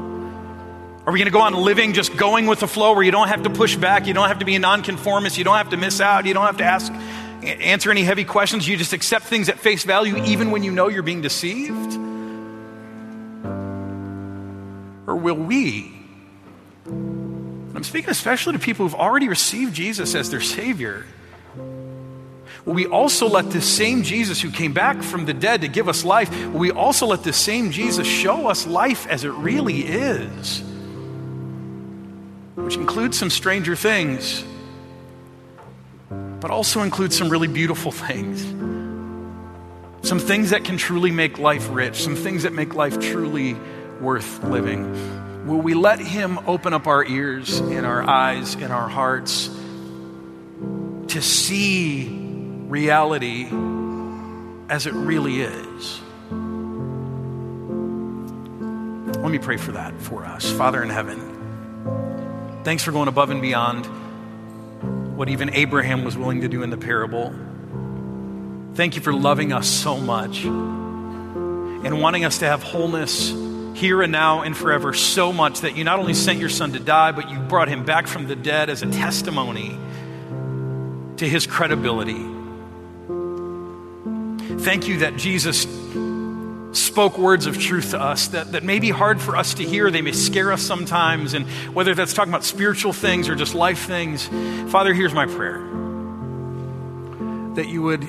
Are 1.07 1.11
we 1.11 1.17
going 1.17 1.25
to 1.25 1.31
go 1.31 1.41
on 1.41 1.55
living 1.55 1.93
just 1.93 2.15
going 2.15 2.45
with 2.45 2.59
the 2.59 2.67
flow 2.67 2.93
where 2.93 3.01
you 3.01 3.09
don't 3.09 3.29
have 3.29 3.41
to 3.41 3.49
push 3.49 3.75
back, 3.75 4.05
you 4.05 4.13
don't 4.13 4.27
have 4.27 4.37
to 4.37 4.45
be 4.45 4.53
a 4.53 4.59
nonconformist, 4.59 5.39
you 5.39 5.43
don't 5.43 5.57
have 5.57 5.71
to 5.71 5.77
miss 5.77 5.99
out, 5.99 6.27
you 6.27 6.35
don't 6.35 6.45
have 6.45 6.57
to 6.57 6.63
ask, 6.63 6.93
answer 7.41 7.89
any 7.89 8.03
heavy 8.03 8.25
questions, 8.25 8.67
you 8.67 8.77
just 8.77 8.93
accept 8.93 9.25
things 9.25 9.49
at 9.49 9.57
face 9.57 9.83
value 9.85 10.23
even 10.25 10.51
when 10.51 10.61
you 10.61 10.71
know 10.71 10.87
you're 10.87 11.01
being 11.01 11.21
deceived? 11.21 11.95
Or 15.07 15.15
will 15.15 15.33
we? 15.33 16.00
I'm 17.73 17.83
speaking 17.83 18.09
especially 18.09 18.53
to 18.53 18.59
people 18.59 18.85
who've 18.85 18.99
already 18.99 19.27
received 19.27 19.73
Jesus 19.73 20.15
as 20.15 20.29
their 20.29 20.41
Savior. 20.41 21.05
Will 22.65 22.73
we 22.73 22.85
also 22.85 23.27
let 23.27 23.49
this 23.49 23.67
same 23.67 24.03
Jesus 24.03 24.39
who 24.41 24.51
came 24.51 24.73
back 24.73 25.01
from 25.01 25.25
the 25.25 25.33
dead 25.33 25.61
to 25.61 25.67
give 25.67 25.89
us 25.89 26.05
life, 26.05 26.29
will 26.47 26.59
we 26.59 26.71
also 26.71 27.07
let 27.07 27.23
this 27.23 27.37
same 27.37 27.71
Jesus 27.71 28.05
show 28.05 28.47
us 28.47 28.67
life 28.67 29.07
as 29.07 29.23
it 29.23 29.31
really 29.31 29.81
is? 29.81 30.61
Which 32.55 32.75
includes 32.75 33.17
some 33.17 33.31
stranger 33.31 33.75
things, 33.75 34.43
but 36.09 36.51
also 36.51 36.81
includes 36.81 37.17
some 37.17 37.29
really 37.29 37.47
beautiful 37.47 37.91
things. 37.91 38.41
Some 40.07 40.19
things 40.19 40.49
that 40.51 40.63
can 40.63 40.77
truly 40.77 41.11
make 41.11 41.39
life 41.39 41.67
rich, 41.71 42.03
some 42.03 42.15
things 42.15 42.43
that 42.43 42.53
make 42.53 42.75
life 42.75 42.99
truly 42.99 43.55
worth 43.99 44.43
living. 44.43 45.30
Will 45.45 45.59
we 45.59 45.73
let 45.73 45.99
Him 45.99 46.37
open 46.47 46.73
up 46.73 46.85
our 46.85 47.03
ears 47.03 47.59
and 47.59 47.85
our 47.85 48.03
eyes 48.03 48.53
and 48.53 48.71
our 48.71 48.87
hearts 48.87 49.47
to 51.07 51.21
see 51.21 52.07
reality 52.67 53.47
as 54.69 54.85
it 54.85 54.93
really 54.93 55.41
is? 55.41 56.01
Let 59.17 59.31
me 59.31 59.39
pray 59.39 59.57
for 59.57 59.71
that 59.71 59.99
for 59.99 60.25
us. 60.25 60.51
Father 60.51 60.83
in 60.83 60.89
heaven, 60.89 62.61
thanks 62.63 62.83
for 62.83 62.91
going 62.91 63.07
above 63.07 63.31
and 63.31 63.41
beyond 63.41 63.87
what 65.17 65.29
even 65.29 65.53
Abraham 65.55 66.03
was 66.03 66.15
willing 66.15 66.41
to 66.41 66.47
do 66.47 66.61
in 66.61 66.69
the 66.69 66.77
parable. 66.77 67.33
Thank 68.75 68.95
you 68.95 69.01
for 69.01 69.13
loving 69.13 69.53
us 69.53 69.67
so 69.67 69.97
much 69.97 70.43
and 70.43 71.99
wanting 71.99 72.25
us 72.25 72.39
to 72.39 72.45
have 72.45 72.63
wholeness 72.63 73.31
here 73.73 74.01
and 74.01 74.11
now 74.11 74.41
and 74.41 74.55
forever 74.55 74.93
so 74.93 75.31
much 75.31 75.61
that 75.61 75.75
you 75.75 75.83
not 75.83 75.99
only 75.99 76.13
sent 76.13 76.39
your 76.39 76.49
son 76.49 76.73
to 76.73 76.79
die, 76.79 77.11
but 77.11 77.29
you 77.29 77.39
brought 77.39 77.67
him 77.67 77.85
back 77.85 78.07
from 78.07 78.27
the 78.27 78.35
dead 78.35 78.69
as 78.69 78.83
a 78.83 78.91
testimony 78.91 79.77
to 81.17 81.27
his 81.27 81.47
credibility. 81.47 82.25
Thank 84.63 84.87
you 84.87 84.99
that 84.99 85.15
Jesus 85.17 85.65
spoke 86.73 87.17
words 87.17 87.45
of 87.45 87.57
truth 87.57 87.91
to 87.91 87.99
us 87.99 88.27
that, 88.29 88.51
that 88.53 88.63
may 88.63 88.79
be 88.79 88.89
hard 88.89 89.21
for 89.21 89.35
us 89.35 89.53
to 89.55 89.63
hear. 89.63 89.91
They 89.91 90.01
may 90.01 90.11
scare 90.11 90.51
us 90.51 90.61
sometimes. 90.61 91.33
And 91.33 91.45
whether 91.73 91.95
that's 91.95 92.13
talking 92.13 92.31
about 92.31 92.43
spiritual 92.43 92.93
things 92.93 93.29
or 93.29 93.35
just 93.35 93.55
life 93.55 93.87
things, 93.87 94.27
Father, 94.71 94.93
here's 94.93 95.13
my 95.13 95.25
prayer 95.25 95.59
that 97.55 97.67
you 97.67 97.81
would 97.81 98.07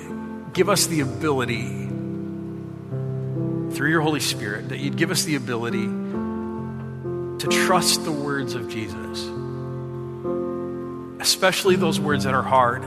give 0.53 0.68
us 0.68 0.86
the 0.86 1.01
ability, 1.01 1.82
through 3.73 3.91
your 3.91 4.01
Holy 4.01 4.20
Spirit, 4.20 4.68
that 4.68 4.79
you'd 4.79 4.97
give 4.97 5.11
us 5.11 5.25
the 5.25 5.37
ability 5.37 5.87
to 7.39 7.49
trust 7.51 8.05
the 8.05 8.12
words 8.12 8.55
of 8.55 8.68
Jesus, 8.68 9.29
especially 11.20 11.77
those 11.77 11.99
words 11.99 12.25
that 12.25 12.35
are 12.35 12.43
hard, 12.43 12.83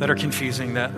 that 0.00 0.10
are 0.10 0.16
confusing, 0.16 0.74
that 0.74 0.92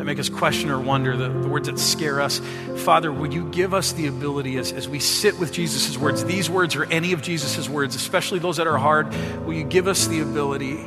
that 0.00 0.06
make 0.06 0.18
us 0.18 0.30
question 0.30 0.70
or 0.70 0.80
wonder, 0.80 1.14
the, 1.14 1.28
the 1.28 1.46
words 1.46 1.68
that 1.68 1.78
scare 1.78 2.22
us. 2.22 2.40
Father, 2.78 3.12
would 3.12 3.34
you 3.34 3.50
give 3.50 3.74
us 3.74 3.92
the 3.92 4.06
ability 4.06 4.56
as, 4.56 4.72
as 4.72 4.88
we 4.88 4.98
sit 4.98 5.38
with 5.38 5.52
Jesus' 5.52 5.98
words, 5.98 6.24
these 6.24 6.48
words 6.48 6.74
or 6.74 6.84
any 6.86 7.12
of 7.12 7.20
Jesus' 7.20 7.68
words, 7.68 7.94
especially 7.94 8.38
those 8.38 8.56
that 8.56 8.66
are 8.66 8.78
hard, 8.78 9.12
will 9.44 9.52
you 9.52 9.64
give 9.64 9.86
us 9.86 10.06
the 10.06 10.20
ability 10.20 10.78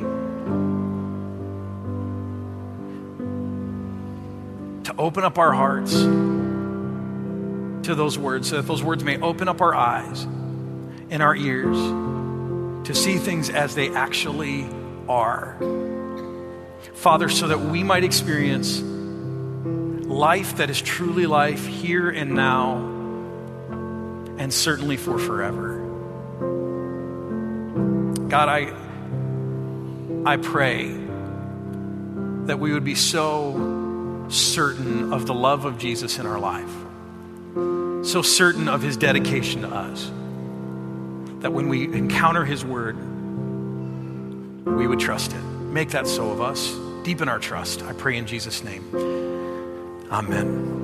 open 5.04 5.22
up 5.22 5.36
our 5.36 5.52
hearts 5.52 5.92
to 7.86 7.94
those 7.94 8.16
words 8.18 8.48
so 8.48 8.56
that 8.56 8.66
those 8.66 8.82
words 8.82 9.04
may 9.04 9.20
open 9.20 9.48
up 9.48 9.60
our 9.60 9.74
eyes 9.74 10.22
and 11.10 11.22
our 11.22 11.36
ears 11.36 11.76
to 12.86 12.94
see 12.94 13.18
things 13.18 13.50
as 13.50 13.74
they 13.74 13.90
actually 13.90 14.66
are. 15.06 15.58
Father, 16.94 17.28
so 17.28 17.48
that 17.48 17.60
we 17.60 17.82
might 17.82 18.02
experience 18.02 18.80
life 18.80 20.56
that 20.56 20.70
is 20.70 20.80
truly 20.80 21.26
life 21.26 21.66
here 21.66 22.08
and 22.08 22.34
now, 22.34 22.76
and 24.38 24.50
certainly 24.54 24.96
for 24.96 25.18
forever. 25.18 25.80
God, 28.30 28.48
I, 28.48 28.72
I 30.24 30.38
pray 30.38 30.88
that 32.46 32.58
we 32.58 32.72
would 32.72 32.84
be 32.84 32.94
so 32.94 33.73
certain 34.28 35.12
of 35.12 35.26
the 35.26 35.34
love 35.34 35.64
of 35.64 35.78
Jesus 35.78 36.18
in 36.18 36.26
our 36.26 36.38
life, 36.38 36.70
so 38.06 38.22
certain 38.22 38.68
of 38.68 38.82
his 38.82 38.96
dedication 38.96 39.62
to 39.62 39.68
us, 39.68 40.10
that 41.40 41.52
when 41.52 41.68
we 41.68 41.84
encounter 41.84 42.44
his 42.44 42.64
word, 42.64 42.96
we 44.66 44.86
would 44.86 45.00
trust 45.00 45.32
it. 45.32 45.42
Make 45.42 45.90
that 45.90 46.06
so 46.06 46.30
of 46.30 46.40
us. 46.40 46.74
Deepen 47.02 47.28
our 47.28 47.38
trust. 47.38 47.82
I 47.82 47.92
pray 47.92 48.16
in 48.16 48.26
Jesus' 48.26 48.64
name. 48.64 48.84
Amen. 50.10 50.83